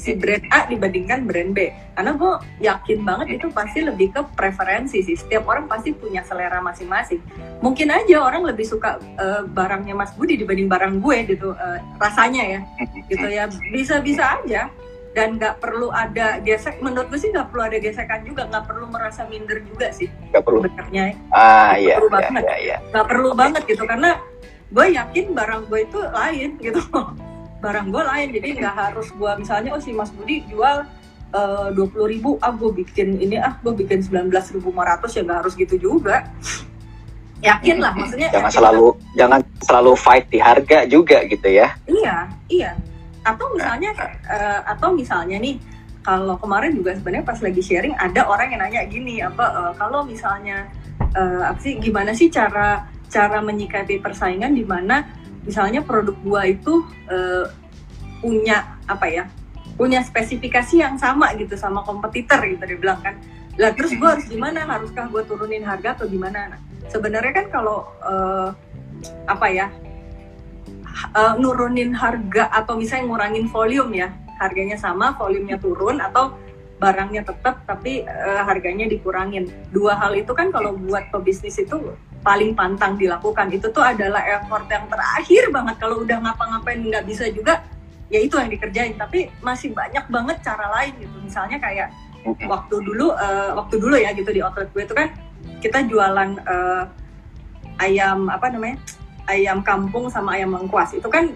si 0.00 0.16
brand 0.16 0.40
A 0.48 0.64
dibandingkan 0.64 1.28
brand 1.28 1.52
B. 1.52 1.68
Karena 1.92 2.16
gue 2.16 2.32
yakin 2.64 3.04
banget 3.04 3.36
itu 3.36 3.52
pasti 3.52 3.84
lebih 3.84 4.16
ke 4.16 4.24
preferensi 4.32 5.04
sih. 5.04 5.12
Setiap 5.12 5.44
orang 5.44 5.68
pasti 5.68 5.92
punya 5.92 6.24
selera 6.24 6.64
masing-masing. 6.64 7.20
Mungkin 7.60 7.92
aja 7.92 8.24
orang 8.24 8.48
lebih 8.48 8.64
suka 8.64 8.96
eh, 9.20 9.44
barangnya 9.44 9.92
Mas 9.92 10.16
Budi 10.16 10.40
dibanding 10.40 10.72
barang 10.72 11.04
gue 11.04 11.36
gitu 11.36 11.52
eh, 11.52 11.78
rasanya 12.00 12.42
ya. 12.48 12.60
Gitu 13.12 13.26
ya. 13.28 13.44
Bisa-bisa 13.68 14.40
aja. 14.40 14.72
Dan 15.10 15.42
nggak 15.42 15.58
perlu 15.58 15.90
ada 15.90 16.38
gesek 16.40 16.78
menurut 16.80 17.10
gue 17.10 17.18
sih 17.20 17.28
nggak 17.34 17.52
perlu 17.52 17.62
ada 17.68 17.76
gesekan 17.76 18.24
juga. 18.24 18.48
Nggak 18.48 18.64
perlu 18.64 18.88
merasa 18.88 19.28
minder 19.28 19.60
juga 19.68 19.92
sih 19.92 20.08
nggak 20.32 20.42
perlu. 20.42 20.64
sebenarnya. 20.64 21.04
Ah 21.28 21.76
iya 21.76 22.00
perlu 22.00 22.08
iya 22.08 22.16
banget. 22.16 22.42
iya 22.48 22.56
iya. 22.56 22.76
Nggak 22.88 23.06
perlu 23.10 23.30
banget 23.36 23.62
gitu. 23.68 23.84
Karena 23.84 24.10
gue 24.70 24.86
yakin 24.94 25.24
barang 25.34 25.62
gue 25.66 25.80
itu 25.82 25.98
lain 25.98 26.50
gitu 26.62 26.80
barang 27.60 27.86
gue 27.92 28.02
lain. 28.02 28.28
Jadi 28.34 28.48
nggak 28.58 28.76
harus 28.76 29.08
gue 29.12 29.32
misalnya 29.38 29.76
oh 29.76 29.80
si 29.80 29.92
Mas 29.92 30.10
Budi 30.10 30.42
jual 30.48 30.88
dua 31.76 31.86
puluh 31.86 32.10
ribu 32.10 32.30
ah 32.42 32.50
gue 32.50 32.74
bikin 32.82 33.22
ini 33.22 33.38
ah 33.38 33.54
gue 33.62 33.70
bikin 33.70 34.02
sembilan 34.02 34.34
belas 34.34 34.50
ribu 34.50 34.74
lima 34.74 34.82
ratus 34.82 35.14
ya 35.14 35.22
nggak 35.22 35.38
harus 35.46 35.54
gitu 35.54 35.78
juga. 35.78 36.26
Yakin 37.40 37.80
lah 37.80 37.96
maksudnya 37.96 38.28
jangan 38.28 38.50
yakin 38.50 38.58
selalu 38.58 38.86
jangan 39.16 39.40
selalu 39.64 39.92
fight 39.96 40.26
di 40.28 40.42
harga 40.42 40.84
juga 40.90 41.24
gitu 41.24 41.48
ya. 41.48 41.72
Iya, 41.88 42.28
iya. 42.52 42.70
Atau 43.24 43.48
misalnya 43.56 43.96
eh, 44.28 44.60
atau 44.66 44.92
misalnya 44.92 45.40
nih 45.40 45.56
kalau 46.04 46.36
kemarin 46.36 46.76
juga 46.76 46.96
sebenarnya 46.96 47.24
pas 47.24 47.40
lagi 47.40 47.62
sharing 47.64 47.96
ada 47.96 48.28
orang 48.28 48.50
yang 48.50 48.60
nanya 48.60 48.84
gini 48.90 49.24
apa 49.24 49.44
eh, 49.56 49.72
kalau 49.78 50.04
misalnya 50.04 50.68
eh, 51.16 51.42
apa 51.46 51.60
sih 51.62 51.80
gimana 51.80 52.12
sih 52.12 52.28
cara 52.28 52.84
cara 53.08 53.38
menyikapi 53.40 54.04
persaingan 54.04 54.52
di 54.52 54.66
mana 54.66 55.06
misalnya 55.44 55.80
produk 55.84 56.16
gua 56.20 56.42
itu 56.48 56.84
eh, 57.08 57.46
punya 58.20 58.76
apa 58.84 59.06
ya 59.08 59.24
punya 59.80 60.04
spesifikasi 60.04 60.76
yang 60.76 61.00
sama 61.00 61.32
gitu 61.40 61.56
sama 61.56 61.80
kompetitor 61.80 62.44
gitu 62.44 62.60
dia 62.60 62.78
bilang 62.78 63.00
kan. 63.00 63.16
Lah 63.56 63.72
terus 63.72 63.96
gua 63.96 64.16
harus 64.16 64.28
gimana? 64.28 64.68
Haruskah 64.68 65.08
gua 65.08 65.24
turunin 65.24 65.64
harga 65.64 65.96
atau 65.96 66.06
gimana? 66.08 66.52
Nah, 66.56 66.60
sebenarnya 66.92 67.32
kan 67.32 67.46
kalau 67.48 67.88
eh, 68.04 68.48
apa 69.24 69.46
ya 69.48 69.72
uh, 71.16 71.34
nurunin 71.40 71.96
harga 71.96 72.52
atau 72.52 72.76
misalnya 72.76 73.08
ngurangin 73.08 73.46
volume 73.48 73.92
ya 73.96 74.08
harganya 74.40 74.76
sama 74.76 75.16
volumenya 75.16 75.60
turun 75.60 76.00
atau 76.00 76.36
barangnya 76.80 77.28
tetap 77.28 77.60
tapi 77.68 78.08
uh, 78.08 78.42
harganya 78.48 78.88
dikurangin. 78.88 79.48
Dua 79.68 80.00
hal 80.00 80.16
itu 80.16 80.32
kan 80.32 80.48
kalau 80.48 80.76
buat 80.76 81.12
pebisnis 81.12 81.60
itu 81.60 81.92
paling 82.20 82.52
pantang 82.52 82.96
dilakukan. 82.96 83.48
Itu 83.52 83.72
tuh 83.72 83.84
adalah 83.84 84.24
effort 84.24 84.68
yang 84.68 84.86
terakhir 84.88 85.44
banget. 85.52 85.76
Kalau 85.80 86.04
udah 86.04 86.18
ngapa-ngapain 86.20 86.80
nggak 86.80 87.04
bisa 87.08 87.28
juga 87.32 87.64
ya 88.12 88.20
itu 88.20 88.36
yang 88.36 88.50
dikerjain. 88.52 88.94
Tapi 88.96 89.32
masih 89.40 89.72
banyak 89.72 90.04
banget 90.08 90.36
cara 90.44 90.66
lain 90.80 90.92
gitu. 91.00 91.16
Misalnya 91.24 91.58
kayak 91.58 91.88
waktu 92.44 92.76
dulu 92.84 93.16
uh, 93.16 93.56
waktu 93.56 93.80
dulu 93.80 93.96
ya 93.96 94.12
gitu 94.12 94.28
di 94.28 94.44
outlet 94.44 94.68
gue 94.76 94.84
itu 94.84 94.92
kan 94.92 95.08
kita 95.64 95.88
jualan 95.88 96.36
uh, 96.44 96.84
ayam 97.80 98.28
apa 98.28 98.52
namanya 98.52 98.76
ayam 99.24 99.64
kampung 99.64 100.12
sama 100.12 100.36
ayam 100.36 100.52
lengkuas 100.52 100.92
itu 100.92 101.08
kan 101.08 101.32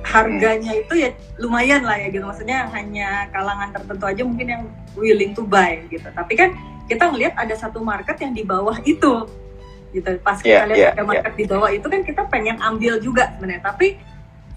harganya 0.00 0.72
itu 0.72 0.94
ya 0.96 1.10
lumayan 1.36 1.84
lah 1.84 2.00
ya 2.00 2.08
gitu. 2.08 2.24
Maksudnya 2.24 2.70
hanya 2.72 3.28
kalangan 3.34 3.68
tertentu 3.76 4.04
aja 4.08 4.22
mungkin 4.24 4.46
yang 4.48 4.62
willing 4.96 5.36
to 5.36 5.44
buy 5.44 5.82
gitu. 5.92 6.08
Tapi 6.08 6.32
kan 6.38 6.56
kita 6.88 7.04
ngelihat 7.12 7.36
ada 7.36 7.52
satu 7.52 7.84
market 7.84 8.16
yang 8.16 8.32
di 8.32 8.48
bawah 8.48 8.80
itu 8.80 9.28
gitu. 9.92 10.10
Pas 10.20 10.38
kita 10.38 10.48
Yeah, 10.48 10.66
lihat 10.68 10.78
yeah, 10.78 10.92
ada 10.94 11.02
market 11.04 11.34
di 11.36 11.44
bawah 11.48 11.70
itu 11.72 11.86
kan 11.86 12.00
kita 12.04 12.22
pengen 12.28 12.56
ambil 12.60 13.00
juga 13.00 13.32
sebenarnya. 13.36 13.62
Tapi 13.64 13.86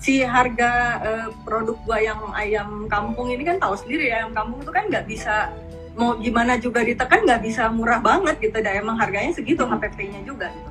si 0.01 0.25
harga 0.25 0.71
eh, 1.05 1.27
produk 1.45 1.77
gua 1.85 1.97
yang 2.01 2.19
ayam 2.33 2.89
kampung 2.89 3.29
ini 3.29 3.45
kan 3.45 3.61
tahu 3.61 3.77
sendiri 3.77 4.09
ya 4.09 4.25
ayam 4.25 4.33
kampung 4.33 4.65
itu 4.65 4.71
kan 4.73 4.89
nggak 4.89 5.05
bisa 5.05 5.53
mau 5.93 6.15
gimana 6.17 6.55
juga 6.57 6.81
ditekan 6.81 7.27
nggak 7.27 7.41
bisa 7.43 7.69
murah 7.69 7.99
banget 8.01 8.39
gitu. 8.41 8.57
Dan 8.59 8.83
emang 8.83 8.97
harganya 8.97 9.31
segitu 9.35 9.63
HPP-nya 9.63 10.21
juga 10.25 10.49
gitu. 10.51 10.69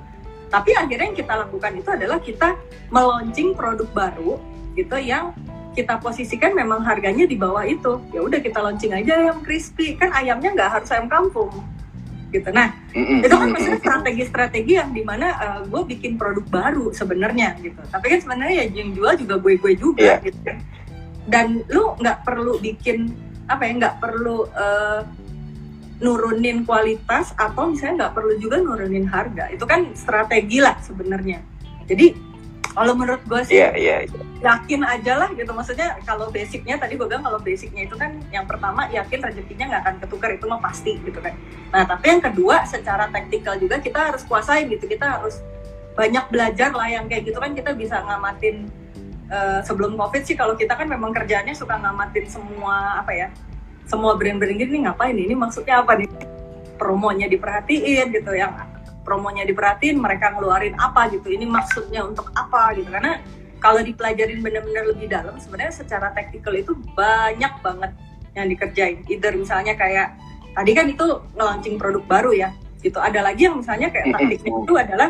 Tapi 0.50 0.70
akhirnya 0.74 1.06
yang 1.14 1.18
kita 1.18 1.34
lakukan 1.46 1.72
itu 1.78 1.88
adalah 1.94 2.18
kita 2.18 2.48
meluncing 2.90 3.54
produk 3.54 3.86
baru 3.94 4.42
gitu 4.74 4.98
yang 4.98 5.30
kita 5.70 6.02
posisikan 6.02 6.50
memang 6.50 6.82
harganya 6.82 7.22
di 7.22 7.38
bawah 7.38 7.62
itu. 7.62 8.02
Ya 8.10 8.26
udah 8.26 8.42
kita 8.42 8.58
launching 8.58 8.90
aja 8.90 9.30
ayam 9.30 9.38
crispy. 9.46 9.94
Kan 9.94 10.10
ayamnya 10.10 10.50
nggak 10.50 10.70
harus 10.74 10.90
ayam 10.90 11.06
kampung 11.06 11.54
gitu. 12.30 12.48
Nah 12.54 12.72
itu 12.94 13.34
kan 13.34 13.48
maksudnya 13.50 13.80
strategi-strategi 13.82 14.72
yang 14.78 14.90
di 14.94 15.02
mana 15.02 15.26
uh, 15.36 15.60
gue 15.66 15.82
bikin 15.94 16.16
produk 16.16 16.46
baru 16.48 16.94
sebenarnya 16.94 17.58
gitu. 17.60 17.78
Tapi 17.90 18.06
kan 18.06 18.18
sebenarnya 18.22 18.54
ya 18.64 18.66
yang 18.70 18.90
jual 18.94 19.12
juga 19.18 19.34
gue 19.42 19.54
gue 19.58 19.72
juga 19.74 20.18
Iya. 20.18 20.30
gitu. 20.30 20.50
Dan 21.26 21.62
lu 21.70 21.94
nggak 21.98 22.24
perlu 22.24 22.58
bikin 22.62 23.12
apa 23.50 23.66
ya 23.66 23.72
nggak 23.76 23.96
perlu 23.98 24.46
uh, 24.54 25.02
nurunin 26.00 26.64
kualitas 26.64 27.36
atau 27.36 27.68
misalnya 27.74 28.08
nggak 28.08 28.14
perlu 28.16 28.32
juga 28.40 28.56
nurunin 28.62 29.04
harga. 29.04 29.52
Itu 29.52 29.68
kan 29.68 29.92
strategi 29.92 30.62
lah 30.62 30.80
sebenarnya. 30.80 31.44
Jadi 31.84 32.29
kalau 32.70 32.94
menurut 32.94 33.22
gue 33.26 33.40
sih 33.42 33.58
iya 33.58 33.74
iya 33.74 33.96
iya. 34.06 34.22
yakin 34.40 34.86
aja 34.86 35.12
lah 35.18 35.30
gitu. 35.34 35.50
Maksudnya 35.50 35.98
kalau 36.06 36.30
basicnya 36.30 36.78
tadi 36.78 36.94
gue 36.94 37.06
bilang 37.06 37.26
kalau 37.26 37.42
basicnya 37.42 37.82
itu 37.84 37.98
kan 37.98 38.14
yang 38.30 38.46
pertama 38.46 38.86
yakin 38.94 39.20
rezekinya 39.20 39.74
nggak 39.74 39.82
akan 39.82 39.96
ketukar. 40.06 40.30
Itu 40.38 40.46
mah 40.46 40.62
pasti 40.62 41.02
gitu 41.02 41.18
kan. 41.18 41.34
Nah 41.74 41.82
tapi 41.84 42.04
yang 42.14 42.22
kedua 42.22 42.62
secara 42.64 43.10
taktikal 43.10 43.58
juga 43.58 43.82
kita 43.82 44.14
harus 44.14 44.22
kuasain 44.22 44.70
gitu. 44.70 44.86
Kita 44.86 45.18
harus 45.18 45.42
banyak 45.98 46.30
belajar 46.30 46.70
lah 46.70 46.88
yang 46.88 47.10
kayak 47.10 47.26
gitu 47.26 47.38
kan. 47.42 47.52
Kita 47.58 47.74
bisa 47.74 48.06
ngamatin 48.06 48.70
eh, 49.26 49.60
sebelum 49.66 49.98
covid 49.98 50.22
sih 50.22 50.38
kalau 50.38 50.54
kita 50.54 50.78
kan 50.78 50.86
memang 50.86 51.10
kerjanya 51.10 51.52
suka 51.52 51.74
ngamatin 51.74 52.24
semua 52.30 53.02
apa 53.02 53.10
ya 53.10 53.28
semua 53.90 54.14
brand-brand 54.14 54.54
gini. 54.54 54.86
Ngapain 54.86 55.18
ini? 55.18 55.34
Maksudnya 55.34 55.82
apa 55.82 55.98
nih? 55.98 56.06
Promonya 56.78 57.26
diperhatiin 57.26 58.14
gitu. 58.14 58.30
Yang 58.30 58.69
promonya 59.02 59.48
diperhatiin 59.48 59.96
mereka 59.96 60.36
ngeluarin 60.36 60.76
apa 60.76 61.08
gitu 61.12 61.32
ini 61.32 61.48
maksudnya 61.48 62.04
untuk 62.04 62.28
apa 62.36 62.76
gitu. 62.76 62.88
Karena 62.92 63.20
kalau 63.60 63.80
dipelajarin 63.84 64.40
benar-benar 64.40 64.84
lebih 64.88 65.06
dalam 65.08 65.36
sebenarnya 65.36 65.74
secara 65.84 66.12
taktikal 66.16 66.56
itu 66.56 66.72
banyak 66.96 67.52
banget 67.60 67.92
yang 68.32 68.46
dikerjain. 68.48 69.04
Either 69.08 69.32
misalnya 69.36 69.76
kayak 69.76 70.16
tadi 70.56 70.72
kan 70.72 70.86
itu 70.88 71.06
nge-launching 71.36 71.76
produk 71.76 72.04
baru 72.08 72.32
ya 72.32 72.50
gitu. 72.80 72.96
Ada 72.96 73.20
lagi 73.20 73.46
yang 73.46 73.60
misalnya 73.60 73.92
kayak 73.92 74.16
taktiknya 74.16 74.52
itu 74.64 74.72
adalah 74.76 75.08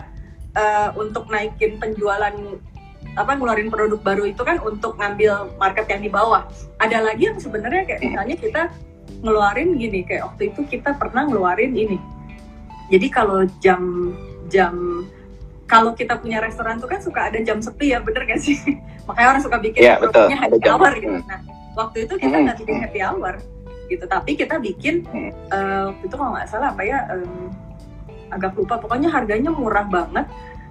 eh, 0.59 0.89
untuk 0.99 1.31
naikin 1.31 1.79
penjualan 1.79 2.35
apa 3.19 3.33
ngeluarin 3.35 3.71
produk 3.75 4.01
baru 4.03 4.25
itu 4.31 4.43
kan 4.47 4.63
untuk 4.63 4.95
ngambil 4.99 5.55
market 5.59 5.87
yang 5.91 6.03
di 6.03 6.11
bawah. 6.11 6.47
Ada 6.79 7.03
lagi 7.03 7.31
yang 7.31 7.39
sebenarnya 7.39 7.87
kayak 7.87 8.01
misalnya 8.03 8.37
kita 8.39 8.63
ngeluarin 9.21 9.77
gini 9.77 10.01
kayak 10.07 10.33
waktu 10.33 10.55
itu 10.55 10.61
kita 10.67 10.97
pernah 10.97 11.29
ngeluarin 11.29 11.75
ini 11.77 11.99
jadi 12.91 13.07
kalau 13.09 13.39
jam 13.59 14.13
jam 14.47 15.07
kalau 15.65 15.95
kita 15.95 16.19
punya 16.19 16.39
restoran 16.39 16.77
tuh 16.77 16.87
kan 16.87 16.99
suka 16.99 17.31
ada 17.31 17.39
jam 17.39 17.63
sepi 17.63 17.95
ya 17.95 18.03
bener 18.03 18.27
gak 18.27 18.39
sih 18.39 18.59
makanya 19.07 19.29
orang 19.31 19.43
suka 19.43 19.57
bikin 19.57 19.81
Iya, 19.81 19.95
betul. 19.97 20.27
Ada 20.27 20.37
happy 20.37 20.59
jam. 20.61 20.75
hour 20.77 20.93
gitu 20.97 21.15
Hmm. 21.15 21.27
nah 21.27 21.41
waktu 21.73 21.97
itu 22.03 22.15
kita 22.17 22.31
Hmm. 22.33 22.45
nggak 22.45 22.57
bikin 22.59 22.77
happy 22.81 23.01
hour 23.01 23.35
gitu 23.87 24.05
tapi 24.07 24.31
kita 24.35 24.55
bikin 24.59 24.95
Hmm. 25.07 25.31
eh, 25.49 25.83
waktu 25.89 26.05
itu 26.05 26.15
kalau 26.15 26.31
nggak 26.35 26.47
salah 26.47 26.69
apa 26.71 26.83
ya 26.83 26.99
em, 27.09 27.51
agak 28.29 28.53
lupa 28.55 28.75
pokoknya 28.77 29.09
harganya 29.09 29.51
murah 29.51 29.87
banget 29.87 30.27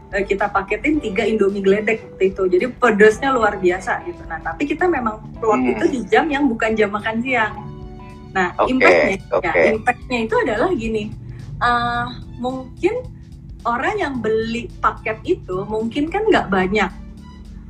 Eh, 0.09 0.25
kita 0.25 0.49
paketin 0.49 0.97
tiga 0.97 1.21
indomie 1.21 1.61
geledek 1.61 2.01
waktu 2.01 2.33
itu 2.33 2.49
jadi 2.49 2.65
pedesnya 2.73 3.29
luar 3.29 3.53
biasa 3.55 4.01
gitu 4.03 4.17
nah 4.25 4.41
tapi 4.41 4.65
kita 4.65 4.89
memang 4.89 5.21
plot 5.37 5.53
Hmm. 5.55 5.69
itu 5.69 5.85
di 5.87 5.99
jam 6.03 6.25
yang 6.25 6.49
bukan 6.49 6.73
jam 6.73 6.89
makan 6.89 7.21
siang 7.21 7.53
nah 8.29 8.49
Oke, 8.57 8.73
impactnya 8.73 9.17
oke. 9.29 9.45
ya 9.45 9.53
impactnya 9.69 10.17
itu 10.19 10.35
adalah 10.39 10.69
gini 10.73 11.13
eh, 11.59 12.07
mungkin 12.39 12.95
orang 13.67 13.95
yang 13.99 14.13
beli 14.23 14.71
paket 14.79 15.19
itu 15.27 15.67
mungkin 15.67 16.07
kan 16.07 16.23
nggak 16.27 16.47
banyak 16.47 16.91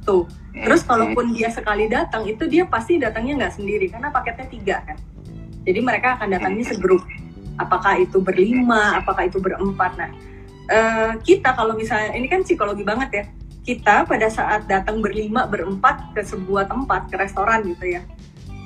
tuh 0.05 0.29
Terus 0.53 0.81
kalaupun 0.83 1.31
dia 1.31 1.47
sekali 1.53 1.85
datang 1.87 2.25
itu 2.25 2.49
dia 2.49 2.65
pasti 2.65 2.97
datangnya 2.97 3.45
nggak 3.45 3.53
sendiri 3.55 3.85
karena 3.87 4.09
paketnya 4.09 4.47
tiga 4.49 4.75
kan. 4.83 4.97
Jadi 5.63 5.79
mereka 5.79 6.17
akan 6.17 6.27
datangnya 6.33 6.65
segrup. 6.73 7.03
Apakah 7.59 7.99
itu 8.01 8.17
berlima, 8.23 8.97
apakah 8.97 9.27
itu 9.29 9.37
berempat. 9.37 9.91
Nah, 9.99 10.09
eh, 10.71 11.13
kita 11.21 11.53
kalau 11.53 11.75
misalnya 11.77 12.15
ini 12.15 12.27
kan 12.27 12.41
psikologi 12.41 12.81
banget 12.81 13.09
ya. 13.13 13.23
Kita 13.61 14.09
pada 14.09 14.27
saat 14.31 14.65
datang 14.65 15.03
berlima, 15.03 15.45
berempat 15.45 16.17
ke 16.17 16.25
sebuah 16.25 16.65
tempat, 16.65 17.11
ke 17.11 17.15
restoran 17.19 17.61
gitu 17.69 17.99
ya. 17.99 18.01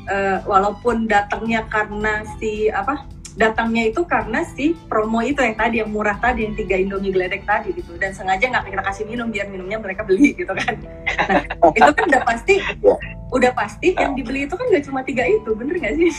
Eh, 0.07 0.39
walaupun 0.47 1.09
datangnya 1.09 1.67
karena 1.67 2.23
si 2.39 2.71
apa? 2.71 3.05
Datangnya 3.33 3.89
itu 3.89 4.01
karena 4.03 4.45
si 4.45 4.77
promo 4.85 5.17
itu 5.19 5.37
yang 5.37 5.53
tadi 5.53 5.81
yang 5.81 5.89
murah 5.89 6.15
tadi 6.15 6.45
yang 6.45 6.53
tiga 6.53 6.75
indomie 6.75 7.09
geledek 7.09 7.41
tadi 7.43 7.73
gitu 7.73 7.97
dan 7.97 8.13
sengaja 8.13 8.45
nggak 8.45 8.69
kita 8.69 8.83
kasih 8.83 9.03
minum 9.03 9.27
biar 9.27 9.49
minumnya 9.49 9.77
mereka 9.77 10.01
beli 10.01 10.33
gitu 10.39 10.53
kan. 10.53 10.77
Nah, 11.25 11.41
itu 11.67 11.91
kan 11.91 12.03
udah 12.07 12.23
pasti 12.23 12.55
Ya. 12.79 12.95
udah 13.29 13.51
pasti 13.51 13.87
yang 13.95 14.13
dibeli 14.13 14.45
itu 14.45 14.53
kan 14.53 14.65
gak 14.67 14.83
cuma 14.83 15.01
tiga 15.01 15.23
itu 15.23 15.49
bener 15.51 15.73
gak 15.75 15.95
sih 15.95 16.13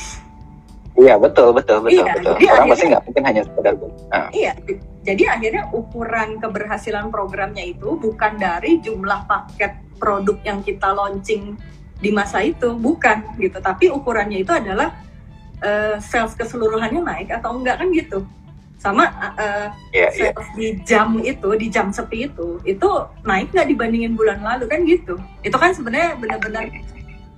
Iya 0.97 1.15
betul 1.17 1.51
betul 1.51 1.83
betul 1.83 2.01
Iya, 2.01 2.15
betul. 2.15 2.33
jadi 2.33 2.45
Orang 2.45 2.55
akhirnya- 2.57 2.71
pasti 2.71 2.85
nggak 2.87 3.03
mungkin 3.05 3.23
hanya 3.25 3.43
sekedar 3.45 3.75
ah, 4.09 4.27
iya 4.31 4.53
jadi 5.03 5.23
akhirnya 5.29 5.63
ukuran 5.71 6.29
keberhasilan 6.39 7.07
programnya 7.09 7.65
itu 7.65 7.89
bukan 7.95 8.33
dari 8.35 8.79
jumlah 8.79 9.21
paket 9.25 9.73
produk 9.95 10.39
yang 10.43 10.59
kita 10.61 10.89
launching 10.89 11.55
di 11.97 12.11
masa 12.11 12.43
itu 12.43 12.75
bukan 12.75 13.23
gitu 13.37 13.59
tapi 13.59 13.87
ukurannya 13.89 14.41
itu 14.41 14.51
adalah 14.51 14.95
eh, 15.65 15.97
sales 15.99 16.37
keseluruhannya 16.37 17.01
naik 17.01 17.29
atau 17.33 17.57
enggak 17.57 17.81
kan 17.81 17.89
gitu. 17.91 18.19
Sama 18.77 19.09
eh, 19.41 19.69
Iya 19.97 20.09
iya. 20.13 20.31
sales 20.37 20.49
di 20.53 20.69
jam 20.85 21.17
itu 21.25 21.49
di 21.57 21.67
jam 21.73 21.89
sepi 21.89 22.29
itu 22.29 22.61
itu 22.69 22.89
naik 23.25 23.49
nggak 23.57 23.69
dibandingin 23.73 24.13
bulan 24.13 24.45
lalu 24.45 24.69
kan 24.69 24.85
gitu. 24.85 25.17
Itu 25.41 25.57
kan 25.57 25.73
sebenarnya 25.73 26.21
benar-benar 26.21 26.69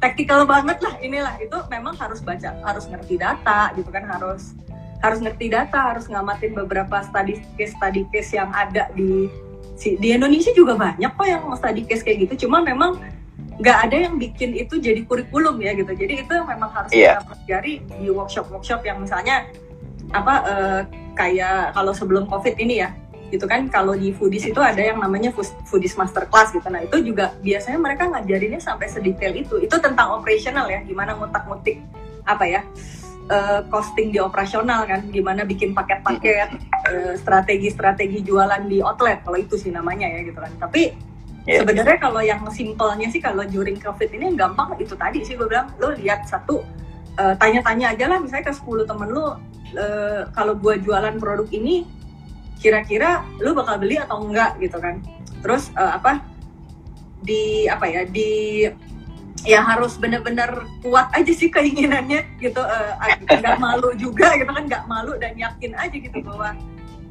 taktikal 0.02 0.42
banget 0.42 0.82
lah 0.82 0.98
inilah. 0.98 1.38
Itu 1.38 1.62
memang 1.70 1.94
harus 1.96 2.18
baca 2.18 2.50
harus 2.66 2.84
ngerti 2.90 3.14
data 3.16 3.70
gitu 3.78 3.88
kan. 3.94 4.04
Harus 4.10 4.58
harus 5.00 5.22
ngerti 5.22 5.52
data 5.52 5.94
harus 5.94 6.08
ngamatin 6.08 6.56
beberapa 6.56 7.04
study 7.04 7.38
case 7.54 7.76
study 7.76 8.08
case 8.10 8.34
yang 8.34 8.50
ada 8.50 8.88
di 8.96 9.28
di 9.76 10.08
Indonesia 10.08 10.50
juga 10.56 10.72
banyak 10.72 11.12
kok 11.12 11.28
yang 11.28 11.44
study 11.54 11.84
case 11.84 12.02
kayak 12.02 12.26
gitu. 12.26 12.48
Cuma 12.48 12.64
memang 12.64 12.96
nggak 13.56 13.78
ada 13.88 13.96
yang 13.96 14.14
bikin 14.20 14.52
itu 14.52 14.76
jadi 14.76 15.00
kurikulum 15.04 15.56
ya 15.60 15.72
gitu. 15.72 15.92
Jadi 15.92 16.24
itu 16.24 16.34
memang 16.44 16.68
harus 16.68 16.92
Iya. 16.92 17.16
kita 17.16 17.22
pelajari 17.24 17.72
di 17.88 18.06
workshop 18.12 18.46
workshop 18.52 18.84
yang 18.84 19.00
misalnya 19.00 19.48
apa 20.12 20.34
eh, 20.44 20.80
kayak 21.16 21.72
kalau 21.72 21.96
sebelum 21.96 22.28
covid 22.28 22.52
ini 22.60 22.84
ya 22.84 22.92
gitu 23.32 23.48
kan. 23.48 23.66
Kalau 23.72 23.96
di 23.96 24.12
foodies 24.12 24.46
itu 24.46 24.60
ada 24.60 24.78
yang 24.78 25.00
namanya 25.00 25.32
Food- 25.32 25.56
foodies 25.64 25.96
masterclass 25.96 26.52
gitu. 26.52 26.68
Nah 26.68 26.84
itu 26.84 27.00
juga 27.02 27.32
biasanya 27.40 27.80
mereka 27.80 28.06
ngajarinnya 28.06 28.60
sampai 28.60 28.86
sedetail 28.86 29.32
itu. 29.34 29.56
Itu 29.58 29.80
tentang 29.80 30.14
operasional 30.14 30.68
ya 30.68 30.84
gimana 30.84 31.16
ngutak-ngutik 31.16 31.80
apa 32.28 32.44
ya 32.44 32.60
eh, 33.26 33.60
costing 33.72 34.12
di 34.12 34.20
operasional 34.20 34.84
kan. 34.84 35.00
Gimana 35.08 35.42
bikin 35.42 35.72
paket-paket 35.72 36.60
eh, 36.86 37.14
strategi-strategi 37.16 38.20
jualan 38.20 38.68
di 38.68 38.84
outlet. 38.84 39.24
Kalau 39.24 39.40
itu 39.40 39.56
sih 39.56 39.72
namanya 39.72 40.06
ya 40.12 40.20
gitu 40.22 40.36
kan. 40.36 40.52
Tapi 40.60 40.92
Iya. 41.46 41.62
sebenarnya 41.62 41.98
kalau 42.02 42.18
yang 42.18 42.42
simpelnya 42.50 43.06
sih 43.06 43.22
kalau 43.22 43.46
during 43.46 43.78
covid 43.78 44.10
ini 44.10 44.34
yang 44.34 44.50
gampang 44.50 44.74
itu 44.82 44.98
tadi 44.98 45.22
sih 45.22 45.38
gue 45.38 45.46
bilang 45.46 45.70
lo 45.78 45.94
lihat 45.94 46.26
satu 46.26 46.66
eh, 47.14 47.34
tanya-tanya 47.38 47.94
aja 47.94 48.04
lah 48.10 48.18
misalnya 48.18 48.50
ke 48.50 48.54
10 48.58 48.82
temen 48.82 49.08
lo 49.14 49.38
eh, 49.78 50.26
kalau 50.34 50.58
gue 50.58 50.74
jualan 50.82 51.14
produk 51.22 51.46
ini 51.54 51.86
kira-kira 52.58 53.22
lu 53.38 53.54
bakal 53.54 53.78
beli 53.78 53.94
atau 53.94 54.26
enggak 54.26 54.58
gitu 54.58 54.74
kan 54.82 54.98
terus 55.38 55.70
eh, 55.78 55.92
apa 55.94 56.18
di 57.22 57.70
apa 57.70 57.86
ya 57.86 58.02
di 58.10 58.66
ya 59.46 59.62
harus 59.62 59.94
bener-bener 60.02 60.66
kuat 60.82 61.14
aja 61.14 61.30
sih 61.30 61.46
keinginannya 61.46 62.26
gitu 62.42 62.58
nggak 62.58 63.62
malu 63.62 63.94
juga 63.94 64.34
gitu 64.34 64.50
kan 64.50 64.66
nggak 64.66 64.84
malu 64.90 65.14
dan 65.14 65.38
yakin 65.38 65.78
aja 65.78 65.94
gitu 65.94 66.18
bahwa 66.26 66.58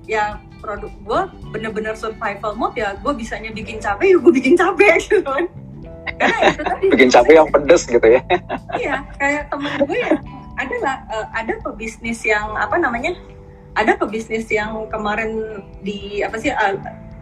ya 0.05 0.37
produk 0.61 0.89
gue 1.03 1.21
bener-bener 1.53 1.93
survival 1.93 2.53
mode 2.57 2.77
ya 2.77 2.97
gue 2.97 3.13
bisanya 3.13 3.49
bikin 3.51 3.77
cabai 3.77 4.13
ya 4.13 4.17
gue 4.17 4.33
bikin 4.33 4.53
cabai 4.57 4.97
gitu 5.03 5.21
kan. 5.21 5.45
Karena 6.05 6.37
itu 6.53 6.61
tadi 6.61 6.85
Bikin 6.93 7.09
capek 7.09 7.33
yang 7.33 7.49
pedes 7.49 7.83
gitu 7.85 8.07
ya. 8.07 8.21
iya 8.81 8.95
kayak 9.17 9.49
temen 9.49 9.71
gue 9.81 9.97
ya 9.99 10.13
ada 10.55 10.75
lah 10.79 10.95
eh, 11.11 11.27
ada 11.35 11.53
pebisnis 11.61 12.21
yang 12.23 12.53
apa 12.55 12.77
namanya 12.77 13.17
ada 13.75 13.97
pebisnis 13.99 14.47
yang 14.47 14.87
kemarin 14.87 15.59
di 15.81 16.21
apa 16.23 16.37
sih 16.39 16.53
eh, 16.53 16.75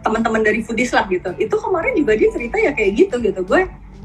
teman-teman 0.04 0.44
dari 0.44 0.60
foodies 0.60 0.92
lah 0.92 1.08
gitu. 1.08 1.32
Itu 1.40 1.56
kemarin 1.56 1.96
juga 1.96 2.12
dia 2.14 2.28
cerita 2.28 2.60
ya 2.60 2.76
kayak 2.76 2.92
gitu 2.94 3.16
gitu. 3.24 3.40
Gue 3.42 3.64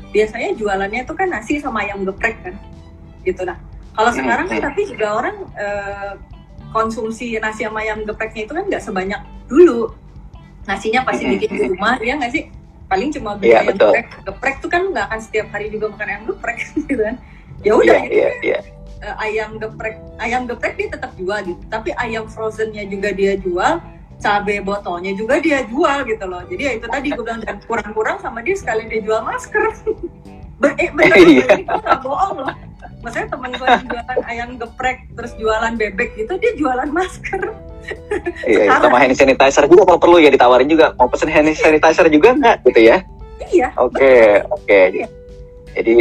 biasanya 0.09 0.55
jualannya 0.57 1.03
tuh 1.05 1.13
kan 1.13 1.29
nasi 1.29 1.59
sama 1.59 1.83
ayam 1.85 2.07
geprek 2.07 2.39
kan 2.41 2.55
gitu. 3.21 3.43
Nah 3.43 3.59
kalau 3.93 4.09
Hmm, 4.15 4.19
sekarang 4.23 4.47
kan 4.47 4.59
tapi 4.63 4.81
juga 4.87 5.07
orang 5.11 5.35
eh, 5.59 6.11
konsumsi 6.69 7.37
nasi 7.41 7.65
sama 7.65 7.81
ayam 7.81 8.05
gepreknya 8.05 8.45
itu 8.45 8.53
kan 8.53 8.63
nggak 8.67 8.83
sebanyak 8.83 9.21
dulu. 9.49 9.93
Nasinya 10.65 11.01
pasti 11.01 11.25
bikin 11.25 11.49
di 11.49 11.59
rumah 11.73 11.97
ya 11.97 12.17
nggak 12.17 12.31
sih? 12.31 12.43
Paling 12.89 13.09
cuma 13.13 13.37
beli 13.37 13.53
Iya, 13.53 13.61
ayam 13.61 13.67
betul. 13.73 13.91
geprek. 13.93 14.07
Geprek 14.25 14.55
tuh 14.61 14.69
kan 14.69 14.81
nggak 14.89 15.05
akan 15.09 15.19
setiap 15.21 15.47
hari 15.53 15.67
juga 15.69 15.85
makan 15.93 16.07
ayam 16.09 16.23
geprek 16.29 16.57
gitu 16.77 17.01
kan? 17.01 17.15
Ya 17.61 17.71
udah 17.75 17.85
Iya 17.85 18.05
gitu 18.05 18.15
iya 18.15 18.29
iya. 18.41 18.59
eh, 18.99 19.15
ayam 19.23 19.49
geprek 19.57 19.95
ayam 20.19 20.41
geprek 20.45 20.73
dia 20.77 20.87
tetap 20.93 21.11
jual 21.17 21.39
gitu. 21.45 21.61
Tapi 21.69 21.89
ayam 21.97 22.25
frozennya 22.29 22.85
juga 22.85 23.09
dia 23.13 23.33
jual 23.37 23.81
cabai 24.19 24.59
botolnya 24.59 25.15
juga 25.15 25.39
dia 25.39 25.63
jual 25.65 26.03
gitu 26.03 26.25
loh. 26.27 26.43
Jadi 26.45 26.61
ya 26.61 26.71
itu 26.75 26.85
tadi 26.85 27.07
gue 27.09 27.23
bilang 27.23 27.41
kurang-kurang 27.65 28.17
sama 28.19 28.43
dia 28.43 28.55
sekali 28.57 28.85
dia 28.85 28.99
jual 28.99 29.21
masker. 29.23 29.63
Ber 30.59 30.75
eh, 30.75 30.91
bener 30.91 31.15
ini 31.15 31.39
gue 31.39 31.55
nggak 31.63 32.03
bohong 32.03 32.43
loh 32.43 32.51
maksudnya 32.99 33.27
temen 33.27 33.51
gue 33.51 33.65
yang 33.65 33.85
jualan 33.85 34.19
ayam 34.31 34.49
geprek 34.55 34.97
terus 35.13 35.31
jualan 35.35 35.73
bebek 35.73 36.09
gitu 36.15 36.33
dia 36.35 36.51
jualan 36.55 36.89
masker 36.89 37.41
Iya, 37.89 37.95
iya. 38.45 38.59
Sekarang- 38.69 38.83
sama 38.85 38.97
hand 38.99 39.15
sanitizer 39.15 39.65
juga 39.65 39.81
kalau 39.83 39.97
perlu 39.97 40.17
ya 40.19 40.29
ditawarin 40.29 40.69
juga. 40.69 40.93
Mau 40.93 41.09
pesen 41.09 41.25
hand 41.25 41.49
sanitizer 41.49 42.05
juga 42.07 42.37
nggak 42.37 42.55
gitu 42.63 42.81
ya? 42.85 43.01
iya 43.49 43.73
Oke, 43.75 44.45
oke. 44.45 44.79
Iya. 44.93 45.07
Jadi 45.73 45.95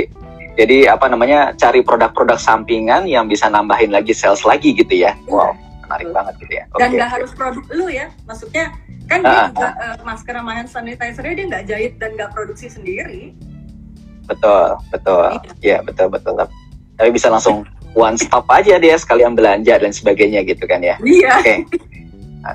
jadi 0.52 0.76
apa 0.90 1.06
namanya 1.06 1.54
cari 1.54 1.80
produk-produk 1.80 2.36
sampingan 2.36 3.08
yang 3.08 3.24
bisa 3.24 3.48
nambahin 3.48 3.88
lagi 3.88 4.12
sales 4.12 4.44
lagi 4.44 4.74
gitu 4.74 4.90
ya. 4.90 5.16
Wow, 5.24 5.56
menarik 5.86 6.12
banget 6.12 6.34
gitu 6.44 6.52
ya. 6.52 6.64
dan 6.76 6.88
nggak 6.92 7.08
harus 7.10 7.30
produk 7.32 7.64
lu 7.72 7.86
ya 7.88 8.06
maksudnya 8.22 8.64
kan 9.08 9.24
dia 9.24 9.32
Ah, 9.32 9.46
juga 9.48 9.68
eh, 9.72 9.96
masker 10.04 10.34
sama 10.34 10.52
hand 10.52 10.68
sanitizernya 10.68 11.32
dia 11.32 11.46
nggak 11.48 11.64
jahit 11.64 11.92
dan 11.96 12.10
nggak 12.12 12.30
produksi 12.30 12.68
sendiri 12.68 13.32
Betul, 14.28 14.76
betul. 14.92 15.40
Iya, 15.64 15.80
betul, 15.80 16.12
betul. 16.12 16.36
Tapi 16.98 17.14
bisa 17.14 17.30
langsung 17.30 17.62
one 17.94 18.18
stop 18.18 18.44
aja 18.50 18.76
dia 18.76 18.98
sekalian 18.98 19.38
belanja 19.38 19.78
dan 19.78 19.94
sebagainya 19.94 20.42
gitu 20.42 20.66
kan 20.66 20.82
ya. 20.82 20.98
iya 21.06 21.38
Oke. 21.38 21.64
Nah, 22.42 22.54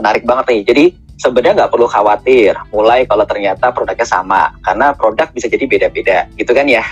menarik 0.00 0.24
banget 0.24 0.44
nih. 0.48 0.62
Jadi 0.64 0.84
sebenarnya 1.20 1.64
nggak 1.64 1.72
perlu 1.72 1.86
khawatir 1.86 2.56
mulai 2.72 3.04
kalau 3.06 3.22
ternyata 3.28 3.70
produknya 3.70 4.08
sama 4.08 4.50
karena 4.64 4.90
produk 4.96 5.28
bisa 5.30 5.46
jadi 5.46 5.64
beda-beda 5.68 6.26
gitu 6.40 6.50
kan 6.56 6.66
ya. 6.66 6.82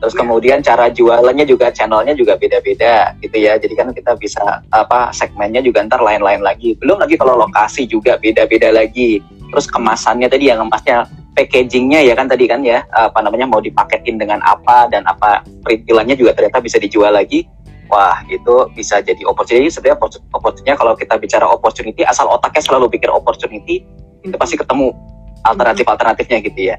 Terus 0.00 0.14
Iya. 0.14 0.20
kemudian 0.20 0.58
cara 0.60 0.92
jualannya 0.92 1.46
juga 1.48 1.72
channelnya 1.72 2.12
juga 2.12 2.36
beda-beda 2.36 3.16
gitu 3.24 3.36
ya. 3.40 3.56
Jadi 3.56 3.74
kan 3.74 3.88
kita 3.90 4.12
bisa 4.20 4.60
apa 4.68 5.08
segmennya 5.10 5.64
juga 5.64 5.80
ntar 5.86 6.02
lain-lain 6.04 6.44
lagi. 6.44 6.76
Belum 6.76 7.00
lagi 7.00 7.16
kalau 7.16 7.40
lokasi 7.40 7.88
juga 7.88 8.20
beda-beda 8.20 8.68
lagi. 8.68 9.24
Terus 9.48 9.66
kemasannya 9.70 10.28
tadi 10.28 10.50
yang 10.50 10.60
ngemasnya 10.60 11.08
packagingnya 11.34 12.06
ya 12.06 12.14
kan 12.14 12.30
tadi 12.30 12.46
kan 12.46 12.62
ya 12.62 12.86
apa 12.94 13.18
namanya 13.20 13.50
mau 13.50 13.58
dipaketin 13.58 14.16
dengan 14.16 14.38
apa 14.46 14.86
dan 14.88 15.02
apa 15.04 15.42
perintilannya 15.66 16.14
juga 16.14 16.32
ternyata 16.32 16.62
bisa 16.62 16.78
dijual 16.78 17.12
lagi. 17.12 17.44
Wah 17.90 18.24
itu 18.32 18.70
bisa 18.72 19.04
jadi 19.04 19.20
opportunity. 19.28 19.68
Sebenarnya 19.68 20.00
opportu- 20.00 20.24
opportunity 20.32 20.72
kalau 20.72 20.94
kita 20.96 21.14
bicara 21.20 21.44
opportunity 21.44 22.00
asal 22.06 22.30
otaknya 22.32 22.62
selalu 22.64 22.88
pikir 22.88 23.12
opportunity 23.12 23.84
itu 24.24 24.36
pasti 24.40 24.56
ketemu 24.56 24.94
alternatif 25.44 25.84
alternatifnya 25.84 26.38
gitu 26.40 26.60
ya. 26.72 26.76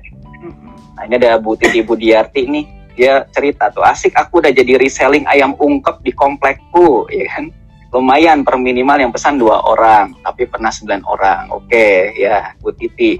Nah 0.97 1.05
ini 1.05 1.21
ada 1.21 1.37
Bu 1.37 1.53
Titi 1.59 1.85
Budiarti 1.85 2.49
nih. 2.49 2.65
Dia 2.95 3.27
cerita 3.27 3.67
tuh 3.75 3.83
asik 3.83 4.15
aku 4.15 4.39
udah 4.39 4.55
jadi 4.55 4.79
reselling 4.79 5.27
ayam 5.27 5.51
ungkep 5.59 5.99
di 5.99 6.15
komplekku 6.15 7.11
ya 7.11 7.27
kan? 7.27 7.51
Lumayan 7.91 8.43
per 8.43 8.55
minimal 8.59 8.97
yang 9.03 9.11
pesan 9.11 9.35
dua 9.35 9.61
orang 9.67 10.15
tapi 10.23 10.47
pernah 10.47 10.71
sembilan 10.71 11.03
orang. 11.05 11.53
Oke 11.53 12.15
ya 12.17 12.55
Bu 12.59 12.71
Titi 12.73 13.19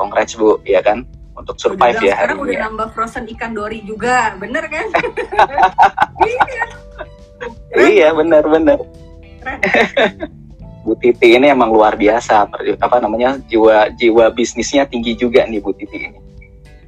congrats 0.00 0.32
Bu 0.40 0.56
ya 0.64 0.80
kan? 0.80 1.04
Untuk 1.36 1.60
survive 1.60 2.00
udah, 2.00 2.08
ya 2.08 2.14
hari 2.16 2.32
udah 2.36 2.48
ini 2.48 2.56
ya. 2.56 2.60
nambah 2.68 2.88
frozen 2.96 3.24
ikan 3.36 3.52
dori 3.52 3.84
juga 3.84 4.32
bener 4.40 4.64
kan? 4.72 4.86
Iya. 6.20 6.64
Iya 7.72 8.08
benar 8.12 8.44
keren. 9.40 9.58
Bu 10.84 10.92
Titi 10.96 11.36
ini 11.36 11.48
emang 11.48 11.72
luar 11.72 11.96
biasa. 11.96 12.48
Apa 12.80 13.00
namanya 13.00 13.40
jiwa 13.48 13.92
jiwa 13.96 14.32
bisnisnya 14.32 14.84
tinggi 14.84 15.16
juga 15.16 15.44
nih 15.48 15.60
Bu 15.60 15.72
Titi 15.72 16.08
ini. 16.08 16.18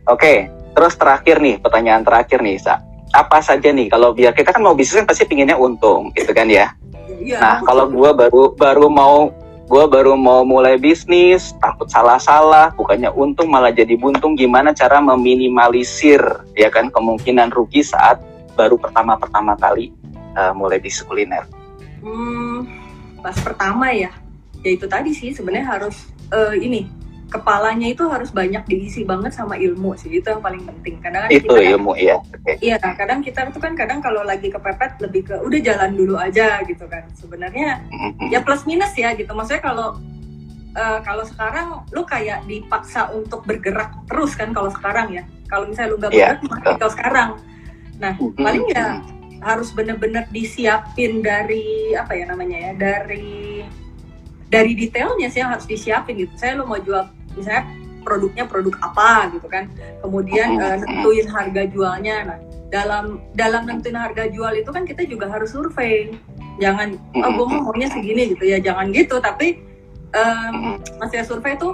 Oke 0.09 0.49
terus 0.73 0.97
terakhir 0.97 1.41
nih 1.41 1.61
pertanyaan 1.61 2.05
terakhir 2.05 2.41
nih 2.41 2.61
Sa. 2.61 2.81
Apa 3.13 3.45
saja 3.45 3.69
nih 3.73 3.93
kalau 3.93 4.17
biar 4.17 4.33
kita 4.33 4.57
kan 4.57 4.65
mau 4.65 4.73
bisnis 4.73 5.05
kan 5.05 5.09
pasti 5.09 5.29
pinginnya 5.29 5.57
untung 5.57 6.13
gitu 6.17 6.33
kan 6.33 6.49
ya? 6.49 6.73
Iya 7.21 7.39
Nah, 7.39 7.57
kalau 7.65 7.89
gua 7.93 8.17
baru 8.17 8.57
baru 8.57 8.89
mau 8.89 9.29
gua 9.73 9.89
baru 9.89 10.20
mau 10.20 10.45
mulai 10.45 10.77
bisnis, 10.77 11.57
takut 11.57 11.89
salah-salah, 11.89 12.77
bukannya 12.77 13.09
untung 13.16 13.49
malah 13.49 13.73
jadi 13.73 13.97
buntung. 13.97 14.37
Gimana 14.37 14.77
cara 14.77 15.01
meminimalisir 15.01 16.20
ya 16.53 16.68
kan 16.68 16.93
kemungkinan 16.93 17.49
rugi 17.49 17.81
saat 17.81 18.20
baru 18.53 18.77
pertama-pertama 18.77 19.57
kali 19.57 19.89
uh, 20.37 20.53
mulai 20.53 20.77
bisnis 20.77 21.09
kuliner? 21.09 21.49
Hmm, 22.05 22.68
pas 23.25 23.33
pertama 23.41 23.89
ya, 23.97 24.12
ya 24.61 24.77
itu 24.77 24.85
tadi 24.85 25.16
sih 25.16 25.33
sebenarnya 25.33 25.81
harus 25.81 26.12
eh, 26.35 26.59
ini 26.61 26.91
kepalanya 27.33 27.89
itu 27.89 28.05
harus 28.12 28.28
banyak 28.28 28.61
diisi 28.68 29.09
banget 29.09 29.33
sama 29.33 29.57
ilmu 29.57 29.97
sih 29.97 30.12
itu 30.12 30.28
yang 30.28 30.45
paling 30.45 30.61
penting. 30.68 31.01
Kadang 31.01 31.24
kan 31.24 31.30
Itu 31.33 31.49
kita 31.49 31.57
kan- 31.57 31.72
ilmu 31.80 31.93
ya. 31.97 32.16
Oke. 32.20 32.53
Iya, 32.61 32.76
kadang 32.76 33.24
kita 33.24 33.49
itu 33.49 33.57
kan 33.59 33.72
kadang 33.72 33.99
kalau 34.05 34.20
lagi 34.20 34.53
kepepet 34.53 35.01
lebih 35.01 35.33
ke 35.33 35.35
udah 35.41 35.61
jalan 35.64 35.91
dulu 35.97 36.20
aja 36.20 36.61
gitu 36.68 36.85
kan. 36.85 37.09
Sebenarnya 37.16 37.80
ya 38.28 38.45
plus 38.45 38.68
minus 38.68 38.93
ya 38.93 39.16
gitu. 39.16 39.33
Maksudnya 39.33 39.64
kalau 39.64 39.97
eh, 40.72 40.99
kalau 41.01 41.24
sekarang 41.24 41.89
lu 41.89 42.05
kayak 42.05 42.45
dipaksa 42.45 43.09
untuk 43.09 43.49
bergerak 43.49 43.97
terus 44.05 44.37
kan 44.37 44.53
kalau 44.53 44.68
sekarang 44.68 45.09
ya. 45.11 45.24
Kalau 45.49 45.64
misalnya 45.68 45.89
lu 45.89 45.97
nggak 45.97 46.12
Iya, 46.12 46.26
bergerak, 46.37 46.49
mati 46.53 46.72
kalau 46.76 46.93
sekarang. 46.93 47.30
Nah, 47.97 48.12
paling 48.18 48.64
ya 48.68 48.87
harus 49.43 49.68
bener-bener 49.70 50.24
disiapin 50.30 51.18
dari 51.18 51.93
apa 51.93 52.14
ya 52.14 52.24
namanya 52.26 52.70
ya 52.70 52.72
dari 52.74 53.64
dari 54.47 54.72
detailnya 54.76 55.26
sih 55.26 55.41
yang 55.41 55.51
harus 55.51 55.64
disiapin 55.64 56.14
gitu. 56.14 56.33
Saya 56.37 56.57
lu 56.57 56.64
mau 56.64 56.76
jual 56.76 57.09
misalnya 57.37 57.64
produknya 58.03 58.45
produk 58.51 58.74
apa 58.83 59.30
gitu 59.35 59.47
kan. 59.47 59.70
Kemudian 60.03 60.59
eh, 60.59 60.76
nentuin 60.83 61.26
harga 61.30 61.62
jualnya. 61.70 62.16
Nah, 62.26 62.39
dalam 62.72 63.20
dalam 63.37 63.62
nentuin 63.68 63.97
harga 63.97 64.26
jual 64.33 64.53
itu 64.59 64.70
kan 64.72 64.83
kita 64.83 65.07
juga 65.07 65.30
harus 65.30 65.55
survei. 65.55 66.12
Jangan 66.61 66.99
oh 67.16 67.30
gue 67.33 67.47
maunya 67.49 67.89
segini 67.89 68.35
gitu 68.37 68.45
ya, 68.45 68.59
jangan 68.61 68.91
gitu. 68.93 69.16
Tapi 69.22 69.72
Mhm. 70.12 71.01
maksudnya 71.01 71.24
survei 71.24 71.57
itu 71.57 71.72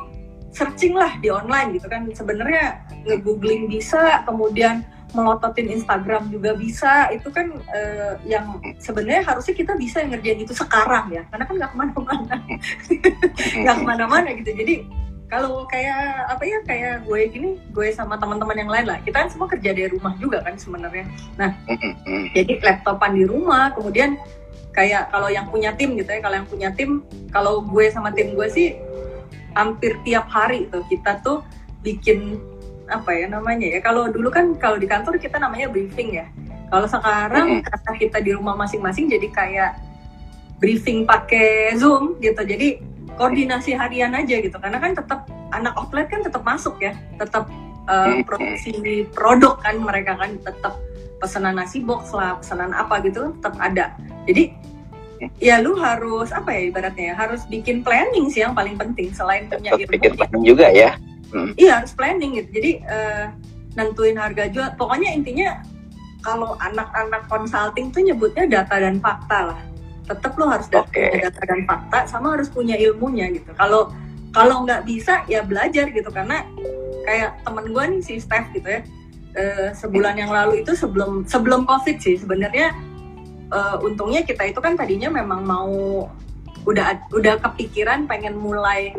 searching 0.54 0.94
lah 0.94 1.18
di 1.18 1.28
online 1.30 1.74
gitu 1.74 1.90
kan. 1.90 2.06
Sebenarnya 2.14 2.86
nge-googling 3.02 3.66
bisa, 3.66 4.22
kemudian 4.22 4.86
melototin 5.16 5.72
Instagram 5.72 6.30
juga 6.30 6.54
bisa. 6.54 7.10
Itu 7.10 7.34
kan 7.34 7.50
eh, 7.74 8.14
yang 8.28 8.62
sebenarnya 8.78 9.26
harusnya 9.26 9.54
kita 9.58 9.74
bisa 9.74 10.04
ngerjain 10.06 10.38
itu 10.38 10.54
sekarang 10.54 11.10
ya, 11.10 11.22
karena 11.32 11.44
kan 11.50 11.54
nggak 11.58 11.70
ke 11.72 11.76
mana-mana, 11.78 12.36
nggak 13.64 13.76
ke 13.80 13.84
mana-mana 13.84 14.28
gitu. 14.38 14.50
Jadi 14.54 14.74
kalau 15.28 15.68
kayak 15.68 16.24
apa 16.32 16.42
ya 16.48 16.58
kayak 16.64 16.94
gue 17.04 17.20
gini, 17.28 17.50
gue 17.68 17.88
sama 17.92 18.16
teman-teman 18.16 18.56
yang 18.56 18.72
lain 18.72 18.86
lah, 18.88 18.98
kita 19.04 19.24
kan 19.24 19.28
semua 19.28 19.44
kerja 19.44 19.76
dari 19.76 19.92
rumah 19.92 20.16
juga 20.16 20.40
kan 20.40 20.56
sebenarnya. 20.56 21.04
Mhm. 21.36 22.32
Jadi 22.32 22.52
laptopan 22.64 23.12
di 23.12 23.28
rumah, 23.28 23.76
kemudian 23.76 24.16
kayak 24.72 25.12
kalau 25.12 25.28
yang 25.28 25.44
punya 25.52 25.76
tim 25.76 26.00
gitu 26.00 26.08
ya, 26.08 26.20
kalau 26.24 26.36
yang 26.40 26.48
punya 26.48 26.68
tim, 26.72 27.04
kalau 27.28 27.60
gue 27.60 27.84
sama 27.92 28.08
tim 28.16 28.32
gue 28.32 28.48
sih 28.48 28.80
hampir 29.52 30.00
tiap 30.08 30.32
hari 30.32 30.64
tuh 30.72 30.80
kita 30.88 31.20
tuh 31.20 31.44
bikin 31.84 32.40
apa 32.88 33.12
ya 33.12 33.28
namanya 33.28 33.68
ya. 33.68 33.84
Kalau 33.84 34.08
dulu 34.08 34.32
kan 34.32 34.56
kalau 34.56 34.80
di 34.80 34.88
kantor 34.88 35.20
kita 35.20 35.36
namanya 35.36 35.68
briefing 35.68 36.16
ya. 36.16 36.26
Kalau 36.72 36.88
sekarang 36.88 37.60
karena 37.64 37.92
kita 37.96 38.18
di 38.24 38.32
rumah 38.32 38.56
masing-masing 38.56 39.08
jadi 39.12 39.28
kayak 39.28 39.72
briefing 40.56 41.04
pakai 41.04 41.76
Zoom 41.76 42.16
gitu. 42.20 42.44
Jadi 42.44 42.80
koordinasi 43.18 43.74
harian 43.74 44.14
aja 44.14 44.38
gitu. 44.38 44.54
Karena 44.56 44.78
kan 44.78 44.94
tetap 44.94 45.26
anak 45.50 45.74
outlet 45.74 46.06
kan 46.06 46.22
tetap 46.22 46.46
masuk 46.46 46.78
ya, 46.78 46.94
tetap 47.18 47.50
uh, 47.90 48.22
produksi 48.22 49.04
produk 49.10 49.58
kan 49.60 49.82
mereka 49.82 50.14
kan 50.14 50.38
tetap 50.40 50.78
pesanan 51.18 51.58
nasi 51.58 51.82
box 51.82 52.14
lah, 52.14 52.38
pesanan 52.38 52.70
apa 52.70 53.02
gitu 53.02 53.26
kan 53.26 53.32
tetap 53.42 53.54
ada. 53.58 53.86
Jadi 54.30 54.54
ya 55.42 55.58
lu 55.58 55.74
harus 55.74 56.30
apa 56.30 56.54
ya 56.54 56.70
ibaratnya 56.70 57.10
ya, 57.10 57.14
harus 57.18 57.42
bikin 57.50 57.82
planning 57.82 58.30
sih 58.30 58.46
yang 58.46 58.54
paling 58.54 58.78
penting 58.78 59.10
selain 59.10 59.50
punya 59.50 59.74
pikir 59.74 60.14
ilmu. 60.14 60.18
planning 60.22 60.44
juga 60.46 60.66
ya. 60.70 60.94
Iya 61.58 61.82
harus 61.82 61.92
planning 61.92 62.40
gitu. 62.40 62.48
Jadi 62.62 62.70
eh, 62.86 63.26
nentuin 63.74 64.16
harga 64.16 64.48
jual. 64.48 64.70
Pokoknya 64.78 65.12
intinya 65.12 65.60
kalau 66.22 66.54
anak-anak 66.58 67.26
consulting 67.30 67.90
tuh 67.94 68.02
nyebutnya 68.02 68.46
data 68.46 68.78
dan 68.78 68.98
fakta 69.02 69.54
lah. 69.54 69.60
Tetap 70.08 70.32
lo 70.40 70.48
harus 70.48 70.66
Oke. 70.72 70.88
punya 70.96 71.28
data 71.28 71.42
dan 71.44 71.60
fakta 71.68 71.98
sama 72.08 72.34
harus 72.34 72.48
punya 72.48 72.74
ilmunya 72.80 73.28
gitu. 73.30 73.52
Kalau 73.54 73.92
kalau 74.32 74.64
nggak 74.64 74.84
bisa 74.88 75.24
ya 75.28 75.44
belajar 75.44 75.88
gitu 75.92 76.08
karena 76.12 76.44
kayak 77.04 77.40
temen 77.44 77.64
gue 77.72 77.84
nih 77.96 78.00
si 78.04 78.14
Steph 78.20 78.52
gitu 78.52 78.68
ya. 78.68 78.80
eh, 79.36 79.70
sebulan 79.76 80.16
yang 80.18 80.32
lalu 80.32 80.64
itu 80.64 80.72
sebelum 80.72 81.28
sebelum 81.28 81.68
covid 81.68 82.00
sih 82.00 82.16
sebenarnya 82.16 82.72
eh, 83.52 83.76
untungnya 83.84 84.24
kita 84.24 84.48
itu 84.48 84.58
kan 84.58 84.74
tadinya 84.74 85.12
memang 85.12 85.44
mau 85.44 86.08
udah 86.64 87.08
udah 87.16 87.40
kepikiran 87.40 88.04
pengen 88.04 88.36
mulai 88.36 88.92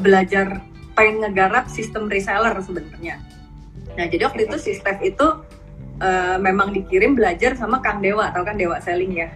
belajar 0.00 0.62
pengen 0.98 1.22
ngegarap 1.26 1.68
sistem 1.70 2.10
reseller 2.10 2.54
sebenarnya. 2.62 3.18
Nah 3.94 4.06
jadi 4.08 4.26
waktu 4.26 4.48
itu 4.48 4.56
si 4.58 4.70
Steph 4.78 5.02
itu 5.04 5.26
eh, 6.02 6.36
memang 6.42 6.74
dikirim 6.74 7.14
belajar 7.14 7.54
sama 7.54 7.78
Kang 7.78 8.02
Dewa, 8.02 8.30
atau 8.34 8.42
kan 8.42 8.58
Dewa 8.58 8.82
Selling 8.82 9.14
ya. 9.14 9.30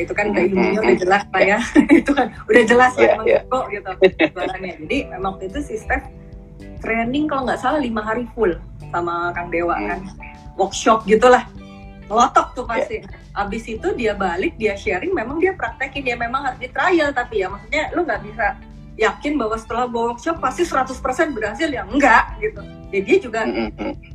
Itu 0.00 0.12
kan 0.16 0.32
udah 0.32 0.42
ilmunya 0.48 0.80
udah 0.80 0.96
jelas 0.96 1.24
lah 1.28 1.42
ya. 1.42 1.58
itu 2.00 2.10
kan 2.16 2.26
udah 2.48 2.64
jelas 2.64 2.92
lah 2.96 3.04
Iya, 3.04 3.14
iya. 3.26 3.40
kok 3.46 3.64
gitu 3.68 3.90
jualannya. 4.32 4.72
Jadi 4.86 4.98
memang 5.12 5.36
waktu 5.36 5.44
itu 5.52 5.58
si 5.60 5.74
Steph 5.76 6.06
training 6.80 7.28
kalau 7.28 7.44
nggak 7.44 7.60
salah 7.60 7.80
lima 7.80 8.00
hari 8.00 8.24
full 8.32 8.56
sama 8.88 9.30
Kang 9.36 9.52
Dewa 9.52 9.76
kan. 9.76 10.00
Workshop 10.56 11.04
gitulah. 11.04 11.44
Ngelotok 12.08 12.46
tuh 12.58 12.64
pasti. 12.66 13.04
Abis 13.30 13.62
itu 13.70 13.94
dia 13.94 14.18
balik, 14.18 14.58
dia 14.58 14.74
sharing, 14.74 15.14
memang 15.14 15.38
dia 15.38 15.54
praktekin, 15.54 16.02
dia 16.02 16.18
memang 16.18 16.42
harus 16.50 16.58
di 16.58 16.66
trial 16.66 17.14
tapi 17.14 17.46
ya 17.46 17.46
maksudnya 17.46 17.94
lu 17.94 18.02
nggak 18.02 18.26
bisa 18.26 18.58
yakin 19.00 19.40
bahwa 19.40 19.56
setelah 19.56 19.88
workshop 19.88 20.44
pasti 20.44 20.68
100% 20.68 20.92
berhasil 21.32 21.72
ya 21.72 21.88
enggak 21.88 22.36
gitu. 22.44 22.60
Jadi 22.92 23.04
dia 23.08 23.18
juga 23.18 23.40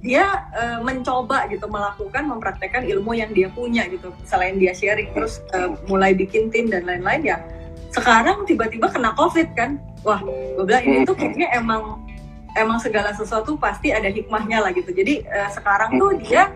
dia 0.05 0.25
eh, 0.53 0.79
mencoba 0.85 1.49
gitu 1.49 1.65
melakukan 1.65 2.29
mempraktekkan 2.29 2.85
ilmu 2.85 3.17
yang 3.17 3.33
dia 3.33 3.49
punya 3.49 3.89
gitu. 3.89 4.13
Selain 4.29 4.61
dia 4.61 4.77
sharing 4.77 5.09
terus 5.17 5.41
eh, 5.57 5.73
mulai 5.89 6.13
bikin 6.13 6.53
tim 6.53 6.69
dan 6.69 6.85
lain-lain 6.85 7.25
ya 7.25 7.37
sekarang 7.89 8.45
tiba-tiba 8.45 8.93
kena 8.93 9.17
covid 9.17 9.49
kan. 9.57 9.81
Wah 10.05 10.21
gue 10.21 10.61
bilang 10.61 10.85
ini 10.85 11.01
tuh 11.01 11.17
kayaknya 11.17 11.49
emang 11.57 12.05
emang 12.53 12.77
segala 12.77 13.09
sesuatu 13.17 13.57
pasti 13.57 13.89
ada 13.89 14.07
hikmahnya 14.13 14.61
lah 14.61 14.69
gitu. 14.69 14.93
Jadi 14.93 15.25
eh, 15.25 15.49
sekarang 15.49 15.97
tuh 15.97 16.13
dia 16.21 16.53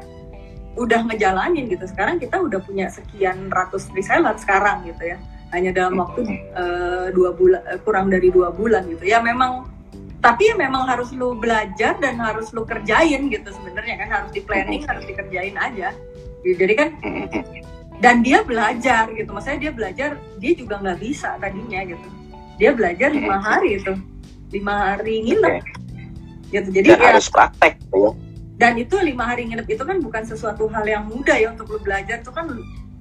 udah 0.77 1.01
ngejalanin 1.09 1.65
gitu. 1.65 1.89
Sekarang 1.89 2.21
kita 2.21 2.37
udah 2.37 2.61
punya 2.61 2.93
sekian 2.93 3.49
ratus 3.49 3.89
reseller 3.89 4.37
sekarang 4.37 4.85
gitu 4.85 5.17
ya 5.17 5.19
hanya 5.49 5.71
dalam 5.73 5.97
waktu 5.97 6.21
eh, 6.53 7.07
dua 7.13 7.33
bulan 7.33 7.61
eh, 7.69 7.79
kurang 7.81 8.13
dari 8.13 8.29
dua 8.29 8.53
bulan 8.53 8.85
gitu. 8.89 9.05
Ya 9.05 9.19
memang 9.21 9.65
tapi 10.19 10.51
ya 10.51 10.55
memang 10.59 10.83
harus 10.83 11.15
lu 11.15 11.31
belajar 11.39 11.95
dan 12.03 12.19
harus 12.19 12.51
lu 12.51 12.67
kerjain 12.67 13.31
gitu 13.31 13.49
sebenarnya 13.49 13.95
kan. 14.05 14.09
Harus 14.21 14.31
di 14.35 14.41
planning 14.43 14.83
harus 14.85 15.03
dikerjain 15.07 15.55
aja. 15.57 15.95
Jadi 16.43 16.73
kan 16.75 16.89
dan 17.99 18.23
dia 18.23 18.43
belajar 18.43 19.11
gitu. 19.15 19.29
Maksudnya 19.31 19.59
dia 19.59 19.71
belajar 19.75 20.09
dia 20.39 20.51
juga 20.55 20.75
nggak 20.79 20.99
bisa 20.99 21.35
tadinya 21.39 21.81
gitu. 21.83 22.07
Dia 22.59 22.71
belajar 22.75 23.09
lima 23.15 23.37
hari 23.39 23.79
itu. 23.79 23.93
Lima 24.51 24.75
hari 24.95 25.23
nginep. 25.23 25.55
Gitu. 26.49 26.67
Jadi 26.73 26.87
Dan 26.91 26.99
ya 26.99 27.07
harus 27.13 27.27
praktek 27.29 27.77
gitu 27.77 28.09
ya. 28.09 28.11
dan 28.59 28.75
itu 28.75 28.99
lima 28.99 29.23
hari 29.23 29.47
nginep 29.47 29.71
itu 29.71 29.83
kan 29.87 30.03
bukan 30.03 30.23
sesuatu 30.27 30.67
hal 30.67 30.83
yang 30.83 31.07
mudah 31.07 31.37
ya 31.39 31.55
untuk 31.55 31.71
lu 31.71 31.79
belajar. 31.79 32.19
Itu 32.19 32.35
kan 32.35 32.51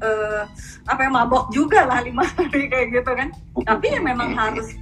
eh, 0.03 0.43
apa 0.87 1.01
ya 1.05 1.11
mabok 1.11 1.51
juga 1.51 1.87
lah 1.87 2.03
lima 2.03 2.25
hari 2.37 2.71
kayak 2.71 2.89
gitu 2.95 3.11
kan 3.15 3.29
tapi 3.65 3.87
ya 3.95 4.01
memang 4.03 4.35
harus 4.35 4.75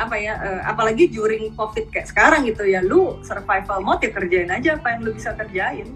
apa 0.00 0.16
ya 0.16 0.34
eh, 0.40 0.60
apalagi 0.66 1.12
during 1.12 1.52
covid 1.54 1.88
kayak 1.92 2.08
sekarang 2.08 2.48
gitu 2.48 2.64
ya 2.64 2.80
lu 2.80 3.20
survival 3.22 3.84
mode 3.84 4.02
ya 4.02 4.10
kerjain 4.10 4.50
aja 4.50 4.76
apa 4.80 4.96
yang 4.96 5.00
lu 5.04 5.10
bisa 5.14 5.32
kerjain 5.36 5.88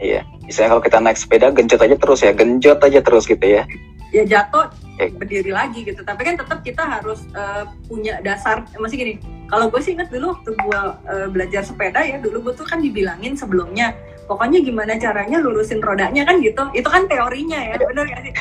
Iya. 0.00 0.24
Misalnya 0.48 0.68
kalau 0.72 0.82
kita 0.88 0.98
naik 1.04 1.18
sepeda 1.20 1.52
genjot 1.52 1.80
aja 1.84 1.96
terus 2.00 2.20
ya, 2.24 2.32
genjot 2.32 2.80
aja 2.80 3.00
terus 3.04 3.28
gitu 3.28 3.44
ya. 3.44 3.68
ya 4.10 4.24
jatuh 4.24 4.72
okay. 5.00 5.16
berdiri 5.16 5.52
lagi 5.52 5.80
gitu 5.80 6.04
tapi 6.04 6.20
kan 6.28 6.36
tetap 6.36 6.60
kita 6.60 6.84
harus 6.84 7.24
uh, 7.32 7.64
punya 7.88 8.20
dasar 8.20 8.68
masih 8.76 9.00
gini 9.00 9.14
kalau 9.48 9.72
gue 9.72 9.80
sih 9.80 9.96
ingat 9.96 10.12
dulu 10.12 10.36
waktu 10.36 10.50
gue 10.52 10.80
uh, 11.08 11.28
belajar 11.32 11.64
sepeda 11.64 12.04
ya 12.04 12.20
dulu 12.20 12.50
gue 12.50 12.54
tuh 12.60 12.66
kan 12.68 12.84
dibilangin 12.84 13.32
sebelumnya 13.32 13.96
pokoknya 14.28 14.60
gimana 14.62 14.94
caranya 15.00 15.40
lurusin 15.40 15.80
rodanya 15.80 16.22
kan 16.28 16.38
gitu 16.44 16.62
itu 16.76 16.86
kan 16.86 17.08
teorinya 17.08 17.58
ya 17.58 17.74
benar 17.90 18.04
gak 18.04 18.20
sih 18.22 18.32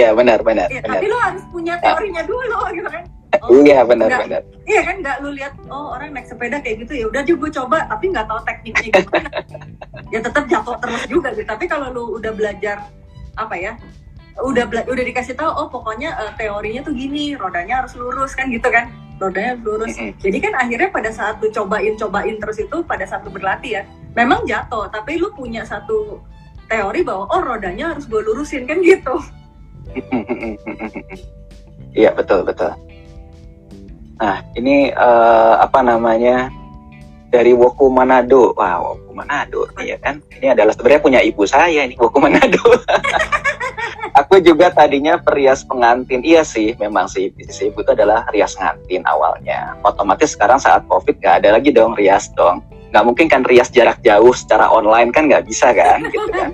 iya 0.00 0.08
benar 0.16 0.40
benar, 0.40 0.66
ya, 0.72 0.80
benar 0.80 0.96
tapi 0.96 1.06
lo 1.06 1.18
harus 1.20 1.44
punya 1.52 1.74
teorinya 1.78 2.22
dulu 2.24 2.58
gitu 2.72 2.88
kan 2.88 3.04
Oh, 3.46 3.62
iya 3.62 3.86
benar 3.86 4.10
benar. 4.10 4.42
Iya 4.66 4.82
kan 4.82 5.06
nggak 5.06 5.16
lu 5.22 5.30
lihat 5.38 5.54
oh 5.70 5.94
orang 5.94 6.10
naik 6.10 6.26
sepeda 6.26 6.58
kayak 6.58 6.82
gitu 6.82 6.92
ya 6.98 7.04
udah 7.14 7.22
juga 7.22 7.46
coba 7.62 7.86
tapi 7.86 8.10
nggak 8.10 8.26
tahu 8.26 8.40
tekniknya 8.42 8.90
gimana. 8.90 9.30
ya 10.12 10.18
tetap 10.18 10.44
jatuh 10.50 10.76
terus 10.82 11.02
juga 11.06 11.28
gitu. 11.38 11.46
Tapi 11.46 11.64
kalau 11.70 11.94
lu 11.94 12.04
udah 12.18 12.34
belajar 12.34 12.90
apa 13.38 13.54
ya 13.54 13.72
udah 14.44 14.64
udah 14.68 15.04
dikasih 15.04 15.36
tahu 15.36 15.50
oh 15.50 15.68
pokoknya 15.68 16.16
uh, 16.16 16.32
teorinya 16.36 16.80
tuh 16.84 16.94
gini 16.96 17.36
rodanya 17.36 17.84
harus 17.84 17.92
lurus 17.96 18.32
kan 18.32 18.48
gitu 18.48 18.68
kan 18.68 18.88
rodanya 19.20 19.56
lurus 19.60 19.96
mm 19.96 20.00
-hmm. 20.00 20.12
jadi 20.20 20.38
kan 20.40 20.52
akhirnya 20.56 20.88
pada 20.88 21.10
saat 21.12 21.36
lu 21.44 21.52
cobain 21.52 21.94
cobain 22.00 22.36
terus 22.40 22.58
itu 22.60 22.76
pada 22.84 23.04
saat 23.04 23.20
lu 23.26 23.30
berlatih 23.32 23.80
ya 23.80 23.82
memang 24.16 24.48
jatuh 24.48 24.88
tapi 24.88 25.20
lu 25.20 25.28
punya 25.36 25.62
satu 25.62 26.24
teori 26.70 27.04
bahwa 27.04 27.28
oh 27.28 27.42
rodanya 27.42 27.92
harus 27.92 28.08
gue 28.08 28.20
lurusin 28.22 28.64
kan 28.64 28.80
gitu 28.80 29.16
iya 32.00 32.14
betul 32.14 32.46
betul 32.46 32.72
nah 34.20 34.40
ini 34.56 34.92
uh, 34.94 35.60
apa 35.60 35.80
namanya 35.80 36.52
dari 37.30 37.54
Woku 37.54 37.86
Manado. 37.88 38.52
Wah, 38.58 38.82
Woku 38.82 39.14
Manado 39.14 39.70
ya 39.78 39.96
kan. 40.02 40.18
Ini 40.34 40.52
adalah 40.52 40.74
sebenarnya 40.74 41.00
punya 41.00 41.20
ibu 41.22 41.46
saya 41.46 41.86
ini 41.86 41.94
Woku 41.94 42.18
Manado. 42.18 42.58
aku 44.14 44.42
juga 44.42 44.70
tadinya 44.70 45.18
perias 45.20 45.62
pengantin. 45.66 46.22
Iya 46.22 46.42
sih, 46.42 46.74
memang 46.78 47.06
sih 47.06 47.30
bisnis 47.34 47.60
ibu 47.62 47.82
itu 47.82 47.90
adalah 47.92 48.26
rias 48.30 48.56
ngantin 48.58 49.02
awalnya. 49.06 49.76
Otomatis 49.82 50.34
sekarang 50.34 50.58
saat 50.58 50.86
covid 50.86 51.18
gak 51.22 51.44
ada 51.44 51.58
lagi 51.58 51.70
dong 51.70 51.94
rias 51.94 52.30
dong. 52.34 52.62
Nggak 52.90 53.04
mungkin 53.06 53.26
kan 53.30 53.42
rias 53.46 53.70
jarak 53.70 54.02
jauh 54.02 54.34
secara 54.34 54.66
online 54.66 55.14
kan 55.14 55.30
nggak 55.30 55.46
bisa 55.46 55.70
kan, 55.70 56.02
gitu 56.10 56.26
kan. 56.34 56.50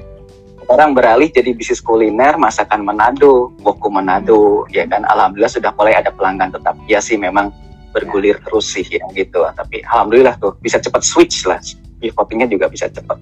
Orang 0.67 0.93
beralih 0.99 1.31
jadi 1.31 1.55
bisnis 1.55 1.79
kuliner 1.79 2.35
masakan 2.37 2.83
Manado, 2.83 3.55
Woku 3.63 3.89
Manado, 3.89 4.67
ya 4.69 4.85
kan. 4.85 5.07
Alhamdulillah 5.09 5.49
sudah 5.49 5.71
mulai 5.79 5.97
ada 5.97 6.13
pelanggan 6.13 6.53
tetap. 6.53 6.77
Ya 6.91 7.01
sih 7.01 7.17
memang 7.17 7.55
bergulir 7.95 8.37
terus 8.45 8.69
sih 8.69 8.85
ya 8.85 9.01
gitu. 9.17 9.47
Tapi 9.47 9.81
alhamdulillah 9.89 10.37
tuh 10.43 10.59
bisa 10.61 10.77
cepat 10.77 11.07
switch 11.07 11.47
lah. 11.49 11.63
Pivotingnya 12.03 12.51
juga 12.51 12.69
bisa 12.69 12.91
cepat. 12.93 13.17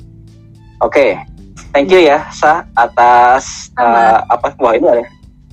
Oke, 0.83 1.15
okay 1.15 1.35
thank 1.75 1.91
you 1.91 2.01
ya 2.03 2.31
Sa 2.35 2.67
atas 2.75 3.71
uh, 3.79 4.23
apa 4.29 4.55
wah 4.59 4.75
ini 4.75 4.87
ada 4.87 5.05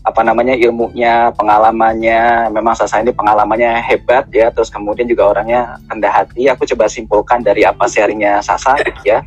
apa 0.01 0.25
namanya 0.25 0.57
ilmunya, 0.57 1.29
pengalamannya. 1.37 2.49
Memang 2.49 2.73
Sasa 2.73 3.05
ini 3.05 3.13
pengalamannya 3.13 3.85
hebat 3.85 4.25
ya. 4.33 4.49
Terus 4.49 4.73
kemudian 4.73 5.05
juga 5.05 5.29
orangnya 5.29 5.77
rendah 5.85 6.09
hati. 6.09 6.49
Aku 6.49 6.65
coba 6.65 6.89
simpulkan 6.89 7.45
dari 7.45 7.61
apa 7.65 7.85
sharingnya 7.85 8.41
Sasa 8.41 8.81
ya. 9.05 9.21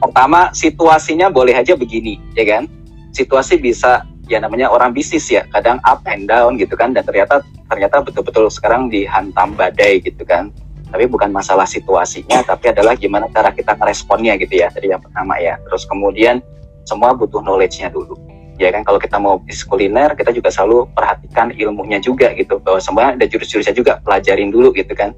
Pertama 0.00 0.48
situasinya 0.56 1.28
boleh 1.28 1.52
aja 1.52 1.76
begini 1.76 2.16
ya 2.32 2.44
kan. 2.56 2.64
Situasi 3.12 3.60
bisa 3.60 4.08
ya 4.24 4.40
namanya 4.40 4.72
orang 4.72 4.96
bisnis 4.96 5.28
ya. 5.28 5.44
Kadang 5.52 5.76
up 5.84 6.00
and 6.08 6.24
down 6.24 6.56
gitu 6.56 6.72
kan. 6.72 6.96
Dan 6.96 7.04
ternyata 7.04 7.44
ternyata 7.68 8.00
betul-betul 8.00 8.48
sekarang 8.48 8.88
dihantam 8.88 9.52
badai 9.56 10.00
gitu 10.00 10.24
kan 10.24 10.52
tapi 10.94 11.10
bukan 11.10 11.34
masalah 11.34 11.66
situasinya 11.66 12.46
tapi 12.46 12.70
adalah 12.70 12.94
gimana 12.94 13.26
cara 13.34 13.50
kita 13.50 13.74
meresponnya 13.74 14.38
gitu 14.38 14.62
ya. 14.62 14.70
Dari 14.70 14.94
yang 14.94 15.02
pertama 15.02 15.34
ya. 15.42 15.58
Terus 15.66 15.90
kemudian 15.90 16.38
semua 16.86 17.10
butuh 17.18 17.42
knowledge-nya 17.42 17.90
dulu. 17.90 18.14
Ya 18.62 18.70
kan 18.70 18.86
kalau 18.86 19.02
kita 19.02 19.18
mau 19.18 19.42
bisnis 19.42 19.66
kuliner 19.66 20.14
kita 20.14 20.30
juga 20.30 20.54
selalu 20.54 20.86
perhatikan 20.94 21.50
ilmunya 21.50 21.98
juga 21.98 22.30
gitu. 22.38 22.62
Bahwa 22.62 22.78
semua 22.78 23.10
ada 23.10 23.26
jurus-jurusnya 23.26 23.74
juga 23.74 23.98
pelajarin 24.06 24.54
dulu 24.54 24.70
gitu 24.70 24.94
kan. 24.94 25.10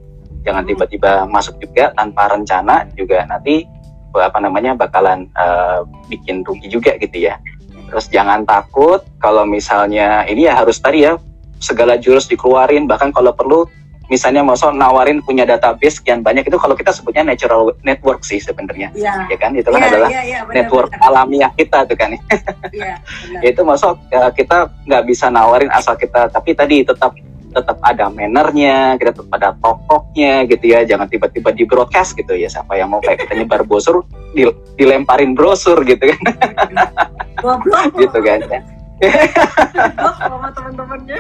Jangan 0.49 0.64
hmm. 0.64 0.70
tiba-tiba 0.72 1.29
masuk 1.29 1.61
juga 1.61 1.93
tanpa 1.93 2.33
rencana 2.33 2.89
juga. 2.97 3.29
Nanti 3.29 3.68
apa 4.16 4.41
namanya 4.41 4.72
bakalan 4.72 5.29
uh, 5.37 5.85
bikin 6.09 6.41
rugi 6.41 6.72
juga 6.72 6.97
gitu 6.97 7.29
ya. 7.29 7.37
Terus 7.93 8.09
jangan 8.09 8.49
takut 8.49 9.05
kalau 9.20 9.45
misalnya 9.45 10.24
ini 10.24 10.49
ya 10.49 10.57
harus 10.57 10.81
tadi 10.81 11.05
ya 11.05 11.20
segala 11.61 12.01
jurus 12.01 12.24
dikeluarin. 12.33 12.89
Bahkan 12.89 13.12
kalau 13.12 13.37
perlu 13.37 13.68
misalnya 14.07 14.42
mau 14.46 14.54
nawarin 14.54 15.18
punya 15.22 15.42
database 15.42 15.98
sekian 15.98 16.22
banyak 16.22 16.46
itu 16.46 16.59
kalau 16.59 16.78
kita 16.78 16.94
sebutnya 16.94 17.26
natural 17.26 17.74
network 17.82 18.22
sih 18.22 18.38
sebenarnya. 18.38 18.94
Ya. 18.94 19.26
ya 19.26 19.36
kan? 19.38 19.54
Itu 19.54 19.74
kan 19.74 19.82
ya, 19.82 19.88
adalah 19.90 20.09
ya, 20.11 20.22
ya, 20.22 20.38
benar, 20.46 20.54
network 20.54 20.90
benar. 20.94 21.07
alamiah 21.11 21.50
kita 21.54 21.78
tuh 21.86 21.96
kan. 21.98 22.11
Ya, 22.76 23.00
ya 23.40 23.48
itu 23.57 23.62
masuk 23.64 23.96
ya, 24.12 24.28
kita 24.34 24.68
nggak 24.84 25.04
bisa 25.09 25.32
nawarin 25.32 25.72
asal 25.72 25.96
kita 25.96 26.28
tapi 26.28 26.52
tadi 26.52 26.84
tetap 26.84 27.16
tetap 27.57 27.80
ada 27.80 28.12
mannernya, 28.12 29.00
kita 29.00 29.16
tetap 29.16 29.32
ada 29.32 29.57
tokohnya 29.64 30.44
gitu 30.44 30.76
ya, 30.76 30.84
jangan 30.84 31.09
tiba-tiba 31.09 31.57
di 31.57 31.64
broadcast 31.64 32.12
gitu 32.12 32.36
ya, 32.36 32.52
siapa 32.52 32.76
yang 32.76 32.92
mau 32.92 33.00
kayak 33.00 33.24
kita 33.24 33.32
nyebar 33.32 33.64
brosur, 33.64 34.04
dilemparin 34.76 35.32
brosur 35.32 35.80
gitu 35.88 36.12
kan, 36.12 36.20
gitu 38.04 38.18
kan, 38.20 38.40
ya. 38.44 38.61
sama 40.20 40.48
teman-temannya. 40.52 41.18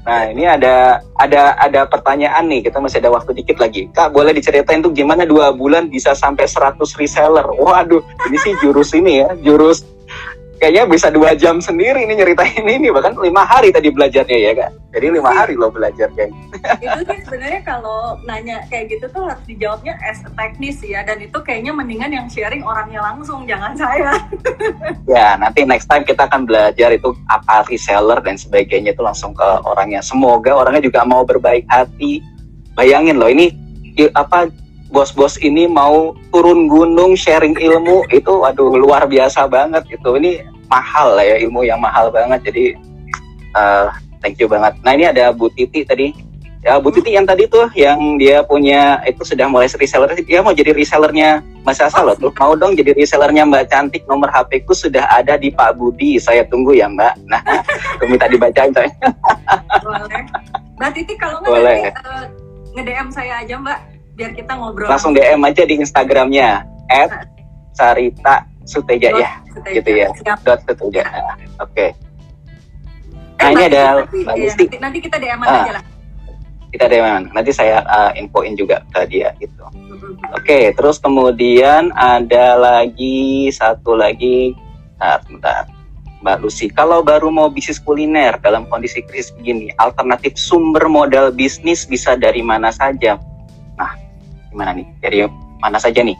Nah 0.00 0.32
ini 0.32 0.48
ada 0.48 1.04
ada 1.20 1.54
ada 1.60 1.84
pertanyaan 1.84 2.48
nih 2.48 2.64
kita 2.64 2.80
masih 2.80 3.04
ada 3.04 3.12
waktu 3.12 3.36
dikit 3.36 3.60
lagi. 3.60 3.92
Kak 3.92 4.16
boleh 4.16 4.32
diceritain 4.32 4.80
tuh 4.80 4.92
gimana 4.92 5.28
dua 5.28 5.52
bulan 5.52 5.92
bisa 5.92 6.16
sampai 6.16 6.48
100 6.48 6.80
reseller? 6.96 7.44
Waduh 7.44 8.00
ini 8.28 8.36
sih 8.40 8.56
jurus 8.64 8.96
ini 8.96 9.20
ya 9.24 9.36
jurus 9.44 9.84
kayaknya 10.60 10.84
bisa 10.84 11.08
dua 11.08 11.32
jam 11.32 11.56
sendiri 11.58 12.04
ini 12.04 12.20
nyeritain 12.20 12.68
ini 12.68 12.92
bahkan 12.92 13.16
lima 13.16 13.48
hari 13.48 13.72
tadi 13.72 13.88
belajarnya 13.88 14.36
ya 14.36 14.52
kak. 14.52 14.70
Jadi 14.92 15.06
lima 15.16 15.32
hari 15.32 15.56
lo 15.56 15.72
belajar 15.72 16.12
kayak 16.12 16.30
itu 16.84 17.00
sih 17.08 17.20
sebenarnya 17.24 17.60
kalau 17.64 18.20
nanya 18.28 18.60
kayak 18.68 18.92
gitu 18.92 19.08
tuh 19.08 19.24
harus 19.24 19.40
dijawabnya 19.48 19.96
as 20.04 20.20
a 20.28 20.30
teknis 20.36 20.84
ya 20.84 21.00
dan 21.00 21.16
itu 21.24 21.38
kayaknya 21.40 21.72
mendingan 21.72 22.12
yang 22.12 22.26
sharing 22.28 22.60
orangnya 22.60 23.00
langsung 23.00 23.48
jangan 23.48 23.72
saya. 23.74 24.12
Ya 25.08 25.34
nanti 25.34 25.66
next 25.66 25.90
time 25.90 26.06
kita 26.06 26.30
akan 26.30 26.46
belajar 26.46 26.94
itu 26.94 27.10
apa 27.26 27.66
reseller 27.66 28.22
dan 28.22 28.38
sebagainya 28.38 28.94
itu 28.94 29.02
langsung 29.02 29.34
ke 29.34 29.48
orangnya. 29.66 29.98
Semoga 30.04 30.54
orangnya 30.54 30.86
juga 30.86 31.02
mau 31.02 31.26
berbaik 31.26 31.66
hati. 31.66 32.22
Bayangin 32.78 33.18
loh 33.18 33.26
ini 33.26 33.50
apa 34.14 34.46
bos-bos 34.90 35.38
ini 35.38 35.70
mau 35.70 36.18
turun 36.34 36.66
gunung 36.66 37.14
sharing 37.14 37.54
ilmu 37.54 38.10
itu 38.10 38.42
waduh 38.42 38.74
luar 38.74 39.06
biasa 39.06 39.46
banget 39.46 39.86
itu 39.94 40.10
ini 40.18 40.42
mahal 40.70 41.18
lah 41.18 41.24
ya 41.26 41.36
ilmu 41.46 41.66
yang 41.66 41.82
mahal 41.82 42.10
banget. 42.14 42.50
Jadi 42.50 42.64
uh, 43.58 43.90
thank 44.22 44.38
you 44.38 44.50
banget. 44.50 44.78
Nah 44.86 44.94
ini 44.94 45.10
ada 45.10 45.34
Bu 45.34 45.50
Titi 45.50 45.82
tadi. 45.82 46.14
Ya 46.60 46.76
Bu 46.76 46.92
Titi 46.92 47.16
yang 47.16 47.24
tadi 47.24 47.48
tuh 47.48 47.72
yang 47.72 48.20
dia 48.20 48.44
punya 48.44 49.00
itu 49.06 49.26
sudah 49.26 49.50
mulai 49.50 49.66
reseller. 49.66 50.12
Dia 50.26 50.44
mau 50.44 50.52
jadi 50.52 50.76
resellernya 50.76 51.40
Mas 51.66 51.80
Asa 51.80 52.04
loh 52.04 52.14
tuh. 52.14 52.30
Mau 52.36 52.52
dong 52.54 52.78
jadi 52.78 52.92
resellernya 52.94 53.48
Mbak 53.48 53.64
Cantik 53.70 54.02
nomor 54.06 54.28
HP 54.30 54.66
ku 54.68 54.76
sudah 54.76 55.06
ada 55.10 55.40
di 55.40 55.50
Pak 55.50 55.78
Budi. 55.78 56.20
Saya 56.20 56.46
tunggu 56.46 56.76
ya 56.76 56.86
Mbak. 56.86 57.14
Nah 57.26 57.42
tuh 57.98 58.06
minta 58.06 58.30
dibacain 58.30 58.70
coy. 58.70 58.88
Boleh. 59.82 60.22
Mbak 60.78 60.90
Titi 60.94 61.14
kalau 61.16 61.42
nggak 61.42 61.60
nanti 61.60 61.90
uh, 62.06 62.24
nge-DM 62.76 63.08
saya 63.10 63.42
aja 63.42 63.56
Mbak 63.58 63.99
biar 64.20 64.32
kita 64.36 64.52
ngobrol. 64.60 64.88
Langsung 64.92 65.16
DM 65.16 65.40
aja 65.40 65.64
di 65.64 65.80
Instagramnya 65.80 66.68
at 66.92 67.24
Sarita 67.72 68.44
Suteja 68.68 69.16
ya, 69.16 69.40
gitu 69.72 69.90
ya. 69.96 70.12
Dot 70.44 70.60
Suteja. 70.68 71.08
Oke. 71.56 71.64
Okay. 71.72 71.90
Nah 73.40 73.48
eh, 73.48 73.52
ini 73.56 73.62
ada 73.72 74.04
Mbak 74.04 74.34
iya, 74.36 74.52
nanti, 74.52 74.64
nanti 74.76 74.98
kita 75.00 75.16
DM 75.16 75.40
ah, 75.40 75.48
aja 75.48 75.72
lah. 75.80 75.84
Kita 76.70 76.84
DM, 76.86 77.32
nanti 77.32 77.50
saya 77.50 77.82
uh, 77.88 78.12
infoin 78.14 78.54
juga 78.54 78.84
ke 78.92 79.08
dia 79.08 79.32
gitu. 79.40 79.64
Oke, 79.64 80.44
okay, 80.44 80.64
terus 80.76 81.00
kemudian 81.00 81.90
ada 81.96 82.54
lagi 82.54 83.50
satu 83.50 83.96
lagi, 83.96 84.54
nah, 85.00 85.18
bentar. 85.24 85.66
Mbak 86.20 86.36
Lucy, 86.44 86.68
kalau 86.68 87.00
baru 87.00 87.32
mau 87.32 87.48
bisnis 87.48 87.80
kuliner 87.80 88.36
dalam 88.44 88.68
kondisi 88.68 89.00
krisis 89.00 89.32
begini, 89.32 89.72
alternatif 89.80 90.36
sumber 90.36 90.84
modal 90.86 91.32
bisnis 91.32 91.88
bisa 91.88 92.12
dari 92.12 92.44
mana 92.44 92.68
saja? 92.68 93.16
Nah, 93.80 93.96
gimana 94.50 94.74
nih? 94.74 94.86
Dari 95.00 95.18
mana 95.62 95.78
saja 95.78 96.02
nih? 96.02 96.18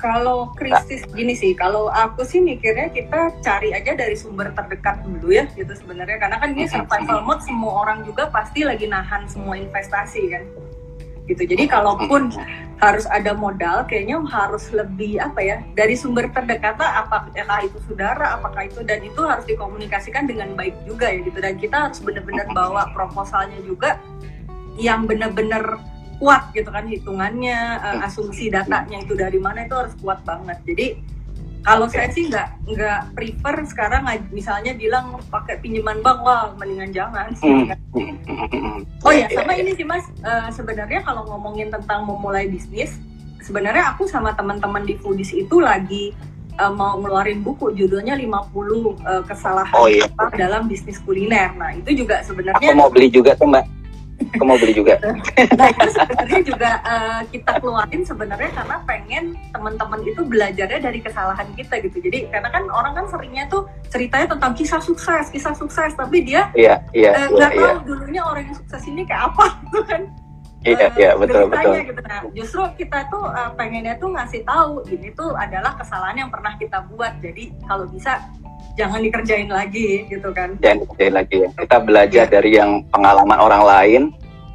Kalau 0.00 0.48
krisis 0.56 1.04
nah. 1.04 1.12
gini 1.12 1.36
sih, 1.36 1.52
kalau 1.52 1.92
aku 1.92 2.24
sih 2.24 2.40
mikirnya 2.40 2.88
kita 2.88 3.36
cari 3.44 3.76
aja 3.76 3.92
dari 3.92 4.16
sumber 4.16 4.48
terdekat 4.56 5.04
dulu 5.04 5.28
ya 5.28 5.44
gitu 5.52 5.70
sebenarnya. 5.76 6.16
Karena 6.16 6.40
kan 6.40 6.56
ini 6.56 6.64
survival 6.64 7.20
mode 7.20 7.44
semua 7.44 7.84
orang 7.84 8.00
juga 8.08 8.32
pasti 8.32 8.64
lagi 8.64 8.88
nahan 8.88 9.28
semua 9.28 9.60
investasi 9.60 10.22
kan. 10.32 10.44
Gitu. 11.28 11.46
Jadi 11.46 11.68
kalaupun 11.68 12.32
harus 12.80 13.04
ada 13.06 13.36
modal, 13.36 13.84
kayaknya 13.84 14.18
harus 14.24 14.72
lebih 14.72 15.20
apa 15.20 15.38
ya 15.44 15.56
dari 15.76 15.92
sumber 15.92 16.32
terdekat 16.32 16.80
apakah 16.80 17.60
itu 17.60 17.76
saudara, 17.84 18.40
apakah 18.40 18.66
itu 18.66 18.80
dan 18.82 19.04
itu 19.04 19.20
harus 19.20 19.44
dikomunikasikan 19.44 20.24
dengan 20.24 20.56
baik 20.56 20.74
juga 20.88 21.12
ya 21.12 21.20
gitu. 21.22 21.38
Dan 21.44 21.60
kita 21.60 21.76
harus 21.86 22.00
benar-benar 22.00 22.48
bawa 22.56 22.88
proposalnya 22.96 23.60
juga 23.68 24.00
yang 24.80 25.04
benar-benar 25.04 25.76
kuat 26.20 26.52
gitu 26.52 26.68
kan 26.68 26.84
hitungannya 26.84 27.58
uh, 27.80 28.04
asumsi 28.04 28.52
datanya 28.52 29.00
itu 29.00 29.16
dari 29.16 29.40
mana 29.40 29.64
itu 29.64 29.72
harus 29.72 29.96
kuat 29.98 30.20
banget 30.22 30.60
jadi 30.68 31.00
Kalau 31.60 31.84
saya 31.92 32.08
sih 32.08 32.24
nggak 32.24 32.72
nggak 32.72 33.00
prefer 33.12 33.68
sekarang 33.68 34.08
misalnya 34.32 34.72
bilang 34.72 35.20
pakai 35.28 35.60
pinjaman 35.60 36.00
bank 36.00 36.24
wah 36.24 36.56
mendingan 36.56 36.88
jangan 36.88 37.28
sih. 37.36 37.68
Hmm. 37.92 38.80
Oh 39.04 39.12
ya, 39.12 39.28
sama 39.28 39.52
ini 39.60 39.76
sih 39.76 39.84
Mas, 39.84 40.08
Eh, 40.08 40.48
sebenarnya 40.56 41.04
kalau 41.04 41.28
ngomongin 41.28 41.68
tentang 41.68 42.08
memulai 42.08 42.48
bisnis, 42.48 42.96
sebenarnya 43.44 43.92
aku 43.92 44.08
sama 44.08 44.32
teman-teman 44.32 44.88
di 44.88 44.96
Foodies 45.04 45.36
itu 45.36 45.60
lagi 45.60 46.16
eh, 46.56 46.72
mau 46.72 46.96
ngeluarin 46.96 47.44
buku 47.44 47.76
judulnya 47.76 48.16
50 48.16 48.96
eh, 48.96 49.22
kesalahan 49.28 49.76
Oh, 49.76 49.84
iya. 49.84 50.08
dalam 50.40 50.64
bisnis 50.64 50.96
kuliner. 51.04 51.52
Nah, 51.60 51.76
itu 51.76 51.92
juga 51.92 52.24
Aku 52.24 52.32
sebenarnya 52.32 52.72
mau 52.72 52.88
beli 52.88 53.12
juga 53.12 53.36
tuh 53.36 53.44
mbak. 53.52 53.68
Aku 54.36 54.44
mau 54.44 54.56
beli 54.60 54.76
juga. 54.76 55.00
nah, 55.58 55.68
itu 55.72 55.88
sebenarnya 55.96 56.40
juga 56.44 56.70
eh, 56.84 57.20
kita 57.32 57.52
keluarin 57.58 58.02
sebenarnya 58.04 58.50
karena 58.52 58.76
pengen 58.84 59.24
teman-teman 59.50 60.00
itu 60.04 60.20
belajarnya 60.22 60.80
dari 60.80 61.00
kesalahan 61.00 61.48
kita 61.56 61.80
gitu. 61.82 61.98
Jadi 62.04 62.28
karena 62.28 62.48
kan 62.52 62.64
orang 62.68 62.92
kan 63.00 63.06
seringnya 63.08 63.48
tuh 63.48 63.66
ceritanya 63.88 64.36
tentang 64.36 64.52
kisah 64.52 64.80
sukses, 64.80 65.32
kisah 65.32 65.56
sukses, 65.56 65.96
tapi 65.96 66.22
dia 66.22 66.52
Iya, 66.52 66.84
iya, 66.92 67.10
eh, 67.16 67.26
iya, 67.26 67.32
nggak 67.32 67.52
iya. 67.56 67.60
tahu 67.60 67.78
dulunya 67.88 68.22
orang 68.22 68.42
yang 68.48 68.56
sukses 68.56 68.82
ini 68.86 69.02
kayak 69.08 69.32
apa 69.32 69.44
gitu 69.64 69.80
kan. 69.88 70.02
Iya, 70.60 70.76
eh, 70.76 70.90
iya, 71.00 71.10
betul, 71.16 71.48
betul. 71.48 71.72
gitu. 71.80 72.00
Nah, 72.04 72.20
justru 72.36 72.62
kita 72.76 73.08
tuh 73.08 73.24
eh, 73.32 73.50
pengennya 73.56 73.94
tuh 73.96 74.12
ngasih 74.12 74.44
tahu 74.44 74.84
ini 74.92 75.08
tuh 75.16 75.32
adalah 75.32 75.72
kesalahan 75.80 76.26
yang 76.26 76.30
pernah 76.30 76.52
kita 76.60 76.84
buat. 76.92 77.16
Jadi 77.24 77.56
kalau 77.64 77.88
bisa 77.88 78.20
jangan 78.74 79.00
dikerjain 79.00 79.48
lagi 79.48 80.06
gitu 80.06 80.28
kan. 80.30 80.54
Jangan 80.58 80.78
dikerjain 80.84 81.14
lagi 81.14 81.36
ya. 81.42 81.48
Kita 81.54 81.76
belajar 81.80 82.24
Iya. 82.26 82.32
dari 82.32 82.50
yang 82.54 82.70
pengalaman 82.90 83.38
orang 83.38 83.62
lain. 83.64 84.02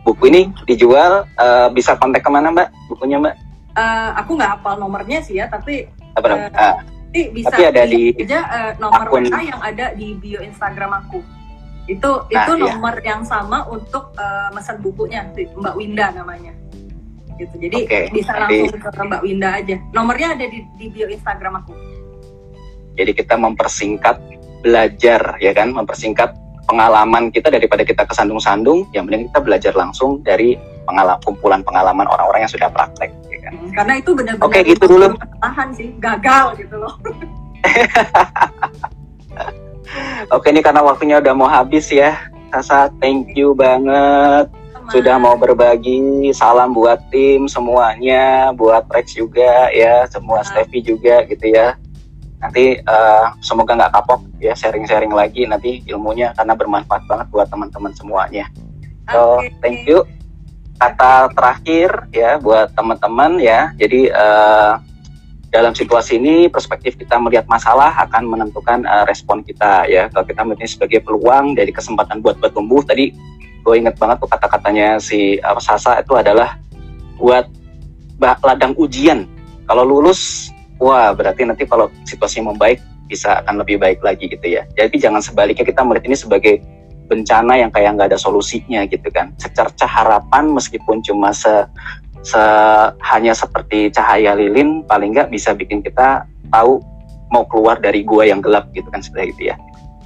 Buku 0.05 0.29
ini 0.29 0.53
dijual, 0.69 1.25
eh, 1.25 1.67
bisa 1.73 1.97
kontak 1.97 2.21
ke 2.21 2.29
mana 2.29 2.53
mbak? 2.53 2.69
Bukunya 2.87 3.17
mbak? 3.17 3.35
Eh, 3.75 4.09
aku 4.15 4.37
nggak 4.37 4.61
hafal 4.61 4.77
nomornya 4.77 5.19
sih 5.19 5.41
ya, 5.41 5.49
tapi 5.49 5.89
Apa 6.15 6.31
Eh? 6.31 6.47
Ah, 6.55 6.79
nanti 7.15 7.21
bisa 7.31 7.51
Tapi 7.51 7.63
ada 7.63 7.83
di 7.87 8.11
aja 8.15 8.39
eh, 8.43 8.71
nomor 8.75 9.07
akun. 9.07 9.23
WA 9.31 9.39
yang 9.39 9.61
ada 9.63 9.85
di 9.95 10.15
bio 10.19 10.39
Instagram 10.43 10.91
aku. 11.03 11.19
Itu 11.87 12.11
Nah, 12.27 12.43
itu 12.43 12.51
iya. 12.59 12.75
nomor 12.75 12.95
yang 12.99 13.21
sama 13.23 13.63
untuk 13.71 14.11
eh, 14.15 14.49
pesan 14.51 14.83
bukunya 14.83 15.23
Mbak 15.31 15.75
Winda 15.75 16.11
namanya. 16.11 16.51
Gitu. 17.35 17.51
Jadi 17.55 17.79
Oke, 17.83 17.99
bisa 18.15 18.31
langsung 18.31 18.79
ke 18.79 18.89
Mbak 18.95 19.21
Winda 19.23 19.49
aja. 19.59 19.75
Nomornya 19.91 20.39
ada 20.39 20.45
di, 20.47 20.63
di 20.79 20.85
bio 20.87 21.07
Instagram 21.07 21.63
aku. 21.63 21.73
Jadi 22.95 23.11
kita 23.11 23.35
mempersingkat 23.35 24.17
belajar 24.63 25.37
ya 25.37 25.51
kan, 25.53 25.75
mempersingkat 25.75 26.33
pengalaman 26.65 27.29
kita 27.29 27.53
daripada 27.53 27.85
kita 27.85 28.09
kesandung-sandung, 28.09 28.89
yang 28.95 29.05
penting 29.05 29.29
kita 29.29 29.39
belajar 29.43 29.73
langsung 29.77 30.25
dari 30.25 30.57
pengalaman 30.89 31.21
kumpulan 31.21 31.61
pengalaman 31.61 32.09
orang-orang 32.09 32.45
yang 32.45 32.51
sudah 32.51 32.69
praktek 32.73 33.13
ya 33.29 33.39
kan. 33.45 33.53
Hmm, 33.53 33.71
Karena 33.73 33.93
itu 34.01 34.09
benar-benar 34.17 34.49
Oke, 34.49 34.59
gitu 34.65 34.85
dulu. 34.89 35.05
kesalahan 35.13 35.69
sih, 35.77 35.89
gagal 36.01 36.45
gitu 36.57 36.75
loh. 36.81 36.93
Oke 40.33 40.49
ini 40.49 40.65
karena 40.65 40.81
waktunya 40.81 41.21
udah 41.21 41.33
mau 41.37 41.49
habis 41.49 41.93
ya. 41.93 42.17
Sasa, 42.49 42.89
thank 43.03 43.35
you 43.35 43.53
banget 43.53 44.47
sudah 44.93 45.17
mau 45.17 45.33
berbagi. 45.37 46.29
Salam 46.33 46.73
buat 46.73 47.01
tim 47.09 47.49
semuanya, 47.49 48.53
buat 48.53 48.85
Rex 48.93 49.17
juga 49.17 49.69
ya, 49.73 50.05
semua. 50.09 50.45
Steffi 50.45 50.81
juga 50.85 51.25
gitu 51.25 51.49
ya. 51.49 51.77
Nanti 52.39 52.77
eh, 52.77 53.25
semoga 53.39 53.73
nggak 53.73 53.91
kapok 53.95 54.21
ya 54.37 54.53
sharing-sharing 54.53 55.11
lagi 55.11 55.47
nanti 55.47 55.81
ilmunya 55.87 56.35
karena 56.35 56.53
bermanfaat 56.53 57.07
banget 57.07 57.27
buat 57.31 57.47
teman-teman 57.47 57.91
semuanya. 57.95 58.45
So, 59.09 59.39
Oke. 59.39 59.53
thank 59.61 59.85
you. 59.85 60.03
Kata 60.75 61.31
terakhir 61.31 62.11
ya 62.11 62.35
buat 62.37 62.75
teman-teman 62.75 63.39
ya. 63.39 63.71
Jadi 63.79 64.11
eh, 64.11 64.73
dalam 65.55 65.71
situasi 65.71 66.19
ini 66.19 66.51
perspektif 66.51 66.99
kita 66.99 67.15
melihat 67.15 67.47
masalah 67.47 67.95
akan 68.03 68.27
menentukan 68.27 68.83
eh, 68.83 69.03
respon 69.07 69.39
kita 69.41 69.87
ya. 69.87 70.11
Kalau 70.11 70.27
kita 70.27 70.43
melihatnya 70.43 70.69
sebagai 70.69 70.99
peluang 71.01 71.55
dari 71.55 71.71
kesempatan 71.71 72.19
buat 72.19 72.37
bertumbuh 72.43 72.83
tadi 72.83 73.15
gue 73.65 73.81
inget 73.81 73.97
banget 73.97 74.21
tuh 74.21 74.29
kata-katanya 74.29 75.01
si 75.01 75.41
apa 75.41 75.57
Sasa 75.57 75.97
itu 75.97 76.13
adalah 76.13 76.61
buat 77.17 77.49
ladang 78.21 78.77
ujian. 78.77 79.25
Kalau 79.65 79.81
lulus, 79.81 80.53
wah 80.81 81.11
berarti 81.15 81.47
nanti 81.47 81.63
kalau 81.67 81.91
situasi 82.03 82.41
membaik 82.43 82.81
bisa 83.05 83.45
akan 83.45 83.61
lebih 83.61 83.77
baik 83.77 84.01
lagi 84.01 84.25
gitu 84.25 84.45
ya. 84.45 84.65
Jadi 84.73 84.97
jangan 84.97 85.21
sebaliknya 85.21 85.65
kita 85.65 85.85
melihat 85.85 86.05
ini 86.09 86.17
sebagai 86.17 86.55
bencana 87.05 87.53
yang 87.61 87.69
kayak 87.69 87.93
nggak 87.97 88.09
ada 88.13 88.19
solusinya 88.19 88.81
gitu 88.89 89.07
kan. 89.13 89.31
Secercah 89.37 89.87
harapan 89.87 90.49
meskipun 90.49 91.05
cuma 91.05 91.29
se, 91.29 91.69
se- 92.25 92.89
hanya 93.13 93.37
seperti 93.37 93.93
cahaya 93.93 94.33
lilin, 94.33 94.81
paling 94.89 95.13
nggak 95.13 95.29
bisa 95.29 95.53
bikin 95.53 95.85
kita 95.85 96.25
tahu 96.49 96.81
mau 97.29 97.45
keluar 97.45 97.77
dari 97.77 98.01
gua 98.01 98.25
yang 98.25 98.41
gelap 98.41 98.69
gitu 98.73 98.89
kan 98.89 99.01
seperti 99.05 99.37
itu 99.37 99.41
ya. 99.53 99.55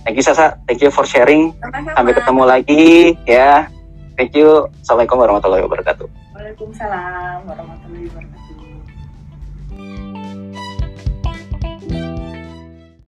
Thank 0.03 0.15
you 0.19 0.23
Sasa, 0.23 0.55
thank 0.67 0.79
you 0.79 0.91
for 0.91 1.03
sharing. 1.03 1.51
Sama-sama. 1.59 1.95
Sampai 1.95 2.13
ketemu 2.15 2.43
lagi 2.47 2.85
ya. 3.27 3.67
Thank 4.19 4.35
you. 4.35 4.67
Assalamualaikum 4.83 5.17
warahmatullahi 5.23 5.63
wabarakatuh. 5.63 6.07
Waalaikumsalam 6.35 7.47
warahmatullahi 7.47 8.11
wabarakatuh. 8.11 8.39